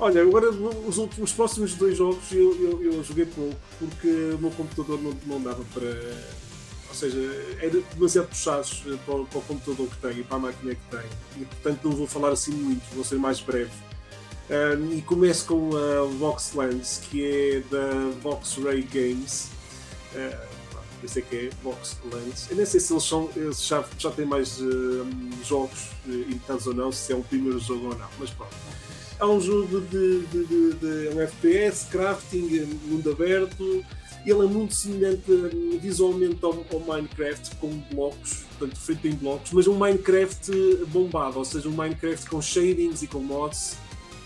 Olha, 0.00 0.22
agora 0.22 0.50
os, 0.50 0.98
últimos, 0.98 1.30
os 1.30 1.36
próximos 1.36 1.74
dois 1.74 1.96
jogos 1.96 2.30
eu, 2.32 2.52
eu, 2.60 2.82
eu, 2.82 3.04
joguei 3.04 3.26
pouco 3.26 3.54
porque 3.78 4.08
o 4.34 4.38
meu 4.38 4.50
computador 4.50 5.00
não, 5.00 5.16
não 5.24 5.40
dava 5.40 5.64
para. 5.72 5.88
Ou 6.88 6.94
seja, 6.94 7.18
era 7.60 7.80
demasiado 7.94 8.26
puxados 8.26 8.82
para, 8.82 8.96
para, 8.96 9.38
o 9.38 9.42
computador 9.42 9.88
que 9.88 9.96
tenho 9.98 10.18
e 10.18 10.24
para 10.24 10.36
a 10.36 10.40
máquina 10.40 10.74
que 10.74 10.90
tenho. 10.90 11.10
E 11.36 11.44
portanto 11.44 11.84
não 11.84 11.92
vou 11.92 12.08
falar 12.08 12.30
assim 12.30 12.50
muito, 12.50 12.82
vou 12.92 13.04
ser 13.04 13.18
mais 13.18 13.40
breve. 13.40 13.70
Um, 14.50 14.98
e 14.98 15.02
começo 15.02 15.46
com 15.46 15.70
a 15.76 16.02
Voxlands, 16.18 17.02
que 17.08 17.24
é 17.24 17.60
da 17.70 18.10
Vox-Ray 18.20 18.82
Games. 18.82 19.50
Uh, 20.12 20.55
sei 21.04 21.22
que 21.22 21.36
é. 21.36 21.50
Eu 22.50 22.56
nem 22.56 22.66
sei 22.66 22.80
se 22.80 22.92
eles, 22.92 23.02
são, 23.02 23.30
eles 23.36 23.64
já, 23.64 23.84
já 23.98 24.10
têm 24.10 24.26
mais 24.26 24.60
uh, 24.60 25.06
jogos 25.44 25.90
uh, 26.06 26.12
editados 26.12 26.66
ou 26.66 26.74
não, 26.74 26.90
se 26.90 27.12
é 27.12 27.16
o 27.16 27.22
primeiro 27.22 27.58
jogo 27.58 27.88
ou 27.88 27.98
não, 27.98 28.08
mas 28.18 28.30
pronto. 28.30 28.54
É 29.18 29.24
um 29.24 29.40
jogo 29.40 29.80
de, 29.80 30.20
de, 30.26 30.44
de, 30.44 30.72
de 30.74 31.14
um 31.14 31.20
FPS, 31.20 31.86
crafting, 31.90 32.58
eh, 32.58 32.66
mundo 32.86 33.10
aberto. 33.10 33.84
Ele 34.26 34.44
é 34.44 34.46
muito 34.46 34.74
semelhante 34.74 35.24
visualmente 35.80 36.44
ao, 36.44 36.52
ao, 36.72 36.80
Minecraft, 36.80 37.56
com 37.56 37.68
blocos, 37.92 38.44
portanto, 38.58 38.78
feito 38.78 39.06
em 39.06 39.14
blocos, 39.14 39.52
mas 39.52 39.66
um 39.66 39.74
Minecraft 39.74 40.50
bombado, 40.88 41.38
ou 41.38 41.44
seja, 41.44 41.68
um 41.68 41.72
Minecraft 41.72 42.28
com 42.28 42.42
shadings 42.42 43.02
e 43.02 43.06
com 43.06 43.20
mods. 43.20 43.78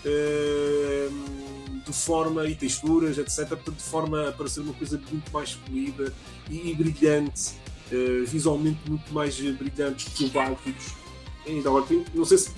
Uh, 0.03 1.60
de 1.85 1.93
forma 1.93 2.45
e 2.45 2.55
texturas, 2.55 3.17
etc. 3.17 3.47
Portanto, 3.47 3.77
de 3.77 3.83
forma 3.83 4.33
para 4.37 4.47
ser 4.47 4.61
uma 4.61 4.73
coisa 4.73 4.99
muito 5.11 5.31
mais 5.31 5.53
polida 5.53 6.13
e, 6.49 6.71
e 6.71 6.75
brilhante, 6.75 7.51
uh, 7.91 8.25
visualmente 8.25 8.79
muito 8.87 9.13
mais 9.13 9.39
brilhante 9.39 10.09
que 10.11 10.25
o 10.25 10.29
Valkyries. 10.29 10.93
Ainda 11.47 11.69
agora, 11.69 11.85
não 12.13 12.25
sei 12.25 12.37
se 12.37 12.51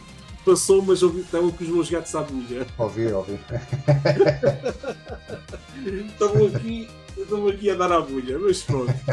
passou, 0.46 0.82
mas 0.82 1.04
ouvi, 1.04 1.22
estavam 1.22 1.52
com 1.52 1.64
os 1.64 1.70
meus 1.70 1.90
gatos 1.90 2.14
à 2.16 2.22
bulha. 2.22 2.68
Ouvi, 2.78 3.12
ouvi. 3.12 3.40
estavam 6.12 6.48
aqui, 6.48 6.90
estavam 7.18 7.48
aqui 7.48 7.70
a 7.70 7.76
dar 7.76 7.92
à 7.92 8.02
bulha, 8.02 8.40
mas 8.40 8.64
pronto. 8.64 8.94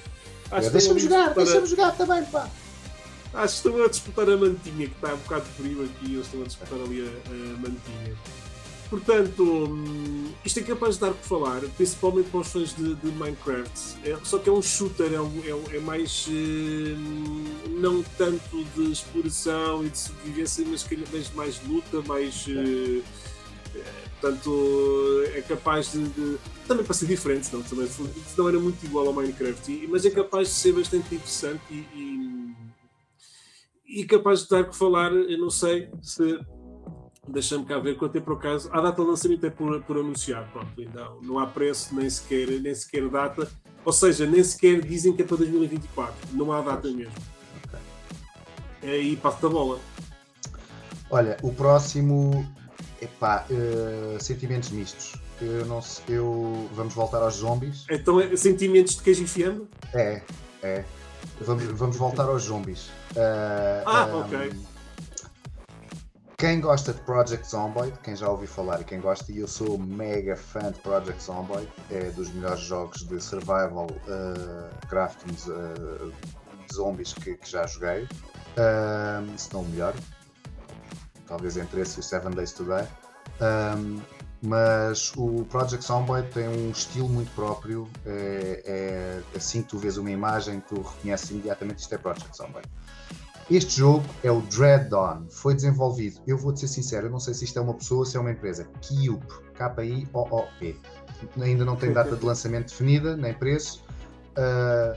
Uh, 0.50 0.68
deixa-me 0.70 0.98
jogar, 0.98 1.32
para... 1.32 1.44
deixa-me 1.44 1.66
jogar 1.68 1.96
também, 1.96 2.24
pá. 2.24 2.50
Acho 3.32 3.62
que 3.62 3.68
estão 3.68 3.84
a 3.84 3.88
disputar 3.88 4.28
a 4.28 4.36
mantinha, 4.36 4.88
que 4.88 4.94
está 4.94 5.14
um 5.14 5.18
bocado 5.18 5.44
frio 5.56 5.84
aqui, 5.84 6.14
eles 6.14 6.26
estão 6.26 6.42
a 6.42 6.44
disputar 6.44 6.80
ali 6.80 7.00
a, 7.00 7.30
a 7.30 7.58
mantinha. 7.58 8.16
Portanto, 8.90 9.44
hum, 9.44 10.32
isto 10.44 10.58
é 10.58 10.62
capaz 10.64 10.96
de 10.96 11.02
dar 11.02 11.12
por 11.12 11.24
falar, 11.24 11.60
principalmente 11.76 12.28
para 12.28 12.40
os 12.40 12.48
fãs 12.48 12.74
de, 12.74 12.96
de 12.96 13.06
Minecraft. 13.12 13.98
É, 14.04 14.18
só 14.24 14.36
que 14.38 14.48
é 14.48 14.52
um 14.52 14.60
shooter, 14.60 15.12
é, 15.14 15.20
um, 15.20 15.32
é, 15.44 15.76
é 15.76 15.78
mais. 15.78 16.26
Hum, 16.28 17.44
não 17.78 18.02
tanto 18.18 18.64
de 18.74 18.90
exploração 18.90 19.86
e 19.86 19.90
de 19.90 19.96
sobrevivência, 19.98 20.64
mas, 20.66 20.84
mais, 21.12 21.34
mais 21.34 21.60
luta, 21.68 22.02
mais. 22.02 22.46
Uh, 22.48 23.02
portanto, 24.20 25.22
é 25.36 25.40
capaz 25.42 25.92
de, 25.92 26.04
de, 26.08 26.36
Também 26.66 26.84
para 26.84 26.92
ser 26.92 27.06
diferente, 27.06 27.46
senão, 27.46 27.62
também, 27.62 27.88
senão 27.88 28.48
era 28.48 28.58
muito 28.58 28.84
igual 28.84 29.06
ao 29.06 29.12
Minecraft, 29.12 29.86
mas 29.88 30.04
é 30.04 30.10
capaz 30.10 30.48
de 30.48 30.54
ser 30.54 30.72
bastante 30.72 31.14
interessante 31.14 31.62
e, 31.70 31.86
e, 31.94 32.54
e 33.90 34.04
capaz 34.04 34.44
de 34.44 34.48
dar 34.48 34.64
que 34.64 34.76
falar. 34.76 35.12
Eu 35.12 35.38
não 35.38 35.50
sei 35.50 35.90
se 36.00 36.38
deixa-me 37.28 37.64
cá 37.64 37.78
ver 37.78 37.96
quanto 37.96 38.16
é 38.16 38.20
por 38.20 38.34
acaso. 38.34 38.70
A 38.72 38.80
data 38.80 39.02
de 39.02 39.08
lançamento 39.08 39.44
é 39.44 39.50
por, 39.50 39.82
por 39.82 39.98
anunciar, 39.98 40.48
pronto, 40.52 40.80
então 40.80 41.18
não 41.22 41.38
há 41.38 41.46
preço, 41.46 41.94
nem 41.94 42.08
sequer, 42.08 42.48
nem 42.60 42.74
sequer 42.74 43.08
data, 43.08 43.50
ou 43.84 43.92
seja, 43.92 44.26
nem 44.26 44.42
sequer 44.42 44.80
dizem 44.80 45.14
que 45.14 45.22
é 45.22 45.24
para 45.24 45.38
2024, 45.38 46.14
não 46.32 46.52
há 46.52 46.60
data 46.60 46.88
mesmo. 46.88 47.12
Okay. 47.64 47.80
É 48.82 48.92
aí 48.92 49.16
passo 49.16 49.42
da 49.42 49.48
bola. 49.48 49.78
Olha, 51.10 51.36
o 51.42 51.52
próximo, 51.52 52.48
epá, 53.02 53.44
uh, 53.50 54.22
sentimentos 54.22 54.70
mistos. 54.70 55.14
Eu 55.40 55.64
não 55.64 55.80
sei, 55.80 56.18
eu 56.18 56.68
vamos 56.74 56.94
voltar 56.94 57.22
aos 57.22 57.36
zombies. 57.36 57.86
Então 57.90 58.20
é 58.20 58.36
sentimentos 58.36 58.96
de 58.96 59.02
queijo 59.02 59.22
enfiando? 59.22 59.66
É, 59.94 60.22
é. 60.62 60.84
Vamos, 61.40 61.64
vamos 61.64 61.96
voltar 61.96 62.24
aos 62.24 62.44
zombies. 62.44 62.88
Uh, 63.16 63.82
ah, 63.86 64.06
um, 64.06 64.20
ok 64.20 64.52
quem 66.40 66.58
gosta 66.58 66.94
de 66.94 67.00
Project 67.02 67.46
Zomboid, 67.46 67.92
quem 68.02 68.16
já 68.16 68.26
ouviu 68.26 68.48
falar 68.48 68.80
e 68.80 68.84
quem 68.84 68.98
gosta, 68.98 69.30
e 69.30 69.40
eu 69.40 69.46
sou 69.46 69.76
mega 69.76 70.34
fã 70.34 70.72
de 70.72 70.80
Project 70.80 71.22
Zomboid, 71.22 71.68
é 71.90 72.04
dos 72.12 72.32
melhores 72.32 72.62
jogos 72.62 73.06
de 73.06 73.20
survival 73.20 73.88
uh, 73.90 74.86
crafting 74.88 75.36
uh, 75.50 76.10
de 76.66 76.74
zombies 76.74 77.12
que, 77.12 77.34
que 77.34 77.50
já 77.50 77.66
joguei, 77.66 78.04
uh, 78.04 79.38
se 79.38 79.52
não 79.52 79.60
o 79.60 79.68
melhor, 79.68 79.94
talvez 81.26 81.58
entre 81.58 81.82
esse 81.82 81.98
e 81.98 82.00
o 82.00 82.02
Seven 82.02 82.30
Days 82.30 82.52
to 82.52 82.64
Die. 82.64 82.88
Um, 83.42 84.00
mas 84.42 85.12
o 85.16 85.44
Project 85.44 85.84
Zomboid 85.84 86.28
tem 86.28 86.48
um 86.48 86.70
estilo 86.70 87.08
muito 87.08 87.30
próprio. 87.34 87.88
É, 88.06 88.62
é, 88.64 89.36
assim 89.36 89.62
que 89.62 89.68
tu 89.68 89.78
vês 89.78 89.96
uma 89.96 90.10
imagem, 90.10 90.60
tu 90.60 90.80
reconheces 90.80 91.30
imediatamente 91.30 91.80
isto 91.80 91.94
é 91.94 91.98
Project 91.98 92.36
Zomboid. 92.36 92.68
Este 93.50 93.78
jogo 93.78 94.04
é 94.22 94.30
o 94.30 94.40
Dread 94.42 94.88
Dawn. 94.88 95.26
Foi 95.28 95.54
desenvolvido, 95.54 96.20
eu 96.26 96.38
vou-te 96.38 96.60
ser 96.60 96.68
sincero, 96.68 97.08
eu 97.08 97.10
não 97.10 97.18
sei 97.18 97.34
se 97.34 97.44
isto 97.44 97.58
é 97.58 97.62
uma 97.62 97.74
pessoa 97.74 98.00
ou 98.00 98.06
se 98.06 98.16
é 98.16 98.20
uma 98.20 98.30
empresa. 98.30 98.68
Kiop, 98.80 99.26
K-I-O-O-P. 99.54 100.76
Ainda 101.40 101.64
não 101.64 101.76
tem 101.76 101.92
data 101.92 102.16
de 102.16 102.24
lançamento 102.24 102.68
definida, 102.68 103.16
nem 103.16 103.34
preço. 103.34 103.84
Uh, 104.30 104.96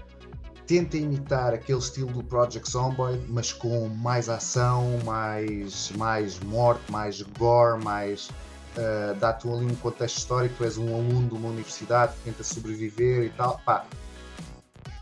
tenta 0.68 0.98
imitar 0.98 1.54
aquele 1.54 1.80
estilo 1.80 2.12
do 2.12 2.24
Project 2.24 2.70
Zomboid, 2.70 3.26
mas 3.28 3.52
com 3.52 3.89
mais 3.89 4.30
ação, 4.30 5.00
mais, 5.04 5.91
mais 5.98 6.39
morte, 6.39 6.91
mais 6.91 7.22
gore, 7.22 7.84
mais. 7.84 8.30
Uh, 8.76 9.14
dá-te 9.20 9.48
ali 9.48 9.66
um 9.66 9.76
contexto 9.76 10.18
histórico. 10.18 10.56
Tu 10.58 10.64
és 10.64 10.78
um 10.78 10.96
aluno 10.96 11.28
de 11.28 11.36
uma 11.36 11.50
universidade 11.50 12.14
que 12.16 12.24
tenta 12.24 12.44
sobreviver 12.44 13.26
e 13.26 13.30
tal. 13.30 13.62
Pá, 13.66 13.86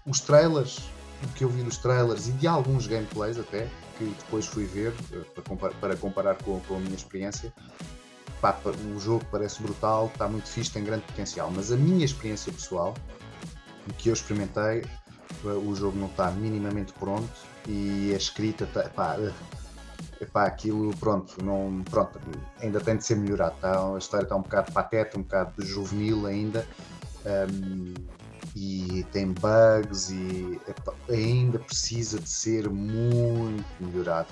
os 0.06 0.20
trailers 0.20 0.82
o 1.24 1.28
que 1.34 1.44
eu 1.44 1.50
vi 1.50 1.64
dos 1.64 1.78
trailers 1.78 2.28
e 2.28 2.32
de 2.34 2.48
alguns 2.48 2.88
gameplays 2.88 3.38
até, 3.38 3.68
que 3.98 4.06
depois 4.06 4.46
fui 4.46 4.66
ver 4.66 4.94
eh, 5.14 5.20
para 5.34 5.44
comparar, 5.44 5.74
para 5.76 5.96
comparar 5.96 6.36
com, 6.36 6.60
com, 6.62 6.76
a 6.76 6.80
minha 6.80 6.96
experiência. 6.96 7.54
Pá, 8.42 8.58
o 8.96 9.00
jogo 9.00 9.24
parece 9.30 9.62
brutal, 9.62 10.08
está 10.08 10.28
muito 10.28 10.48
fixe, 10.48 10.72
tem 10.72 10.84
grande 10.84 11.04
potencial, 11.04 11.52
mas 11.52 11.72
a 11.72 11.78
minha 11.78 12.04
experiência 12.04 12.52
pessoal, 12.52 12.96
o 13.88 13.94
que 13.94 14.10
eu 14.10 14.14
experimentei, 14.14 14.84
eh, 14.84 15.48
o 15.48 15.76
jogo 15.76 15.98
não 15.98 16.08
está 16.08 16.32
minimamente 16.32 16.92
pronto 16.94 17.30
e 17.68 18.12
a 18.14 18.18
escrita 18.18 18.64
está. 18.64 18.90
Pá, 18.90 19.18
eh, 20.22 20.26
pá, 20.26 20.46
aquilo, 20.46 20.96
pronto, 20.98 21.44
não, 21.44 21.84
pronto, 21.90 22.20
ainda 22.62 22.80
tem 22.80 22.98
de 22.98 23.04
ser 23.04 23.16
melhorado. 23.16 23.56
Tá? 23.60 23.94
A 23.94 23.98
história 23.98 24.24
está 24.24 24.36
um 24.36 24.42
bocado 24.42 24.72
pateta, 24.72 25.18
um 25.18 25.24
bocado 25.24 25.66
juvenil 25.66 26.26
ainda. 26.26 26.66
Um, 27.26 27.94
e 28.56 29.06
tem 29.12 29.34
bugs 29.34 30.10
e 30.10 30.60
ainda 31.10 31.60
precisa 31.60 32.20
de 32.20 32.30
ser 32.30 32.70
muito 32.70 33.66
melhorado. 33.80 34.30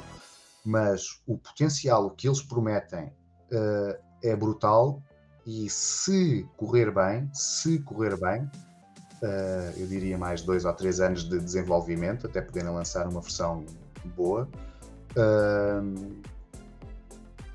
Mas 0.65 1.21
o 1.25 1.37
potencial, 1.37 2.05
o 2.05 2.09
que 2.11 2.27
eles 2.27 2.41
prometem 2.41 3.05
uh, 3.05 3.97
é 4.23 4.35
brutal 4.35 5.01
e 5.45 5.69
se 5.69 6.45
correr 6.57 6.91
bem, 6.91 7.29
se 7.33 7.79
correr 7.79 8.19
bem, 8.19 8.43
uh, 8.43 9.77
eu 9.77 9.87
diria 9.87 10.17
mais 10.17 10.41
dois 10.41 10.65
ou 10.65 10.73
três 10.73 10.99
anos 10.99 11.23
de 11.23 11.39
desenvolvimento 11.39 12.27
até 12.27 12.41
poderem 12.41 12.71
lançar 12.71 13.07
uma 13.07 13.21
versão 13.21 13.65
boa. 14.15 14.47
Uh, 15.17 16.21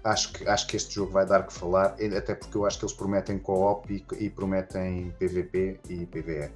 acho 0.02 0.32
que, 0.32 0.48
acho 0.48 0.66
que 0.66 0.76
este 0.76 0.94
jogo 0.94 1.12
vai 1.12 1.26
dar 1.26 1.46
que 1.46 1.52
falar, 1.52 1.96
até 2.16 2.34
porque 2.34 2.56
eu 2.56 2.66
acho 2.66 2.78
que 2.78 2.84
eles 2.84 2.94
prometem 2.94 3.38
co-op 3.38 3.92
e, 3.92 4.04
e, 4.24 4.30
prometem 4.30 5.14
PVP 5.18 5.80
e 5.88 6.06
PVE. 6.06 6.50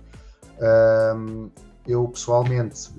Eu 1.86 2.06
pessoalmente 2.08 2.90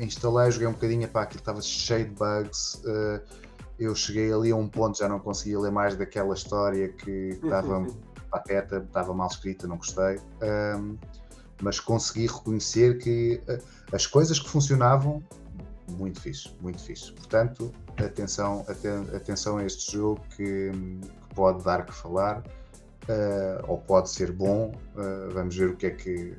instalei, 0.00 0.50
joguei 0.50 0.68
um 0.68 0.72
bocadinho, 0.72 1.06
para 1.06 1.22
aquilo 1.22 1.40
estava 1.40 1.60
cheio 1.60 2.06
de 2.06 2.14
bugs. 2.14 2.82
Uh, 2.82 3.20
eu 3.78 3.94
cheguei 3.94 4.32
ali 4.32 4.50
a 4.50 4.56
um 4.56 4.66
ponto, 4.66 4.96
já 4.96 5.06
não 5.06 5.20
conseguia 5.20 5.60
ler 5.60 5.70
mais 5.70 5.94
daquela 5.94 6.34
história 6.34 6.88
que 6.88 7.38
estava 7.42 7.86
pateta, 8.30 8.78
estava 8.78 9.12
mal 9.12 9.28
escrita, 9.28 9.66
não 9.66 9.76
gostei. 9.76 10.18
Um, 10.42 10.96
mas 11.60 11.78
consegui 11.78 12.26
reconhecer 12.26 12.98
que 12.98 13.40
uh, 13.48 13.62
as 13.92 14.06
coisas 14.06 14.38
que 14.38 14.48
funcionavam 14.48 15.22
muito 15.90 16.20
fixe, 16.20 16.50
muito 16.60 16.82
fixe. 16.82 17.12
Portanto, 17.12 17.72
atenção, 17.96 18.64
aten 18.68 19.14
atenção 19.14 19.58
a 19.58 19.64
este 19.64 19.92
jogo 19.92 20.20
que, 20.36 20.70
que, 20.70 21.34
pode 21.34 21.62
dar 21.64 21.84
que 21.86 21.94
falar 21.94 22.38
uh, 22.38 23.64
ou 23.66 23.78
pode 23.78 24.10
ser 24.10 24.32
bom. 24.32 24.74
Uh, 24.94 25.30
vamos 25.32 25.56
ver 25.56 25.70
o 25.70 25.76
que 25.76 25.86
é 25.86 25.90
que 25.90 26.36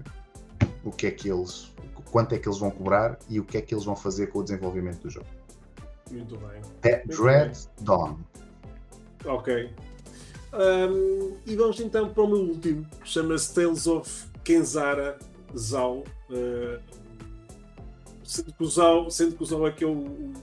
o 0.84 0.92
que 0.92 1.08
é 1.08 1.12
que 1.12 1.30
eles, 1.30 1.72
quanto 2.12 2.34
é 2.34 2.40
que 2.40 2.48
eles 2.48 2.60
vão 2.60 2.72
cobrar 2.72 3.18
e 3.28 3.40
o 3.40 3.44
que 3.44 3.58
é 3.58 3.62
que 3.62 3.74
eles 3.74 3.86
vão 3.86 3.96
fazer 3.96 4.28
com 4.28 4.40
o 4.40 4.44
desenvolvimento 4.44 5.02
do 5.02 5.10
jogo. 5.10 5.28
Muito 6.12 6.38
bem. 6.38 6.62
É 6.84 6.98
Muito 6.98 7.22
Dread 7.22 7.52
bem. 7.52 7.86
Dawn. 7.86 8.18
Ok. 9.26 9.74
Um, 10.52 11.38
e 11.46 11.56
vamos 11.56 11.80
então 11.80 12.12
para 12.12 12.24
o 12.24 12.28
meu 12.28 12.38
último, 12.38 12.86
chama-se 13.04 13.54
Tales 13.54 13.86
of 13.86 14.28
Kenzara 14.44 15.20
Zao. 15.56 16.04
Uh, 16.30 16.80
sendo 18.30 18.54
que 18.54 18.64
o 18.64 18.68
Zao, 18.68 19.10
sendo 19.10 19.36
que 19.36 19.44
o 19.44 19.68
é 19.68 19.72
que 19.72 19.84
é 19.84 19.88
o, 19.88 19.92
o 19.92 20.34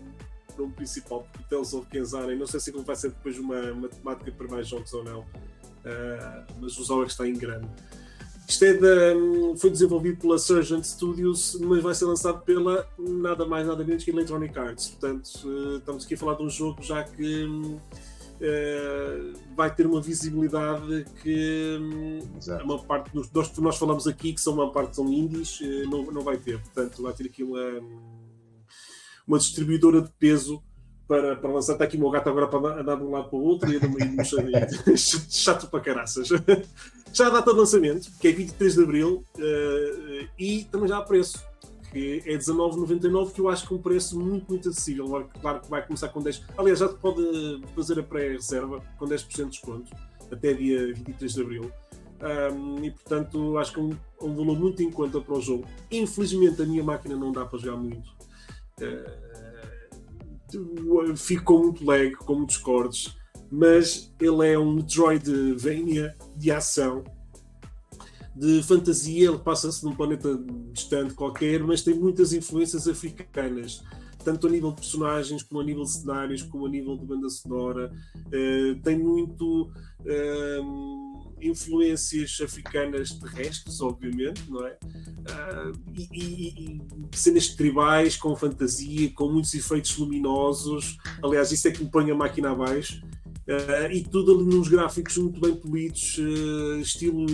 nome 0.59 0.73
principal, 0.73 1.25
porque 1.33 1.49
Tales 1.49 1.73
of 1.73 1.87
Kenzara, 1.89 2.33
e 2.33 2.37
não 2.37 2.47
sei 2.47 2.59
se 2.59 2.71
ele 2.71 2.83
vai 2.83 2.97
ser 2.97 3.11
depois 3.11 3.39
uma, 3.39 3.61
uma 3.71 3.89
temática 3.89 4.33
para 4.33 4.49
mais 4.49 4.67
jogos 4.67 4.93
ou 4.93 5.05
não, 5.05 5.21
uh, 5.21 6.53
mas 6.61 6.77
o 6.79 6.85
Zao 6.85 7.03
é 7.03 7.07
que 7.07 7.13
está 7.13 7.29
em 7.29 7.35
grande. 7.35 7.69
Isto 8.49 8.65
é 8.65 8.75
de, 8.75 9.57
foi 9.59 9.71
desenvolvido 9.71 10.21
pela 10.21 10.37
Surgeon 10.37 10.83
Studios, 10.83 11.57
mas 11.61 11.81
vai 11.81 11.95
ser 11.95 12.07
lançado 12.07 12.43
pela 12.43 12.89
nada 12.99 13.47
mais 13.47 13.67
nada 13.67 13.85
menos 13.85 14.03
que 14.03 14.11
Electronic 14.11 14.59
Arts. 14.59 14.89
Portanto, 14.89 15.29
uh, 15.45 15.77
estamos 15.77 16.05
aqui 16.05 16.15
a 16.15 16.19
falar 16.19 16.35
de 16.35 16.43
um 16.43 16.51
jogo 16.51 16.83
já 16.83 17.05
que 17.05 17.47
uh, 18.41 19.39
vai 19.55 19.75
ter 19.75 19.87
uma 19.87 20.01
visibilidade 20.01 21.05
que 21.23 21.79
Exato. 22.37 22.65
uma 22.65 22.83
parte 22.83 23.11
dos, 23.13 23.49
que 23.49 23.61
nós 23.61 23.77
falamos 23.77 24.07
aqui, 24.07 24.33
que 24.33 24.41
são 24.41 24.55
uma 24.55 24.71
parte 24.71 24.97
são 24.97 25.13
indies, 25.13 25.61
uh, 25.61 25.91
não, 25.91 26.05
não 26.05 26.23
vai 26.23 26.37
ter. 26.37 26.61
Portanto, 26.61 27.03
vai 27.03 27.13
ter 27.13 27.27
aqui 27.27 27.43
uma, 27.43 27.81
uma 29.27 29.39
distribuidora 29.39 30.03
de 30.03 30.11
peso 30.19 30.63
para, 31.07 31.37
para 31.37 31.51
lançar. 31.51 31.75
Está 31.75 31.85
aqui 31.85 31.97
o 31.97 32.01
meu 32.01 32.11
gato 32.11 32.29
agora 32.29 32.49
para 32.49 32.81
andar 32.81 32.97
de 32.97 33.03
um 33.03 33.11
lado 33.11 33.29
para 33.29 33.39
o 33.39 33.43
outro 33.43 33.71
e 33.71 33.75
eu 33.75 33.81
chato 34.97 35.69
para 35.69 35.81
caraças. 35.81 36.29
Já 37.13 37.29
a 37.29 37.31
data 37.31 37.51
de 37.51 37.59
lançamento, 37.59 38.11
que 38.21 38.29
é 38.29 38.33
23 38.33 38.75
de 38.75 38.83
Abril, 38.83 39.25
uh, 39.39 40.29
e 40.39 40.65
também 40.65 40.87
já 40.87 40.99
há 40.99 41.03
preço. 41.03 41.43
Que 41.97 42.23
é 42.27 42.37
19,99, 42.37 43.33
que 43.33 43.41
eu 43.41 43.49
acho 43.49 43.67
que 43.67 43.73
é 43.73 43.77
um 43.77 43.81
preço 43.81 44.21
muito, 44.21 44.47
muito 44.49 44.69
acessível. 44.69 45.27
Claro 45.41 45.61
que 45.61 45.71
vai 45.71 45.83
começar 45.85 46.09
com 46.11 46.21
10. 46.21 46.43
Aliás, 46.59 46.81
já 46.81 46.89
pode 46.91 47.63
fazer 47.75 47.99
a 47.99 48.03
pré-reserva 48.03 48.83
com 48.99 49.07
10% 49.07 49.37
de 49.37 49.45
desconto 49.47 49.91
até 50.31 50.53
dia 50.53 50.93
23 50.93 51.33
de 51.33 51.41
abril. 51.41 51.73
Um, 52.53 52.85
e 52.85 52.91
portanto, 52.91 53.57
acho 53.59 53.73
que 53.73 53.81
é 53.81 53.83
um, 53.83 53.97
um, 54.21 54.35
valor 54.35 54.59
muito 54.59 54.83
em 54.83 54.91
conta 54.91 55.21
para 55.21 55.35
o 55.35 55.41
jogo. 55.41 55.67
Infelizmente, 55.91 56.61
a 56.61 56.67
minha 56.67 56.85
máquina 56.85 57.17
não 57.17 57.33
dá 57.33 57.47
para 57.47 57.59
jogar 57.59 57.77
muito. 57.79 58.11
Uh, 60.53 61.17
fico 61.17 61.45
com 61.45 61.59
muito 61.59 61.85
lag, 61.85 62.13
com 62.13 62.35
muitos 62.35 62.59
cortes, 62.59 63.17
mas 63.51 64.15
ele 64.21 64.53
é 64.53 64.59
um 64.59 64.75
Metroidvania 64.75 66.15
de 66.37 66.51
ação 66.51 67.05
de 68.37 68.63
fantasia, 68.63 69.31
ele 69.31 69.39
passa-se 69.39 69.83
num 69.83 69.95
planeta 69.95 70.39
distante 70.71 71.15
qualquer, 71.15 71.63
mas 71.63 71.83
tem 71.83 71.95
muitas 71.95 72.35
influências 72.35 72.87
africanas, 72.87 73.83
tanto 74.23 74.47
a 74.47 74.51
nível 74.51 74.71
de 74.71 74.77
personagens, 74.77 75.43
como 75.43 75.63
a 75.63 75.65
nível 75.65 75.85
de 75.85 75.91
cenários, 75.91 76.43
como 76.43 76.67
a 76.67 76.69
nível 76.69 76.99
de 76.99 77.07
banda 77.07 77.31
sonora. 77.31 77.91
Uh, 78.27 78.79
tem 78.83 78.99
muito 78.99 79.71
uh, 80.03 81.35
influências 81.41 82.39
africanas 82.43 83.13
terrestres, 83.13 83.81
obviamente, 83.81 84.43
não 84.51 84.67
é? 84.67 84.77
Uh, 84.83 85.73
e, 85.95 86.09
e, 86.13 86.81
e, 87.13 87.17
cenas 87.17 87.49
tribais 87.49 88.17
com 88.17 88.37
fantasia, 88.37 89.11
com 89.15 89.33
muitos 89.33 89.55
efeitos 89.55 89.97
luminosos. 89.97 90.99
Aliás, 91.23 91.53
isso 91.53 91.69
é 91.69 91.71
que 91.71 91.83
me 91.83 91.91
põe 91.91 92.11
a 92.11 92.15
máquina 92.15 92.51
abaixo. 92.51 93.01
Uh, 93.47 93.93
e 93.93 94.03
tudo 94.03 94.35
ali 94.35 94.45
nos 94.45 94.67
gráficos 94.67 95.17
muito 95.19 95.41
bem 95.41 95.55
polidos, 95.55 96.19
uh, 96.19 96.81
estilo 96.81 97.25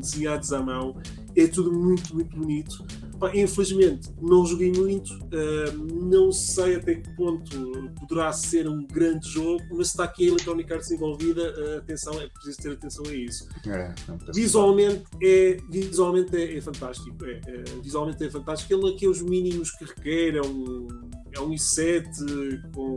desenhados 0.00 0.52
à 0.52 0.60
mão, 0.60 0.96
é 1.36 1.46
tudo 1.46 1.72
muito, 1.72 2.12
muito 2.12 2.36
bonito. 2.36 2.84
Pá, 3.20 3.30
infelizmente, 3.32 4.10
não 4.20 4.44
joguei 4.44 4.72
muito, 4.72 5.12
uh, 5.14 6.04
não 6.04 6.32
sei 6.32 6.74
até 6.74 6.96
que 6.96 7.14
ponto 7.14 7.92
poderá 8.00 8.32
ser 8.32 8.68
um 8.68 8.84
grande 8.84 9.28
jogo, 9.28 9.62
mas 9.70 9.88
se 9.88 9.92
está 9.92 10.04
aqui 10.04 10.24
a 10.24 10.28
Electronic 10.30 10.72
Arts 10.72 10.90
envolvida, 10.90 11.78
atenção, 11.78 12.20
é 12.20 12.28
preciso 12.28 12.58
ter 12.58 12.72
atenção 12.72 13.04
a 13.06 13.14
isso. 13.14 13.48
É, 13.66 13.94
visualmente, 14.34 15.04
é, 15.22 15.56
visualmente 15.70 16.36
é, 16.36 16.56
é 16.56 16.60
fantástico, 16.60 17.24
é, 17.24 17.40
é, 17.46 17.62
visualmente 17.80 18.24
é 18.24 18.30
fantástico. 18.30 18.74
Ele 18.74 18.92
aqui, 18.92 19.06
os 19.06 19.22
mínimos 19.22 19.70
que 19.70 19.84
requer, 19.84 20.36
é 20.36 20.42
um, 20.42 20.88
é 21.32 21.40
um 21.40 21.50
i7 21.50 22.70
com, 22.72 22.94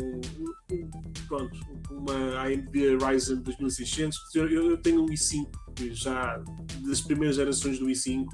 pronto, 1.27 1.59
uma 1.91 2.41
AMD 2.41 2.97
Ryzen 2.97 3.41
2600. 3.41 4.36
Eu, 4.36 4.49
eu 4.49 4.77
tenho 4.77 5.03
um 5.03 5.07
i5 5.07 5.47
já 5.91 6.41
das 6.88 7.01
primeiras 7.01 7.36
gerações 7.36 7.79
do 7.79 7.86
i5 7.86 8.27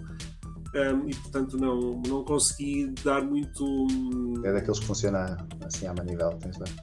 um, 0.76 1.10
e 1.10 1.16
portanto 1.16 1.58
não, 1.58 2.02
não 2.08 2.24
consegui 2.24 2.94
dar 3.04 3.24
muito. 3.24 3.88
É 4.44 4.54
daqueles 4.54 4.80
que 4.80 4.86
funciona 4.86 5.38
assim 5.64 5.88
à 5.88 5.94
manivela, 5.94 6.38
tens 6.40 6.58
bem? 6.58 6.74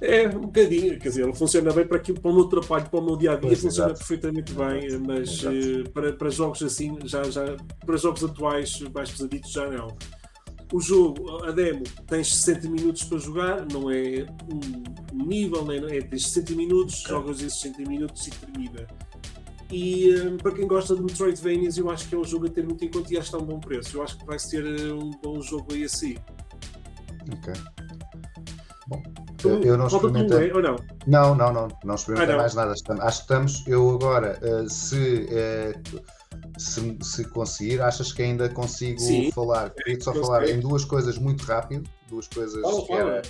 É, 0.00 0.28
um 0.28 0.42
bocadinho, 0.42 0.98
quer 0.98 1.08
dizer, 1.08 1.22
ele 1.22 1.34
funciona 1.34 1.72
bem 1.72 1.86
para 1.86 1.96
aquilo, 1.96 2.20
para 2.20 2.30
o 2.30 2.34
meu 2.34 2.44
trabalho, 2.44 2.90
para 2.90 3.00
o 3.00 3.04
meu 3.04 3.16
dia 3.16 3.32
a 3.32 3.36
dia, 3.36 3.48
pois, 3.48 3.60
funciona 3.60 3.92
exato. 3.92 4.06
perfeitamente 4.06 4.52
bem, 4.52 4.98
mas 4.98 5.42
uh, 5.44 5.90
para, 5.92 6.12
para 6.12 6.30
jogos 6.30 6.62
assim, 6.62 6.98
já, 7.04 7.22
já, 7.24 7.56
para 7.86 7.96
jogos 7.96 8.22
atuais 8.24 8.80
mais 8.94 9.10
pesaditos, 9.10 9.52
já 9.52 9.68
não. 9.70 9.88
O 10.74 10.80
jogo, 10.80 11.44
a 11.44 11.52
demo, 11.52 11.84
tens 12.08 12.34
60 12.34 12.68
minutos 12.68 13.04
para 13.04 13.18
jogar, 13.18 13.64
não 13.72 13.88
é 13.88 14.26
um, 14.52 15.24
nível, 15.24 15.64
nem, 15.64 15.78
é, 15.84 16.00
tens 16.00 16.26
60 16.26 16.52
minutos, 16.54 17.04
okay. 17.04 17.14
jogas 17.14 17.40
esses 17.40 17.60
60 17.60 17.88
minutos 17.88 18.26
e 18.26 18.30
termina. 18.32 18.84
E 19.70 20.12
um, 20.16 20.36
para 20.36 20.50
quem 20.50 20.66
gosta 20.66 20.96
de 20.96 21.00
Metroidvanias, 21.00 21.78
eu 21.78 21.88
acho 21.92 22.08
que 22.08 22.16
é 22.16 22.18
um 22.18 22.24
jogo 22.24 22.48
a 22.48 22.50
ter 22.50 22.64
muito 22.64 22.84
em 22.84 22.90
conta 22.90 23.14
e 23.14 23.16
acho 23.16 23.30
que 23.30 23.36
está 23.36 23.38
a 23.38 23.40
um 23.40 23.44
bom 23.46 23.60
preço. 23.60 23.96
Eu 23.96 24.02
acho 24.02 24.18
que 24.18 24.26
vai 24.26 24.36
ser 24.36 24.64
um 24.92 25.12
bom 25.22 25.40
jogo 25.40 25.72
aí 25.72 25.84
assim. 25.84 26.16
Ok. 27.32 27.52
Bom, 28.88 29.02
eu, 29.44 29.62
eu 29.62 29.78
não 29.78 29.86
experimentei. 29.86 30.52
ou 30.52 30.60
não? 30.60 30.76
Não, 31.06 31.36
não, 31.36 31.52
não. 31.52 31.68
Não 31.84 31.94
experimentei 31.94 32.34
ah, 32.34 32.38
mais 32.38 32.54
nada. 32.56 32.72
Acho 32.72 32.82
que 32.82 33.22
estamos. 33.22 33.64
Eu 33.68 33.90
agora, 33.90 34.40
uh, 34.42 34.68
se. 34.68 35.28
Uh, 35.30 36.02
se, 36.58 36.96
se, 37.02 37.24
conseguir, 37.24 37.80
achas 37.80 38.12
que 38.12 38.22
ainda 38.22 38.48
consigo 38.48 39.00
Sim, 39.00 39.30
falar? 39.32 39.70
Queria 39.70 40.00
só 40.00 40.12
falar 40.14 40.48
em 40.48 40.60
duas 40.60 40.84
coisas 40.84 41.18
muito 41.18 41.44
rápido, 41.44 41.88
duas 42.08 42.28
coisas 42.28 42.62
fala, 42.62 42.86
que 42.86 42.92
era. 42.92 43.22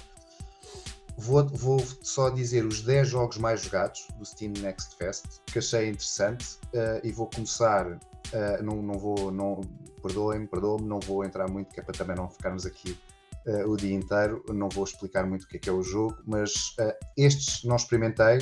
Vou, 1.17 1.47
vou, 1.47 1.81
só 2.03 2.29
dizer 2.29 2.67
os 2.67 2.83
10 2.83 3.09
jogos 3.09 3.39
mais 3.39 3.63
jogados 3.63 4.09
do 4.19 4.25
Steam 4.25 4.53
Next 4.59 4.97
Fest, 4.97 5.25
que 5.47 5.59
achei 5.59 5.89
interessante, 5.89 6.59
uh, 6.75 7.01
e 7.03 7.13
vou 7.13 7.31
começar. 7.33 7.87
Uh, 7.87 8.63
não, 8.63 8.83
não 8.83 8.95
vou, 8.95 9.31
não, 9.31 9.61
perdoem-me, 10.03 10.47
perdoem-me, 10.47 10.89
não 10.89 10.99
vou 10.99 11.25
entrar 11.25 11.49
muito, 11.49 11.73
que 11.73 11.81
é 11.81 11.83
para 11.83 11.95
também 11.95 12.17
não 12.17 12.29
ficarmos 12.29 12.67
aqui 12.67 12.99
uh, 13.47 13.71
o 13.71 13.77
dia 13.77 13.95
inteiro. 13.95 14.45
Não 14.49 14.69
vou 14.69 14.85
explicar 14.85 15.25
muito 15.25 15.45
o 15.45 15.49
que 15.49 15.57
é 15.57 15.61
que 15.61 15.69
é 15.69 15.73
o 15.73 15.83
jogo, 15.83 16.19
mas 16.27 16.75
estes 17.17 17.63
não 17.65 17.77
experimentei 17.77 18.39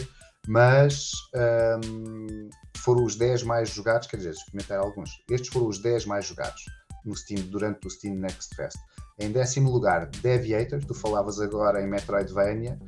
mas 0.48 1.12
um, 1.84 2.48
foram 2.76 3.04
os 3.04 3.16
10 3.16 3.44
mais 3.44 3.70
jogados, 3.70 4.08
quer 4.08 4.16
dizer, 4.16 4.30
experimentei 4.30 4.76
alguns. 4.76 5.22
Estes 5.30 5.52
foram 5.52 5.68
os 5.68 5.78
10 5.78 6.06
mais 6.06 6.26
jogados 6.26 6.64
no 7.04 7.16
Steam, 7.16 7.42
durante 7.48 7.86
o 7.86 7.90
Steam 7.90 8.14
Next 8.16 8.54
Fest. 8.54 8.76
Em 9.18 9.30
décimo 9.30 9.70
lugar, 9.70 10.06
Deviator, 10.06 10.80
tu 10.84 10.94
falavas 10.94 11.40
agora 11.40 11.80
em 11.80 11.86
Metroidvania, 11.86 12.78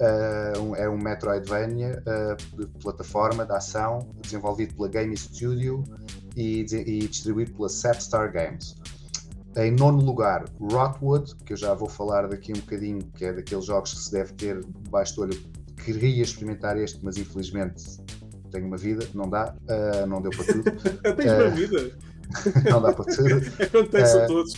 uh, 0.00 0.74
é 0.76 0.88
um 0.88 0.98
Metroidvania 0.98 2.02
uh, 2.02 2.56
de 2.56 2.66
plataforma 2.80 3.44
de 3.44 3.52
ação, 3.52 4.10
desenvolvido 4.20 4.74
pela 4.74 4.88
Game 4.88 5.16
Studio 5.16 5.84
e, 6.36 6.60
e 6.60 7.06
distribuído 7.06 7.52
pela 7.54 7.68
Star 7.68 8.32
Games. 8.32 8.74
Em 9.56 9.70
nono 9.70 10.02
lugar, 10.04 10.46
Rotwood, 10.58 11.36
que 11.44 11.52
eu 11.52 11.56
já 11.56 11.74
vou 11.74 11.88
falar 11.88 12.26
daqui 12.26 12.52
um 12.52 12.56
bocadinho, 12.56 12.98
que 13.14 13.24
é 13.24 13.32
daqueles 13.32 13.66
jogos 13.66 13.94
que 13.94 14.00
se 14.00 14.10
deve 14.10 14.32
ter 14.32 14.58
debaixo 14.64 15.14
do 15.14 15.22
olho 15.22 15.40
queria 15.84 16.22
experimentar 16.22 16.76
este, 16.78 17.00
mas 17.02 17.16
infelizmente 17.16 17.82
tenho 18.50 18.66
uma 18.66 18.76
vida, 18.76 19.06
não 19.14 19.28
dá, 19.28 19.54
uh, 19.68 20.06
não 20.06 20.22
deu 20.22 20.30
para 20.30 20.44
tudo. 20.44 20.62
Tens 21.16 21.32
uh, 21.32 21.36
uma 21.36 21.50
vida? 21.50 21.98
não 22.70 22.82
dá 22.82 22.92
para 22.92 23.04
tudo. 23.04 23.42
Acontece 23.62 24.16
uh, 24.16 24.22
a 24.22 24.26
todos. 24.26 24.54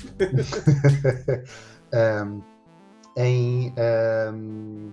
um, 2.26 2.42
em, 3.16 3.74
um, 4.32 4.92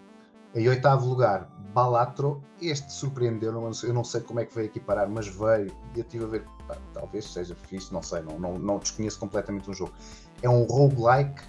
em 0.55 0.69
oitavo 0.69 1.07
lugar, 1.07 1.49
Balatro. 1.73 2.41
Este 2.61 2.91
surpreendeu, 2.93 3.51
não, 3.51 3.69
eu 3.84 3.93
não 3.93 4.03
sei 4.03 4.21
como 4.21 4.39
é 4.39 4.45
que 4.45 4.55
veio 4.55 4.67
aqui 4.67 4.79
parar, 4.79 5.07
mas 5.09 5.27
veio 5.27 5.67
e 5.95 5.99
eu 5.99 6.03
estive 6.03 6.23
a 6.23 6.27
ver, 6.27 6.45
pá, 6.67 6.77
talvez 6.93 7.25
seja 7.25 7.55
fixe, 7.55 7.91
não 7.91 8.01
sei, 8.01 8.21
não, 8.21 8.39
não, 8.39 8.53
não 8.53 8.77
desconheço 8.77 9.19
completamente 9.19 9.69
o 9.69 9.73
jogo. 9.73 9.93
É 10.41 10.49
um 10.49 10.63
roguelike 10.63 11.41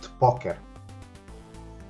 de 0.00 0.08
póquer. 0.18 0.60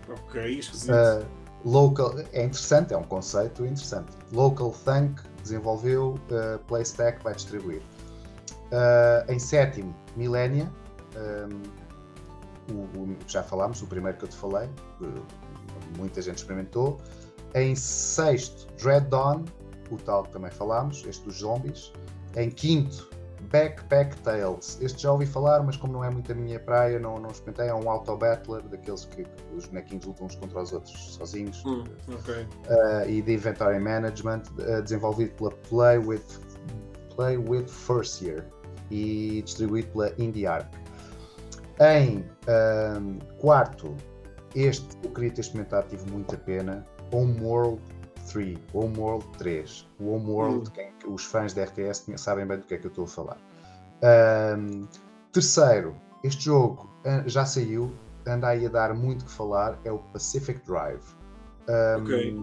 Ok, 0.09 0.59
esquisito. 0.59 0.93
Uh, 0.93 1.46
Local, 1.67 2.15
é 2.33 2.45
interessante, 2.45 2.95
é 2.95 2.97
um 2.97 3.03
conceito 3.03 3.67
interessante. 3.67 4.13
Local 4.33 4.73
Thunk 4.85 5.21
desenvolveu, 5.43 6.15
uh, 6.31 6.61
PlayStack 6.69 7.21
vai 7.25 7.35
distribuir. 7.35 7.83
Uh, 8.71 9.33
em 9.33 9.37
sétimo, 9.41 9.93
Millennia, 10.17 10.71
um, 12.71 12.73
o, 12.73 13.01
o, 13.01 13.17
já 13.27 13.43
falámos, 13.43 13.83
o 13.83 13.87
primeiro 13.89 14.17
que 14.17 14.27
eu 14.27 14.29
te 14.29 14.37
falei, 14.37 14.71
muita 15.99 16.23
gente 16.23 16.39
experimentou. 16.39 17.01
Em 17.53 17.75
sexto, 17.75 18.69
Dread 18.81 19.09
Dawn, 19.09 19.45
o 19.91 19.97
tal 19.97 20.23
que 20.23 20.31
também 20.31 20.53
falámos, 20.53 21.05
este 21.05 21.25
dos 21.25 21.39
zombies. 21.39 21.93
Em 22.37 22.49
quinto, 22.49 23.11
Backpack 23.57 24.17
Tales. 24.19 24.79
Este 24.83 25.03
já 25.03 25.13
ouvi 25.13 25.25
falar, 25.25 25.63
mas 25.63 25.77
como 25.79 25.95
não 25.95 26.05
é 26.05 26.11
muito 26.11 26.31
a 26.31 26.35
minha 26.35 26.61
praia, 26.61 26.99
não, 26.99 27.19
não 27.19 27.31
experimentei. 27.31 27.69
É 27.69 27.75
um 27.75 27.91
auto-battler, 27.91 28.63
daqueles 28.69 29.07
que, 29.07 29.25
que, 29.25 29.57
os 29.57 29.67
bonequinhos 29.67 30.05
lutam 30.05 30.27
uns 30.27 30.35
contra 30.37 30.61
os 30.61 30.73
outros 30.73 31.15
sozinhos. 31.15 31.65
Hum, 31.65 31.85
okay. 32.09 32.43
uh, 32.43 33.09
e 33.09 33.23
de 33.23 33.35
Inventory 33.35 33.79
Management, 33.79 34.43
uh, 34.59 34.83
desenvolvido 34.83 35.33
pela 35.37 35.51
Play 35.51 35.99
with, 35.99 36.23
Play 37.15 37.39
with 37.39 37.67
First 37.67 38.21
Year 38.21 38.45
e 38.91 39.41
distribuído 39.43 39.89
pela 39.89 40.13
Indie 40.19 40.47
Arc. 40.47 40.69
Em 41.81 42.25
um, 42.99 43.19
quarto, 43.39 43.95
este 44.55 44.87
eu 45.03 45.11
queria 45.11 45.31
ter 45.31 45.41
experimentado, 45.41 45.89
tive 45.89 46.11
muita 46.11 46.37
pena. 46.37 46.85
Homeworld 47.11 47.81
3, 48.31 48.59
Homeworld 48.75 49.27
3. 49.39 49.89
O 50.01 50.13
Homeworld, 50.13 50.71
quem, 50.73 50.93
os 51.07 51.25
fãs 51.25 51.55
da 51.55 51.65
RTS 51.65 52.05
sabem 52.17 52.47
bem 52.47 52.59
do 52.59 52.67
que 52.67 52.75
é 52.75 52.79
que 52.79 52.87
eu 52.87 52.91
estou 52.91 53.05
a 53.05 53.09
falar. 53.09 53.46
Um, 54.03 54.87
terceiro, 55.33 55.97
este 56.23 56.45
jogo 56.45 56.91
já 57.27 57.45
saiu, 57.45 57.93
anda 58.27 58.49
aí 58.49 58.67
a 58.67 58.69
dar 58.69 58.95
muito 58.95 59.25
que 59.25 59.31
falar, 59.31 59.79
é 59.85 59.93
o 59.93 59.99
Pacific 59.99 60.61
Drive. 60.67 61.03
Um, 61.69 62.03
okay. 62.03 62.37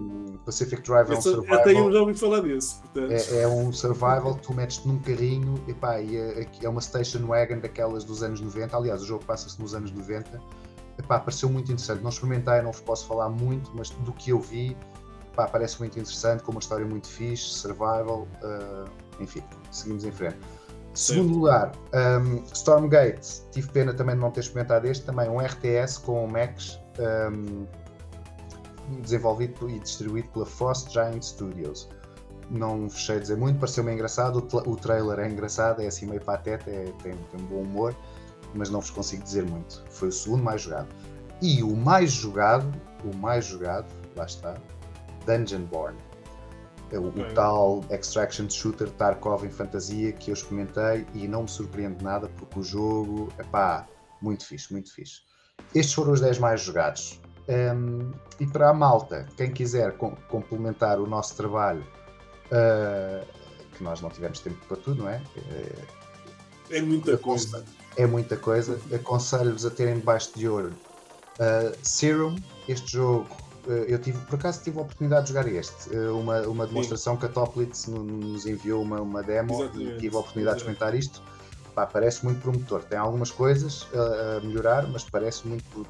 Pacific 0.45 0.81
Drive 0.81 1.09
é 1.09 1.17
um 1.17 1.21
survival. 1.21 1.59
Até 1.59 1.71
eu 1.71 1.91
já 1.91 1.99
ouvi 2.01 2.13
falar 2.13 2.41
desse. 2.41 2.81
É, 2.95 3.41
é, 3.41 3.47
um 3.47 3.71
survival, 3.71 4.35
tu 4.35 4.53
metes-te 4.53 4.87
num 4.87 4.99
carrinho 4.99 5.63
epá, 5.67 5.99
e 6.01 6.17
é, 6.17 6.47
é 6.61 6.69
uma 6.69 6.81
station 6.81 7.25
wagon 7.25 7.59
daquelas 7.59 8.03
dos 8.03 8.21
anos 8.21 8.41
90. 8.41 8.75
Aliás, 8.75 9.01
o 9.01 9.05
jogo 9.05 9.23
passa-se 9.25 9.61
nos 9.61 9.73
anos 9.73 9.91
90. 9.91 10.41
Epá, 10.99 11.19
pareceu 11.19 11.49
muito 11.49 11.71
interessante. 11.71 12.01
Não 12.01 12.09
experimentei, 12.09 12.61
não 12.61 12.71
vos 12.71 12.81
posso 12.81 13.07
falar 13.07 13.29
muito, 13.29 13.71
mas 13.73 13.89
do 13.89 14.11
que 14.11 14.31
eu 14.31 14.39
vi, 14.39 14.75
pá, 15.35 15.47
parece 15.47 15.79
muito 15.79 15.97
interessante, 15.97 16.43
com 16.43 16.51
uma 16.51 16.59
história 16.59 16.85
muito 16.85 17.07
fixe, 17.07 17.45
survival, 17.45 18.27
uh, 18.43 18.89
enfim, 19.21 19.41
seguimos 19.71 20.03
em 20.03 20.11
frente. 20.11 20.37
Segundo 20.93 21.33
lugar, 21.39 21.71
um, 22.21 22.43
Stormgate, 22.53 23.41
tive 23.51 23.67
pena 23.69 23.93
também 23.93 24.15
de 24.15 24.21
não 24.21 24.29
ter 24.29 24.41
experimentado 24.41 24.87
este, 24.87 25.03
também 25.05 25.27
um 25.27 25.39
RTS 25.39 25.97
com 25.99 26.27
Macs, 26.27 26.79
um, 27.31 27.65
desenvolvido 29.01 29.67
e 29.69 29.79
distribuído 29.79 30.27
pela 30.29 30.45
Frost 30.45 30.91
Giant 30.91 31.23
Studios. 31.23 31.89
Não 32.51 32.87
fechei 32.89 33.17
a 33.17 33.19
dizer 33.19 33.37
muito, 33.37 33.57
pareceu-me 33.57 33.91
engraçado, 33.91 34.37
o, 34.37 34.69
o, 34.69 34.75
trailer 34.75 35.19
é 35.19 35.27
engraçado, 35.27 35.81
é 35.81 35.87
assim 35.87 36.05
meio 36.05 36.21
pateta, 36.21 36.69
é, 36.69 36.85
tem, 37.01 37.13
tem 37.13 37.41
um 37.41 37.45
bom 37.45 37.61
humor, 37.61 37.95
mas 38.53 38.69
não 38.69 38.79
vos 38.79 38.91
consigo 38.91 39.23
dizer 39.23 39.43
muito. 39.45 39.83
Foi 39.89 40.09
o 40.09 40.11
segundo 40.11 40.43
mais 40.43 40.61
jogado. 40.61 40.89
E 41.41 41.63
o 41.63 41.75
mais 41.75 42.11
jogado, 42.11 42.71
o 43.03 43.15
mais 43.17 43.45
jogado, 43.45 43.87
lá 44.15 44.25
está, 44.25 44.53
Dungeonborn 45.25 45.97
o, 46.97 47.07
okay. 47.07 47.23
o, 47.23 47.33
tal 47.33 47.83
Extraction 47.89 48.49
Shooter 48.49 48.89
Tarkov 48.91 49.45
em 49.45 49.49
fantasia 49.49 50.11
que 50.11 50.31
eu 50.31 50.33
experimentei 50.33 51.05
e 51.13 51.27
não 51.27 51.43
me 51.43 51.49
surpreende 51.49 52.03
nada 52.03 52.29
porque 52.29 52.59
o 52.59 52.63
jogo, 52.63 53.31
é 53.37 53.43
pá, 53.43 53.87
muito 54.21 54.45
fixe, 54.45 54.71
muito 54.71 54.93
fixe. 54.93 55.21
Estes 55.73 55.93
foram 55.93 56.13
os 56.13 56.21
10 56.21 56.39
mais 56.39 56.61
jogados. 56.61 57.19
Um, 57.47 58.11
e 58.39 58.47
para 58.47 58.69
a 58.69 58.73
malta, 58.73 59.27
quem 59.35 59.51
quiser 59.51 59.97
com, 59.97 60.15
complementar 60.29 60.99
o 60.99 61.05
nosso 61.05 61.35
trabalho, 61.35 61.85
uh, 62.47 63.25
que 63.75 63.83
nós 63.83 64.01
não 64.01 64.09
tivemos 64.09 64.39
tempo 64.39 64.57
para 64.67 64.77
tudo, 64.77 65.03
não 65.03 65.09
é? 65.09 65.21
É, 66.69 66.77
é 66.77 66.81
muita 66.81 67.17
coisa. 67.17 67.65
É 67.97 68.07
muita 68.07 68.37
coisa. 68.37 68.79
Aconselho-vos 68.93 69.65
a 69.65 69.69
terem 69.69 69.99
debaixo 69.99 70.31
de 70.35 70.47
ouro 70.47 70.73
uh, 71.39 71.77
Serum. 71.81 72.35
Este 72.67 72.93
jogo 72.93 73.27
eu 73.65 73.99
tive, 73.99 74.17
por 74.25 74.35
acaso 74.35 74.61
tive 74.61 74.79
a 74.79 74.81
oportunidade 74.81 75.27
de 75.27 75.33
jogar 75.33 75.47
este, 75.47 75.95
eh, 75.95 76.09
uma, 76.09 76.41
uma 76.41 76.67
demonstração 76.67 77.13
Sim. 77.13 77.19
que 77.21 77.25
a 77.27 77.29
Toplitz 77.29 77.87
nos 77.87 78.45
enviou 78.45 78.81
uma, 78.81 78.99
uma 79.01 79.23
demo 79.23 79.53
Exatamente. 79.53 79.91
e 79.91 79.97
tive 79.99 80.15
a 80.15 80.19
oportunidade 80.19 80.57
de 80.57 80.61
experimentar 80.63 80.95
isto. 80.95 81.21
Pá, 81.73 81.87
parece 81.87 82.23
muito 82.23 82.39
promotor. 82.41 82.83
Tem 82.83 82.99
algumas 82.99 83.31
coisas 83.31 83.87
a, 83.95 84.37
a 84.37 84.41
melhorar, 84.41 84.87
mas 84.87 85.03
parece 85.05 85.47
muito 85.47 85.87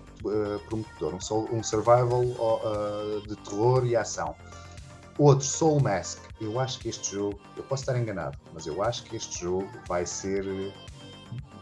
promotor. 0.69 1.15
Um, 1.15 1.57
um 1.57 1.63
survival 1.63 2.23
uh, 2.23 3.27
de 3.27 3.35
terror 3.37 3.85
e 3.85 3.95
ação. 3.95 4.35
Outro, 5.17 5.45
Soul 5.45 5.81
Mask. 5.81 6.19
Eu 6.39 6.59
acho 6.59 6.79
que 6.79 6.89
este 6.89 7.15
jogo, 7.15 7.39
eu 7.57 7.63
posso 7.63 7.83
estar 7.83 7.97
enganado, 7.97 8.37
mas 8.53 8.65
eu 8.65 8.81
acho 8.81 9.03
que 9.03 9.15
este 9.15 9.41
jogo 9.41 9.69
vai 9.87 10.05
ser. 10.05 10.45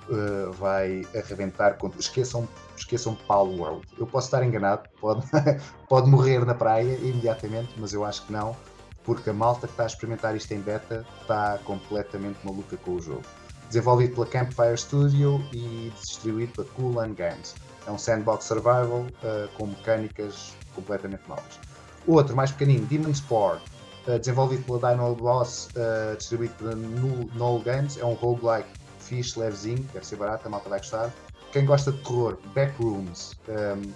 Uh, 0.09 0.51
vai 0.53 1.03
arrebentar. 1.15 1.77
Esqueçam 1.97 2.47
esqueçam 2.81 3.15
Paulo 3.27 3.57
World. 3.59 3.87
Eu 3.97 4.05
posso 4.05 4.27
estar 4.27 4.43
enganado, 4.43 4.87
pode, 4.99 5.25
pode 5.87 6.09
morrer 6.09 6.45
na 6.45 6.53
praia 6.53 6.95
imediatamente, 6.95 7.73
mas 7.77 7.93
eu 7.93 8.03
acho 8.03 8.25
que 8.25 8.33
não, 8.33 8.55
porque 9.03 9.29
a 9.29 9.33
malta 9.33 9.67
que 9.67 9.73
está 9.73 9.83
a 9.83 9.87
experimentar 9.87 10.35
isto 10.35 10.51
em 10.53 10.59
beta 10.59 11.05
está 11.21 11.57
completamente 11.63 12.39
maluca 12.43 12.77
com 12.77 12.95
o 12.95 13.01
jogo. 13.01 13.23
Desenvolvido 13.67 14.15
pela 14.15 14.25
Campfire 14.25 14.77
Studio 14.77 15.43
e 15.53 15.91
distribuído 16.01 16.51
pela 16.53 16.67
Cool 16.69 16.99
and 16.99 17.13
Games. 17.13 17.55
É 17.87 17.91
um 17.91 17.97
sandbox 17.97 18.45
survival 18.45 19.05
uh, 19.23 19.47
com 19.57 19.67
mecânicas 19.67 20.53
completamente 20.75 21.23
novas. 21.27 21.59
Outro, 22.05 22.35
mais 22.35 22.51
pequenino, 22.51 22.85
Demon 22.85 23.13
Spore, 23.13 23.59
uh, 24.07 24.19
desenvolvido 24.19 24.63
pela 24.63 24.91
Dino 24.91 25.15
Boss, 25.15 25.69
uh, 25.75 26.17
distribuído 26.17 26.53
pela 26.55 26.75
Null 26.75 27.59
Games. 27.61 27.97
É 27.97 28.05
um 28.05 28.13
roguelike 28.13 28.69
fixe, 28.99 29.39
levezinho, 29.39 29.83
deve 29.93 30.05
ser 30.05 30.17
barato, 30.17 30.47
a 30.47 30.49
malta 30.49 30.69
vai 30.69 30.79
gostar 30.79 31.11
quem 31.51 31.65
gosta 31.65 31.91
de 31.91 31.97
terror, 31.99 32.37
Backrooms. 32.55 33.33
Um, 33.47 33.91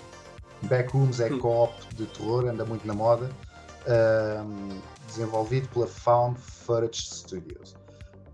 Backrooms 0.67 1.19
é 1.19 1.31
hum. 1.31 1.39
co-op 1.39 1.73
de 1.95 2.05
terror, 2.07 2.47
anda 2.47 2.65
muito 2.65 2.85
na 2.85 2.93
moda. 2.93 3.29
Um, 3.87 4.79
desenvolvido 5.07 5.67
pela 5.69 5.87
Found 5.87 6.39
Footage 6.39 7.01
Studios. 7.01 7.75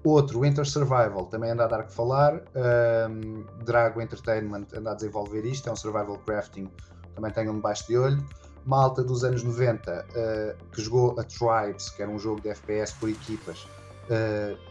Outro, 0.04 0.40
Winter 0.40 0.66
Survival, 0.66 1.26
também 1.26 1.52
anda 1.52 1.66
a 1.66 1.68
dar 1.68 1.84
que 1.84 1.94
falar. 1.94 2.42
Um, 2.56 3.44
Drago 3.64 4.02
Entertainment 4.02 4.66
anda 4.76 4.92
a 4.92 4.96
desenvolver 4.96 5.46
isto, 5.46 5.70
é 5.70 5.72
um 5.72 5.76
survival 5.76 6.18
crafting, 6.26 6.72
também 7.14 7.32
tenham 7.32 7.54
debaixo 7.56 7.88
de 7.88 7.98
olho. 7.98 8.26
Malta 8.66 9.04
dos 9.04 9.24
anos 9.24 9.44
90, 9.44 10.06
uh, 10.06 10.66
que 10.72 10.82
jogou 10.82 11.20
a 11.20 11.24
Tribes, 11.24 11.90
que 11.90 12.02
era 12.02 12.10
um 12.12 12.18
jogo 12.18 12.42
de 12.42 12.50
FPS 12.50 12.94
por 12.94 13.10
equipas. 13.10 13.68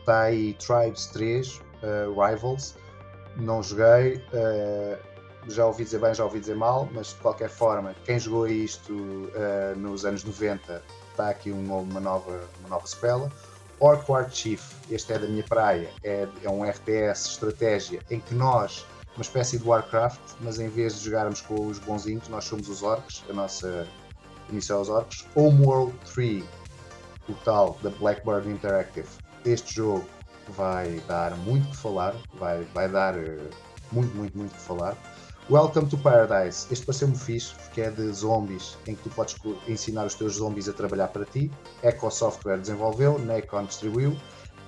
Está 0.00 0.12
uh, 0.12 0.24
aí 0.24 0.54
Tribes 0.54 1.06
3, 1.06 1.58
uh, 1.58 2.20
Rivals 2.20 2.76
não 3.40 3.62
joguei, 3.62 4.16
uh, 4.32 4.98
já 5.48 5.66
ouvi 5.66 5.84
dizer 5.84 6.00
bem, 6.00 6.14
já 6.14 6.24
ouvi 6.24 6.40
dizer 6.40 6.56
mal, 6.56 6.88
mas 6.92 7.08
de 7.08 7.16
qualquer 7.16 7.48
forma, 7.48 7.94
quem 8.04 8.18
jogou 8.18 8.46
isto 8.46 8.92
uh, 8.92 9.78
nos 9.78 10.04
anos 10.04 10.24
90 10.24 10.82
está 11.10 11.30
aqui 11.30 11.50
uma, 11.50 11.76
uma, 11.76 12.00
nova, 12.00 12.48
uma 12.60 12.68
nova 12.68 12.86
sequela. 12.86 13.30
Orc 13.78 14.10
War 14.10 14.30
Chief, 14.30 14.62
este 14.90 15.14
é 15.14 15.18
da 15.18 15.26
minha 15.26 15.42
praia, 15.44 15.90
é, 16.02 16.28
é 16.42 16.50
um 16.50 16.64
FPS 16.64 17.30
estratégia 17.30 18.00
em 18.10 18.20
que 18.20 18.34
nós, 18.34 18.86
uma 19.16 19.22
espécie 19.22 19.58
de 19.58 19.66
Warcraft, 19.66 20.20
mas 20.40 20.60
em 20.60 20.68
vez 20.68 20.98
de 20.98 21.06
jogarmos 21.06 21.40
com 21.40 21.66
os 21.66 21.78
bonzinhos, 21.78 22.28
nós 22.28 22.44
somos 22.44 22.68
os 22.68 22.82
orcs, 22.82 23.24
a 23.30 23.32
nossa 23.32 23.88
início 24.50 24.76
aos 24.76 24.88
orcs. 24.88 25.24
Homeworld 25.34 25.96
3, 26.12 26.44
o 27.28 27.34
tal 27.44 27.78
da 27.82 27.90
Blackbird 27.90 28.48
Interactive. 28.48 29.08
Este 29.44 29.74
jogo 29.74 30.04
vai 30.50 31.00
dar 31.06 31.36
muito 31.38 31.68
que 31.68 31.76
falar, 31.76 32.14
vai, 32.34 32.64
vai 32.74 32.88
dar 32.88 33.16
uh, 33.16 33.50
muito, 33.92 34.14
muito, 34.16 34.36
muito 34.36 34.54
que 34.54 34.60
falar. 34.60 34.96
Welcome 35.48 35.88
to 35.88 35.98
Paradise. 35.98 36.66
Este 36.70 36.86
pareceu-me 36.86 37.16
fixe, 37.16 37.54
porque 37.54 37.80
é 37.80 37.90
de 37.90 38.12
zombies, 38.12 38.78
em 38.86 38.94
que 38.94 39.02
tu 39.02 39.10
podes 39.10 39.36
ensinar 39.66 40.06
os 40.06 40.14
teus 40.14 40.34
zombies 40.34 40.68
a 40.68 40.72
trabalhar 40.72 41.08
para 41.08 41.24
ti. 41.24 41.50
Echo 41.82 42.10
Software 42.10 42.58
desenvolveu, 42.58 43.18
Nacon 43.18 43.64
distribuiu. 43.64 44.16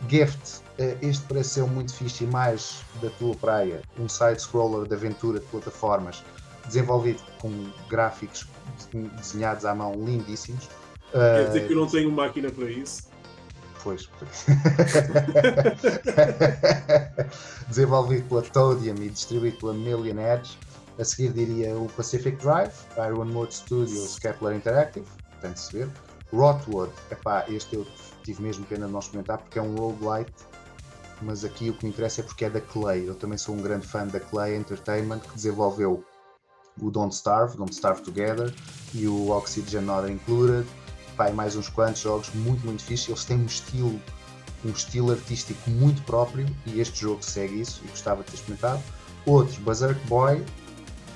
Gift, 0.08 0.60
uh, 0.80 0.98
este 1.00 1.24
pareceu 1.26 1.68
muito 1.68 1.94
fixe 1.94 2.24
e 2.24 2.26
mais 2.26 2.82
da 3.00 3.10
tua 3.10 3.34
praia. 3.36 3.82
Um 3.98 4.08
side-scroller 4.08 4.88
de 4.88 4.94
aventura 4.94 5.38
de 5.38 5.46
plataformas, 5.46 6.24
desenvolvido 6.66 7.22
com 7.40 7.50
gráficos 7.88 8.46
desenhados 9.16 9.64
à 9.64 9.74
mão 9.74 9.94
lindíssimos. 9.94 10.68
Quer 11.12 11.46
dizer 11.48 11.66
que 11.66 11.74
eu 11.74 11.76
não 11.76 11.86
tenho 11.86 12.10
máquina 12.10 12.50
para 12.50 12.70
isso? 12.70 13.11
Pois. 13.82 14.08
Desenvolvido 17.68 18.28
pela 18.28 18.42
Toadium 18.42 18.96
e 18.96 19.08
distribuído 19.08 19.58
pela 19.58 19.74
Million 19.74 20.18
Edge. 20.18 20.58
A 20.98 21.04
seguir 21.04 21.32
diria 21.32 21.76
o 21.76 21.88
Pacific 21.88 22.36
Drive, 22.36 22.72
Ironwood 22.96 23.54
Studios, 23.54 24.18
Kepler 24.18 24.56
Interactive, 24.56 25.06
tem 25.40 25.52
de 25.52 25.60
se 25.60 25.78
ver. 25.78 25.90
Rotwood, 26.32 26.92
epá, 27.10 27.44
este 27.48 27.76
eu 27.76 27.86
tive 28.22 28.42
mesmo 28.42 28.64
pena 28.66 28.86
de 28.86 28.92
não 28.92 29.00
experimentar 29.00 29.38
porque 29.38 29.58
é 29.58 29.62
um 29.62 29.74
roguelite, 29.74 30.32
mas 31.20 31.44
aqui 31.44 31.70
o 31.70 31.74
que 31.74 31.84
me 31.84 31.90
interessa 31.90 32.20
é 32.20 32.24
porque 32.24 32.44
é 32.44 32.50
da 32.50 32.60
Clay. 32.60 33.08
Eu 33.08 33.14
também 33.14 33.38
sou 33.38 33.54
um 33.54 33.62
grande 33.62 33.86
fã 33.86 34.06
da 34.06 34.20
Clay 34.20 34.56
Entertainment 34.56 35.20
que 35.20 35.34
desenvolveu 35.34 36.04
o 36.80 36.90
Don't 36.90 37.14
Starve, 37.14 37.56
Don't 37.56 37.72
Starve 37.72 38.02
Together 38.02 38.52
e 38.94 39.06
o 39.06 39.30
Oxygen 39.30 39.82
Not 39.82 40.10
Included 40.10 40.66
e 41.30 41.32
mais 41.32 41.56
uns 41.56 41.68
quantos 41.68 42.02
jogos 42.02 42.30
muito, 42.34 42.64
muito 42.64 42.82
fixe. 42.82 43.10
Eles 43.10 43.24
têm 43.24 43.36
um 43.36 43.46
estilo, 43.46 44.00
um 44.64 44.70
estilo 44.70 45.12
artístico 45.12 45.70
muito 45.70 46.02
próprio 46.02 46.46
e 46.66 46.80
este 46.80 47.00
jogo 47.00 47.22
segue 47.22 47.60
isso 47.60 47.80
e 47.84 47.88
gostava 47.88 48.22
de 48.22 48.30
ter 48.30 48.34
experimentado. 48.36 48.82
Outro, 49.26 49.60
Berserk 49.62 50.00
Boy. 50.06 50.44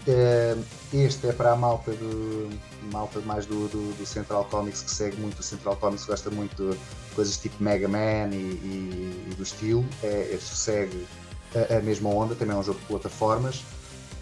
Uh, 0.09 0.65
este 0.93 1.27
é 1.27 1.33
para 1.33 1.53
a 1.53 1.57
malta, 1.57 1.91
do, 1.91 2.49
malta 2.93 3.19
mais 3.21 3.45
do, 3.45 3.67
do, 3.67 3.93
do, 3.99 4.07
Central 4.07 4.45
Comics 4.45 4.83
que 4.83 4.91
segue 4.91 5.17
muito 5.17 5.41
o 5.41 5.43
Central 5.43 5.75
Comics, 5.77 6.05
gosta 6.05 6.31
muito 6.31 6.71
de 6.71 6.79
coisas 7.13 7.37
tipo 7.37 7.61
Mega 7.61 7.89
Man 7.89 8.29
e, 8.31 8.37
e, 8.37 9.29
e 9.33 9.35
do 9.35 9.43
estilo. 9.43 9.85
É, 10.05 10.31
este 10.33 10.57
segue 10.57 11.07
a, 11.55 11.79
a, 11.79 11.81
mesma 11.81 12.09
onda, 12.11 12.37
também 12.37 12.55
é 12.55 12.59
um 12.59 12.63
jogo 12.63 12.79
de 12.79 12.87
plataformas. 12.87 13.65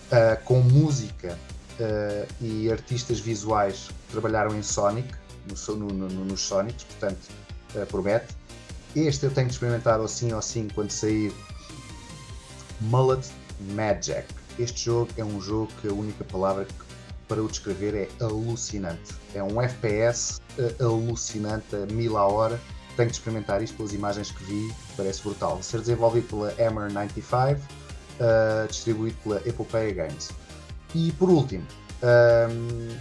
Uh, 0.04 0.42
com 0.44 0.60
música 0.60 1.38
uh, 1.80 2.26
e 2.40 2.70
artistas 2.70 3.18
visuais 3.20 3.88
que 3.88 4.12
trabalharam 4.12 4.56
em 4.56 4.62
Sonic, 4.62 5.08
no, 5.68 5.76
no, 5.76 6.08
no, 6.08 6.24
nos 6.24 6.40
Sonics, 6.40 6.84
portanto 6.84 7.28
uh, 7.74 7.86
promete. 7.86 8.34
Este 8.96 9.26
eu 9.26 9.30
tenho 9.30 9.48
experimentado 9.48 10.04
assim 10.04 10.32
ou 10.32 10.38
assim 10.38 10.68
quando 10.74 10.90
sair 10.90 11.32
Mullet 12.82 13.28
Magic. 13.74 14.26
Este 14.58 14.84
jogo 14.84 15.10
é 15.16 15.24
um 15.24 15.40
jogo 15.40 15.70
que 15.80 15.88
a 15.88 15.92
única 15.92 16.22
palavra 16.24 16.66
para 17.26 17.42
o 17.42 17.48
descrever 17.48 17.94
é 17.94 18.24
alucinante. 18.24 19.14
É 19.34 19.42
um 19.42 19.60
FPS 19.60 20.40
uh, 20.58 20.84
alucinante 20.84 21.74
a 21.74 21.92
mil 21.92 22.16
a 22.16 22.26
hora. 22.26 22.60
Tenho 22.96 23.08
de 23.08 23.16
experimentar 23.16 23.60
isto 23.60 23.76
pelas 23.76 23.92
imagens 23.92 24.30
que 24.30 24.44
vi, 24.44 24.72
parece 24.96 25.22
brutal. 25.22 25.60
Ser 25.60 25.80
desenvolvido 25.80 26.28
pela 26.28 26.50
Hammer 26.64 26.92
95, 26.92 27.60
uh, 28.20 28.68
distribuído 28.68 29.16
pela 29.24 29.42
Epopeia 29.48 29.92
Games. 29.92 30.30
E 30.94 31.10
por 31.12 31.28
último, 31.28 31.66
um, 32.02 32.96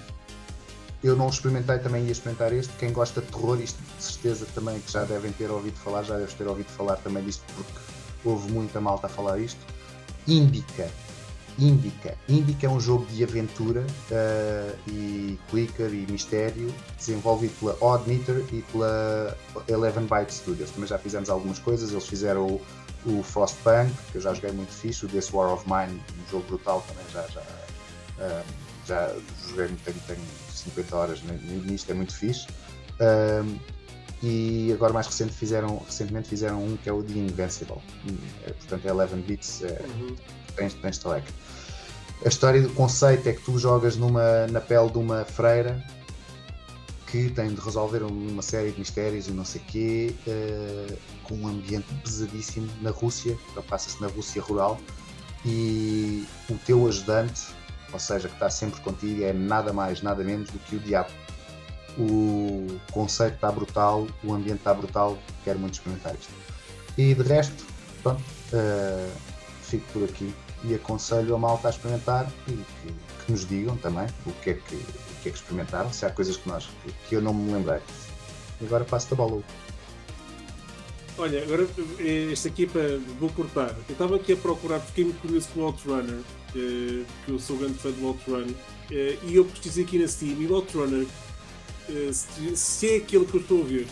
eu 1.04 1.16
não 1.16 1.28
experimentei, 1.28 1.80
também 1.80 2.06
ia 2.06 2.12
experimentar 2.12 2.54
este. 2.54 2.72
Quem 2.78 2.94
gosta 2.94 3.22
de 3.22 3.28
terror, 3.28 3.60
isto 3.60 3.78
de 3.98 4.04
certeza 4.04 4.46
também 4.56 4.80
que 4.80 4.92
já 4.92 5.04
devem 5.04 5.32
ter 5.34 5.52
ouvido 5.52 5.76
falar, 5.78 6.04
já 6.04 6.18
deves 6.18 6.34
ter 6.34 6.48
ouvido 6.48 6.70
falar 6.70 6.96
também 6.98 7.24
disto 7.24 7.44
porque 7.56 7.72
houve 8.24 8.52
muita 8.52 8.80
malta 8.80 9.08
a 9.08 9.10
falar 9.10 9.38
isto. 9.40 9.60
Indica. 10.28 10.90
Indica. 11.60 12.18
Indica 12.28 12.66
é 12.66 12.70
um 12.70 12.80
jogo 12.80 13.06
de 13.08 13.24
aventura 13.24 13.82
uh, 13.82 14.80
e 14.90 15.38
clicker 15.50 15.94
e 15.94 16.10
mistério, 16.10 16.74
desenvolvido 16.98 17.54
pela 17.60 17.78
Odd 17.82 18.10
Meter 18.10 18.44
e 18.52 18.62
pela 18.72 19.38
Eleven 19.68 20.06
Byte 20.06 20.34
Studios. 20.34 20.72
Também 20.72 20.88
já 20.88 20.98
fizemos 20.98 21.30
algumas 21.30 21.60
coisas, 21.60 21.92
eles 21.92 22.08
fizeram 22.08 22.48
o 22.48 22.62
o 23.06 23.22
Frostpunk, 23.22 23.92
que 24.12 24.18
eu 24.18 24.22
já 24.22 24.34
joguei 24.34 24.52
muito 24.52 24.72
fixe, 24.72 25.06
o 25.06 25.10
This 25.10 25.32
War 25.34 25.52
of 25.52 25.66
Mine, 25.66 26.02
um 26.26 26.32
jogo 26.32 26.46
brutal 26.48 26.84
também, 26.88 27.04
já, 27.12 27.28
já, 27.28 27.42
uh, 27.42 28.44
já 28.86 29.14
joguei, 29.50 29.68
tenho, 29.84 30.00
tenho 30.08 30.22
50 30.64 30.96
horas 30.96 31.22
nisto, 31.66 31.92
é 31.92 31.94
muito 31.94 32.16
fixe. 32.16 32.48
Uh, 33.00 33.60
e 34.24 34.72
agora 34.72 34.94
mais 34.94 35.06
recente 35.06 35.34
fizeram, 35.34 35.82
recentemente 35.86 36.30
fizeram 36.30 36.64
um 36.64 36.78
que 36.78 36.88
é 36.88 36.94
o 36.94 37.04
The 37.04 37.14
Invincible, 37.14 37.82
é, 38.48 38.52
portanto 38.52 38.86
é 38.86 38.94
11 38.94 39.16
bits, 39.18 39.64
é, 39.64 39.82
uhum. 39.86 40.16
tens, 40.56 40.74
tens. 40.76 41.02
A 41.06 42.30
história 42.30 42.62
do 42.62 42.70
conceito 42.70 43.28
é 43.28 43.34
que 43.34 43.42
tu 43.42 43.60
jogas 43.60 43.98
numa, 43.98 44.48
na 44.48 44.62
pele 44.62 44.90
de 44.90 44.98
uma 44.98 45.26
freira 45.26 45.84
que 47.14 47.30
tem 47.30 47.54
de 47.54 47.60
resolver 47.60 48.02
uma 48.02 48.42
série 48.42 48.72
de 48.72 48.80
mistérios 48.80 49.28
e 49.28 49.32
não 49.32 49.44
sei 49.44 49.62
o 49.62 49.64
quê, 49.66 50.16
uh, 50.26 50.98
com 51.24 51.36
um 51.36 51.48
ambiente 51.48 51.86
pesadíssimo 52.02 52.68
na 52.82 52.92
Rússia, 52.92 53.38
passa-se 53.68 54.02
na 54.02 54.08
Rússia 54.08 54.42
rural, 54.42 54.80
e 55.46 56.26
o 56.50 56.56
teu 56.66 56.88
ajudante, 56.88 57.42
ou 57.94 58.00
seja, 58.00 58.28
que 58.28 58.34
está 58.34 58.50
sempre 58.50 58.82
contigo, 58.82 59.24
é 59.24 59.32
nada 59.32 59.72
mais, 59.72 60.02
nada 60.02 60.24
menos 60.24 60.50
do 60.50 60.60
que 60.60 60.76
o 60.76 60.80
diabo. 60.80 61.10
O 61.98 62.80
conceito 62.92 63.36
está 63.36 63.52
brutal, 63.52 64.08
o 64.24 64.34
ambiente 64.34 64.58
está 64.58 64.74
brutal, 64.74 65.18
quero 65.44 65.60
muito 65.60 65.76
experimentar 65.76 66.16
isto. 66.16 66.34
E 66.98 67.14
de 67.14 67.22
resto, 67.22 67.64
pronto, 68.02 68.22
uh, 68.22 69.12
fico 69.62 69.86
por 69.94 70.04
aqui 70.04 70.34
e 70.64 70.74
aconselho 70.74 71.36
a 71.36 71.38
malta 71.38 71.68
a 71.68 71.72
experimentar 71.72 72.32
e 72.48 72.52
que, 72.52 72.94
que, 73.26 73.32
nos 73.32 73.48
digam 73.48 73.78
também 73.78 74.08
o 74.26 74.32
que, 74.32 74.52
é 74.52 74.54
que, 74.54 74.76
o 74.76 75.22
que 75.22 75.30
é 75.30 75.32
que 75.32 75.38
experimentaram, 75.38 75.92
se 75.92 76.06
há 76.06 76.10
coisas 76.10 76.38
que, 76.38 76.48
nós, 76.48 76.70
que 77.08 77.16
eu 77.16 77.22
não 77.22 77.34
me 77.34 77.52
lembrei. 77.52 77.80
E 78.60 78.66
agora 78.66 78.86
passo 78.86 79.14
a 79.14 79.18
bola. 79.18 79.42
Olha, 81.18 81.44
agora 81.44 81.68
este 82.00 82.48
aqui 82.48 82.66
para, 82.66 82.98
vou 83.20 83.30
cortar. 83.30 83.70
Eu 83.88 83.94
estava 83.94 84.16
aqui 84.16 84.34
a 84.34 84.38
procurar, 84.38 84.80
fiquei 84.80 85.04
muito 85.04 85.22
curioso 85.22 85.48
com 85.54 85.62
o 85.62 85.64
Outrunner, 85.66 86.20
que 86.52 87.06
eu 87.28 87.38
sou 87.40 87.58
grande 87.58 87.76
fã 87.76 87.92
do 87.92 88.08
Outrun, 88.08 88.48
eh, 88.92 89.18
e 89.24 89.36
eu 89.36 89.46
pesquisei 89.46 89.84
aqui 89.84 90.00
na 90.00 90.08
Steam 90.08 90.42
e 90.42 90.48
o 90.48 90.56
Outrunner, 90.56 91.06
eh, 91.90 92.12
se 92.12 92.90
é 92.90 92.98
aquele 92.98 93.26
que 93.26 93.36
eu 93.36 93.42
estou 93.42 93.62
a 93.62 93.66
ver, 93.66 93.88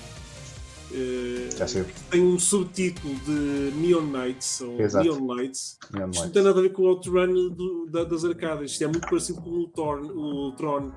já 1.55 1.67
sei. 1.67 1.86
Tem 2.09 2.22
um 2.22 2.38
subtítulo 2.38 3.15
de 3.26 3.72
Neon 3.78 4.07
Knights 4.07 4.61
ou 4.61 4.80
Exato. 4.82 5.05
Neon 5.05 5.26
Lights. 5.26 5.78
Neon 5.93 6.09
Isto 6.09 6.24
não 6.26 6.32
tem 6.32 6.43
nada 6.43 6.59
a 6.59 6.61
ver 6.63 6.72
com 6.72 6.82
o 6.82 6.88
Outrun 6.88 7.49
do, 7.49 7.88
da, 7.89 8.03
das 8.03 8.26
arcadas. 8.26 8.72
Isto 8.72 8.84
é 8.84 8.88
muito 8.88 9.07
parecido 9.07 9.41
com 9.41 9.49
o, 9.49 9.67
Torn, 9.67 10.09
o 10.11 10.51
Tron. 10.57 10.91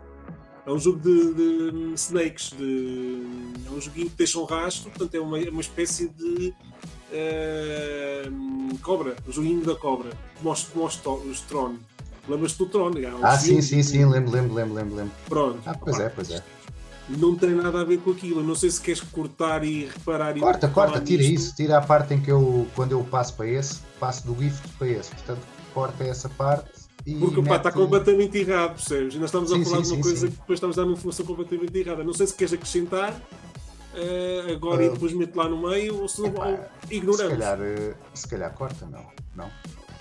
É 0.67 0.71
um 0.71 0.79
jogo 0.79 0.99
de, 0.99 1.35
de 1.35 1.95
snakes. 1.95 2.51
De, 2.51 3.23
é 3.67 3.71
um 3.71 3.81
joguinho 3.81 4.11
que 4.11 4.17
deixa 4.17 4.39
um 4.39 4.45
rastro, 4.45 4.91
portanto 4.91 5.15
é 5.15 5.21
uma, 5.21 5.39
é 5.39 5.51
uma 5.51 5.61
espécie 5.61 6.09
de 6.09 6.55
uh, 7.13 8.79
cobra. 8.83 9.17
O 9.27 9.33
joguinho 9.33 9.65
da 9.65 9.75
cobra. 9.75 10.11
Como 10.41 10.53
os, 10.53 11.41
Tron. 11.43 11.77
Lembras-te 12.27 12.59
do 12.59 12.67
Tron? 12.67 12.91
Um 12.91 13.25
ah, 13.25 13.37
sim, 13.37 13.61
sim, 13.61 13.83
sim, 13.83 14.05
lembro, 14.07 14.31
lembro, 14.33 14.55
lembro, 14.55 14.95
lembro. 14.97 15.13
Pronto. 15.29 15.61
Ah, 15.67 15.75
pois 15.75 16.01
é, 16.01 16.09
pois 16.09 16.31
é 16.31 16.43
não 17.09 17.37
tem 17.37 17.51
nada 17.51 17.81
a 17.81 17.85
ver 17.85 17.99
com 17.99 18.11
aquilo. 18.11 18.41
Eu 18.41 18.45
não 18.45 18.55
sei 18.55 18.71
se 18.71 18.81
queres 18.81 19.01
cortar 19.01 19.65
e 19.65 19.87
reparar. 19.87 20.39
Corta, 20.39 20.67
e 20.67 20.71
corta, 20.71 21.01
tira 21.01 21.23
nisto. 21.23 21.35
isso, 21.35 21.57
tira 21.57 21.79
a 21.79 21.83
parte 21.83 22.15
em 22.15 22.21
que 22.21 22.31
eu, 22.31 22.67
quando 22.75 22.93
eu 22.93 23.05
passo 23.05 23.35
para 23.35 23.47
esse, 23.49 23.81
passo 24.01 24.27
do 24.27 24.35
gift 24.43 24.67
para 24.79 24.89
esse. 24.89 25.11
Portanto, 25.11 25.41
corta 25.73 26.05
essa 26.05 26.29
parte. 26.29 26.84
E 27.07 27.15
Porque 27.17 27.43
mete... 27.43 27.57
está 27.57 27.71
completamente 27.71 28.39
errado, 28.39 28.75
percebes? 28.75 29.15
Ainda 29.15 29.27
estamos 29.27 29.51
sim, 29.51 29.61
a 29.61 29.65
falar 29.65 29.77
sim, 29.77 29.83
de 29.83 29.89
uma 29.89 29.97
sim, 29.97 30.01
coisa 30.01 30.29
que 30.29 30.37
depois 30.37 30.57
estamos 30.57 30.79
a 30.79 30.83
dar 30.83 30.89
uma 30.89 30.95
informação 30.95 31.27
completamente 31.27 31.79
errada. 31.79 32.03
Não 32.03 32.15
sei 32.15 32.27
se 32.27 32.35
queres 32.35 32.55
acrescentar 32.55 33.13
uh, 33.13 34.53
agora 34.53 34.83
uh, 34.83 34.87
e 34.87 34.91
depois 34.91 35.13
mete 35.13 35.35
lá 35.35 35.49
no 35.49 35.69
meio 35.69 36.01
ou 36.01 36.09
se 36.09 36.23
não 36.23 36.33
ignoramos. 36.91 37.33
Se 37.33 37.39
calhar, 37.39 37.59
uh, 37.61 37.95
se 38.15 38.29
calhar 38.29 38.55
corta, 38.55 38.87
não. 38.87 39.07
Não? 39.37 39.51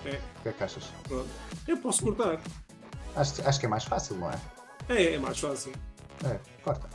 É. 0.06 0.18
O 0.38 0.42
que 0.42 0.48
é 0.48 0.52
que 0.52 0.64
achas? 0.64 0.84
Pronto. 1.06 1.28
Eu 1.68 1.76
posso 1.76 2.02
cortar. 2.02 2.40
Acho, 3.16 3.46
acho 3.46 3.60
que 3.60 3.66
é 3.66 3.68
mais 3.68 3.84
fácil, 3.84 4.16
não 4.16 4.30
é? 4.30 4.38
É, 4.88 5.14
é 5.14 5.18
mais 5.18 5.38
fácil. 5.38 5.72
É, 6.24 6.38
corta. 6.62 6.88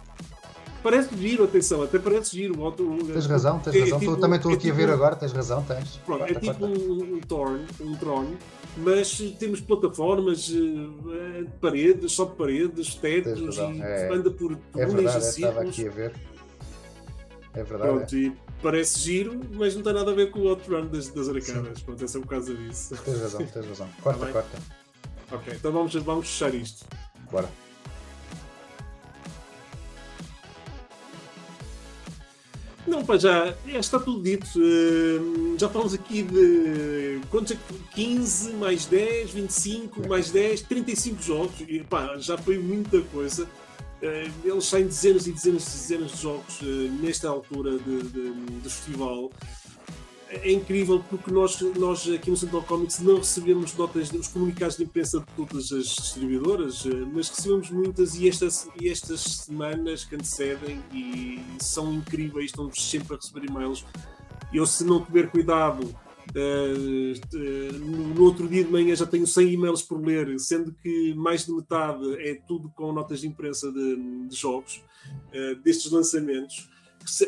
Parece 0.82 1.16
giro, 1.18 1.44
atenção, 1.44 1.84
até 1.84 2.00
parece 2.00 2.36
giro. 2.36 2.62
O, 2.62 2.72
tens 2.72 3.26
razão, 3.26 3.60
tens 3.60 3.76
é, 3.76 3.80
razão. 3.82 4.00
Tipo, 4.00 4.18
também 4.18 4.38
estou 4.38 4.52
é 4.52 4.56
aqui 4.56 4.68
tipo, 4.68 4.74
a 4.74 4.78
ver 4.78 4.90
agora, 4.92 5.16
tens 5.16 5.34
razão, 5.34 5.64
tens. 5.64 5.98
Pronto, 6.06 6.24
é 6.24 6.34
tipo 6.34 6.66
um, 6.66 7.16
um 7.16 7.20
Torn, 7.20 7.66
um 7.82 7.96
Tron, 7.96 8.28
mas 8.78 9.18
temos 9.40 9.60
plataformas 9.62 10.50
uh, 10.50 11.46
de 11.46 11.52
paredes, 11.60 12.12
só 12.12 12.26
de 12.26 12.36
paredes, 12.36 12.96
tetos 12.96 13.58
e 13.58 13.82
é, 13.82 14.14
anda 14.14 14.32
por 14.32 14.56
túneis 14.56 15.16
é 15.16 15.18
Estava 15.20 15.62
aqui 15.62 15.88
a 15.88 15.92
ver. 15.92 16.14
É 17.54 17.64
verdade. 17.64 17.92
Pronto, 17.92 18.16
é. 18.16 18.20
e 18.20 18.34
parece 18.62 19.00
giro, 19.00 19.40
mas 19.54 19.76
não 19.76 19.84
tem 19.84 19.94
nada 19.94 20.12
a 20.12 20.14
ver 20.14 20.30
com 20.30 20.40
o 20.40 20.48
Outrun 20.48 20.88
das, 20.88 21.10
das 21.10 21.30
arcadas. 21.30 21.82
Pronto, 21.82 22.04
é 22.04 22.08
só 22.08 22.20
por 22.20 22.28
causa 22.28 22.54
disso. 22.54 22.96
Tens 23.04 23.22
razão, 23.22 23.46
tens 23.46 23.66
razão. 23.66 23.90
Corta, 24.02 24.26
tá 24.26 24.32
corta. 24.32 24.58
Ok, 25.32 25.54
então 25.56 25.72
vamos, 25.72 25.94
vamos 25.96 26.28
fechar 26.28 26.54
isto. 26.54 26.86
Bora. 27.32 27.50
Não, 32.88 33.06
pá, 33.06 33.18
já, 33.18 33.54
já 33.68 33.80
está 33.80 34.00
tudo 34.00 34.22
dito. 34.24 34.48
Uh, 34.58 35.58
já 35.60 35.70
falamos 35.70 35.94
aqui 35.94 36.24
de 36.24 37.22
quantos 37.30 37.52
é 37.52 37.56
que 37.56 37.96
15, 37.96 38.54
mais 38.54 38.86
10, 38.86 39.32
25, 39.32 40.08
mais 40.08 40.32
10, 40.32 40.62
35 40.62 41.22
jogos. 41.22 41.54
E, 41.68 41.84
pá, 41.84 42.18
já 42.18 42.38
foi 42.38 42.58
muita 42.58 43.02
coisa. 43.02 43.44
Uh, 44.02 44.32
eles 44.48 44.66
saem 44.66 44.86
dezenas 44.86 45.28
e 45.28 45.32
dezenas 45.32 45.64
e 45.64 45.78
dezenas 45.78 46.12
de 46.12 46.22
jogos 46.22 46.62
uh, 46.62 46.66
nesta 47.02 47.30
altura 47.30 47.78
de 47.78 48.62
festival 48.64 49.30
é 50.30 50.52
incrível 50.52 51.04
porque 51.10 51.32
nós, 51.32 51.60
nós 51.78 52.08
aqui 52.08 52.30
no 52.30 52.38
Central 52.38 52.62
Comics 52.64 53.00
não 53.00 53.18
recebemos 53.18 53.76
notas, 53.76 54.12
os 54.12 54.28
comunicados 54.28 54.78
de 54.78 54.84
imprensa 54.84 55.20
de 55.20 55.26
todas 55.36 55.72
as 55.72 55.88
distribuidoras, 55.88 56.86
eh, 56.86 56.90
mas 57.12 57.30
recebemos 57.30 57.72
muitas 57.72 58.16
e 58.16 58.30
estas, 58.30 58.70
e 58.80 58.88
estas 58.88 59.22
semanas 59.22 60.06
que 60.06 60.16
antecedem 60.16 60.82
e 60.94 61.42
são 61.60 61.94
incríveis, 61.94 62.52
estamos 62.52 62.90
sempre 62.90 63.16
a 63.16 63.18
receber 63.18 63.48
e-mails. 63.50 63.84
Eu, 64.54 64.66
se 64.66 64.84
não 64.84 65.04
tiver 65.04 65.32
cuidado, 65.32 65.84
uh, 65.84 67.80
no 67.80 68.24
outro 68.24 68.48
dia 68.48 68.64
de 68.64 68.72
manhã 68.72 68.96
já 68.96 69.06
tenho 69.06 69.26
100 69.26 69.54
e-mails 69.54 69.82
por 69.82 70.00
ler, 70.00 70.40
sendo 70.40 70.72
que 70.74 71.14
mais 71.16 71.46
de 71.46 71.52
metade 71.52 72.04
é 72.20 72.36
tudo 72.48 72.70
com 72.70 72.92
notas 72.94 73.22
de 73.22 73.28
imprensa 73.28 73.72
de, 73.72 73.96
de 74.28 74.36
jogos, 74.36 74.84
uh, 75.34 75.56
destes 75.62 75.92
lançamentos 75.92 76.70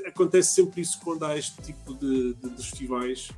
acontece 0.06 0.56
sempre 0.56 0.82
isso 0.82 1.00
quando 1.04 1.24
há 1.26 1.38
este 1.38 1.62
tipo 1.62 1.94
de, 1.94 2.34
de, 2.36 2.50
de 2.50 2.64
festivais. 2.64 3.30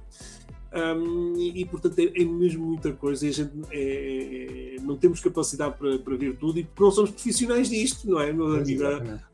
Um, 0.76 1.36
e, 1.38 1.62
e, 1.62 1.66
portanto 1.66 2.00
é, 2.00 2.06
é, 2.06 2.26
mesmo 2.26 2.66
muita 2.66 2.92
coisa 2.94 3.28
e 3.28 3.30
a 3.30 3.32
gente 3.32 3.52
é, 3.70 3.78
é, 3.80 4.76
é, 4.76 4.82
não 4.82 4.98
temos 4.98 5.20
capacidade 5.20 5.78
para, 5.78 6.00
para 6.00 6.16
ver 6.16 6.36
tudo 6.36 6.58
e 6.58 6.64
porque 6.64 6.84
não 6.84 6.90
somos 6.90 7.12
profissionais 7.12 7.70
disto, 7.70 8.10
não 8.10 8.20
é, 8.20 8.34
meu 8.34 8.56
amigo? 8.56 8.84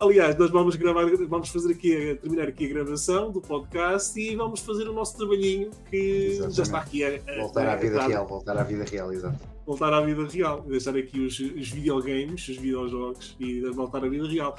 Aliás, 0.01 0.38
nós 0.38 0.51
vamos 0.51 0.76
gravar, 0.76 1.05
vamos 1.28 1.47
fazer 1.47 1.72
aqui, 1.72 2.20
terminar 2.22 2.49
aqui 2.49 2.66
a 2.66 2.68
gravação 2.68 3.32
do 3.32 3.39
podcast 3.39 4.20
e 4.20 4.36
vamos 4.36 4.60
fazer 4.60 4.89
o 4.89 4.93
nosso 4.93 5.16
trabalhinho 5.16 5.72
que 5.89 5.95
exatamente. 5.95 6.57
já 6.57 6.64
está 6.64 6.80
aqui 6.80 7.05
a, 7.05 7.07
a 7.07 7.38
voltar 7.38 7.70
à 7.70 7.76
vida 7.78 8.05
real, 8.05 8.28
voltar 8.28 8.57
à 8.57 8.64
vida 8.64 8.84
real, 8.84 9.14
exato. 9.14 9.39
Voltar 9.66 9.93
à 9.93 10.01
vida 10.01 10.28
real, 10.28 10.62
deixar 10.64 10.97
aqui 10.97 11.22
os, 11.22 11.39
os 11.39 11.70
videogames, 11.70 12.49
os 12.49 12.57
videojogos 12.57 13.38
e 13.39 13.62
voltar 13.70 14.03
à 14.03 14.10
vida 14.10 14.28
real. 14.28 14.57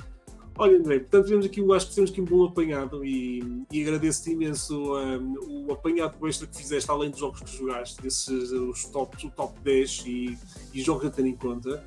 Olha, 0.61 0.77
André, 0.77 0.99
portanto, 0.99 1.25
tivemos 1.25 1.47
aqui, 1.47 1.73
acho 1.73 1.89
que 1.89 1.95
temos 1.95 2.11
aqui 2.11 2.21
um 2.21 2.25
bom 2.27 2.45
apanhado 2.45 3.03
e, 3.03 3.65
e 3.73 3.81
agradeço-te 3.81 4.33
imenso 4.33 4.95
um, 4.95 5.67
o 5.67 5.73
apanhado 5.73 6.15
extra 6.29 6.47
que 6.47 6.55
fizeste, 6.55 6.91
além 6.91 7.09
dos 7.09 7.19
jogos 7.19 7.41
que 7.41 7.57
jogaste, 7.57 8.03
desses, 8.03 8.53
os 8.53 8.85
top, 8.85 9.27
o 9.27 9.31
top 9.31 9.59
10 9.61 10.03
e, 10.05 10.39
e 10.75 10.83
jogos 10.83 11.07
a 11.07 11.11
ter 11.11 11.25
em 11.25 11.35
conta. 11.35 11.83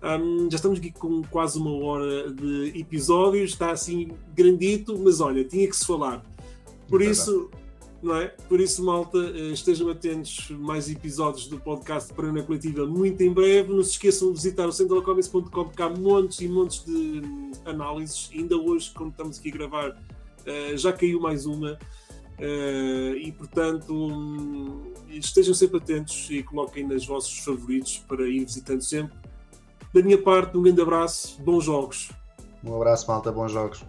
Um, 0.00 0.48
já 0.48 0.54
estamos 0.54 0.78
aqui 0.78 0.92
com 0.92 1.22
quase 1.24 1.58
uma 1.58 1.72
hora 1.84 2.32
de 2.32 2.78
episódios, 2.78 3.50
está 3.50 3.72
assim 3.72 4.12
grandito, 4.32 4.96
mas 4.96 5.20
olha, 5.20 5.42
tinha 5.42 5.66
que 5.66 5.74
se 5.74 5.84
falar. 5.84 6.24
Por 6.88 7.02
isso, 7.02 7.50
não 8.04 8.16
é? 8.16 8.28
Por 8.48 8.60
isso, 8.60 8.84
malta, 8.84 9.18
eh, 9.18 9.52
estejam 9.52 9.88
atentos 9.88 10.50
mais 10.50 10.90
episódios 10.90 11.48
do 11.48 11.58
podcast 11.58 12.10
de 12.10 12.14
Parana 12.14 12.42
Coletiva 12.42 12.86
muito 12.86 13.22
em 13.22 13.32
breve. 13.32 13.72
Não 13.72 13.82
se 13.82 13.92
esqueçam 13.92 14.28
de 14.28 14.34
visitar 14.34 14.66
o 14.66 14.72
centralcomics.com 14.72 15.70
há 15.82 15.88
montes 15.90 16.40
e 16.40 16.48
montes 16.48 16.84
de 16.84 17.22
análises. 17.64 18.30
Ainda 18.34 18.56
hoje, 18.56 18.92
quando 18.94 19.10
estamos 19.10 19.38
aqui 19.38 19.48
a 19.48 19.52
gravar, 19.52 20.02
eh, 20.44 20.76
já 20.76 20.92
caiu 20.92 21.20
mais 21.20 21.46
uma. 21.46 21.78
Eh, 22.38 23.14
e 23.24 23.32
portanto, 23.32 23.94
hum, 23.94 24.92
estejam 25.08 25.54
sempre 25.54 25.78
atentos 25.78 26.28
e 26.30 26.42
coloquem 26.42 26.86
nos 26.86 27.06
vossos 27.06 27.38
favoritos 27.38 27.98
para 28.06 28.28
ir 28.28 28.44
visitando 28.44 28.82
sempre. 28.82 29.16
Da 29.92 30.02
minha 30.02 30.20
parte, 30.20 30.56
um 30.56 30.62
grande 30.62 30.80
abraço, 30.80 31.40
bons 31.42 31.64
jogos. 31.64 32.10
Um 32.62 32.76
abraço, 32.76 33.06
malta, 33.06 33.30
bons 33.30 33.52
jogos. 33.52 33.84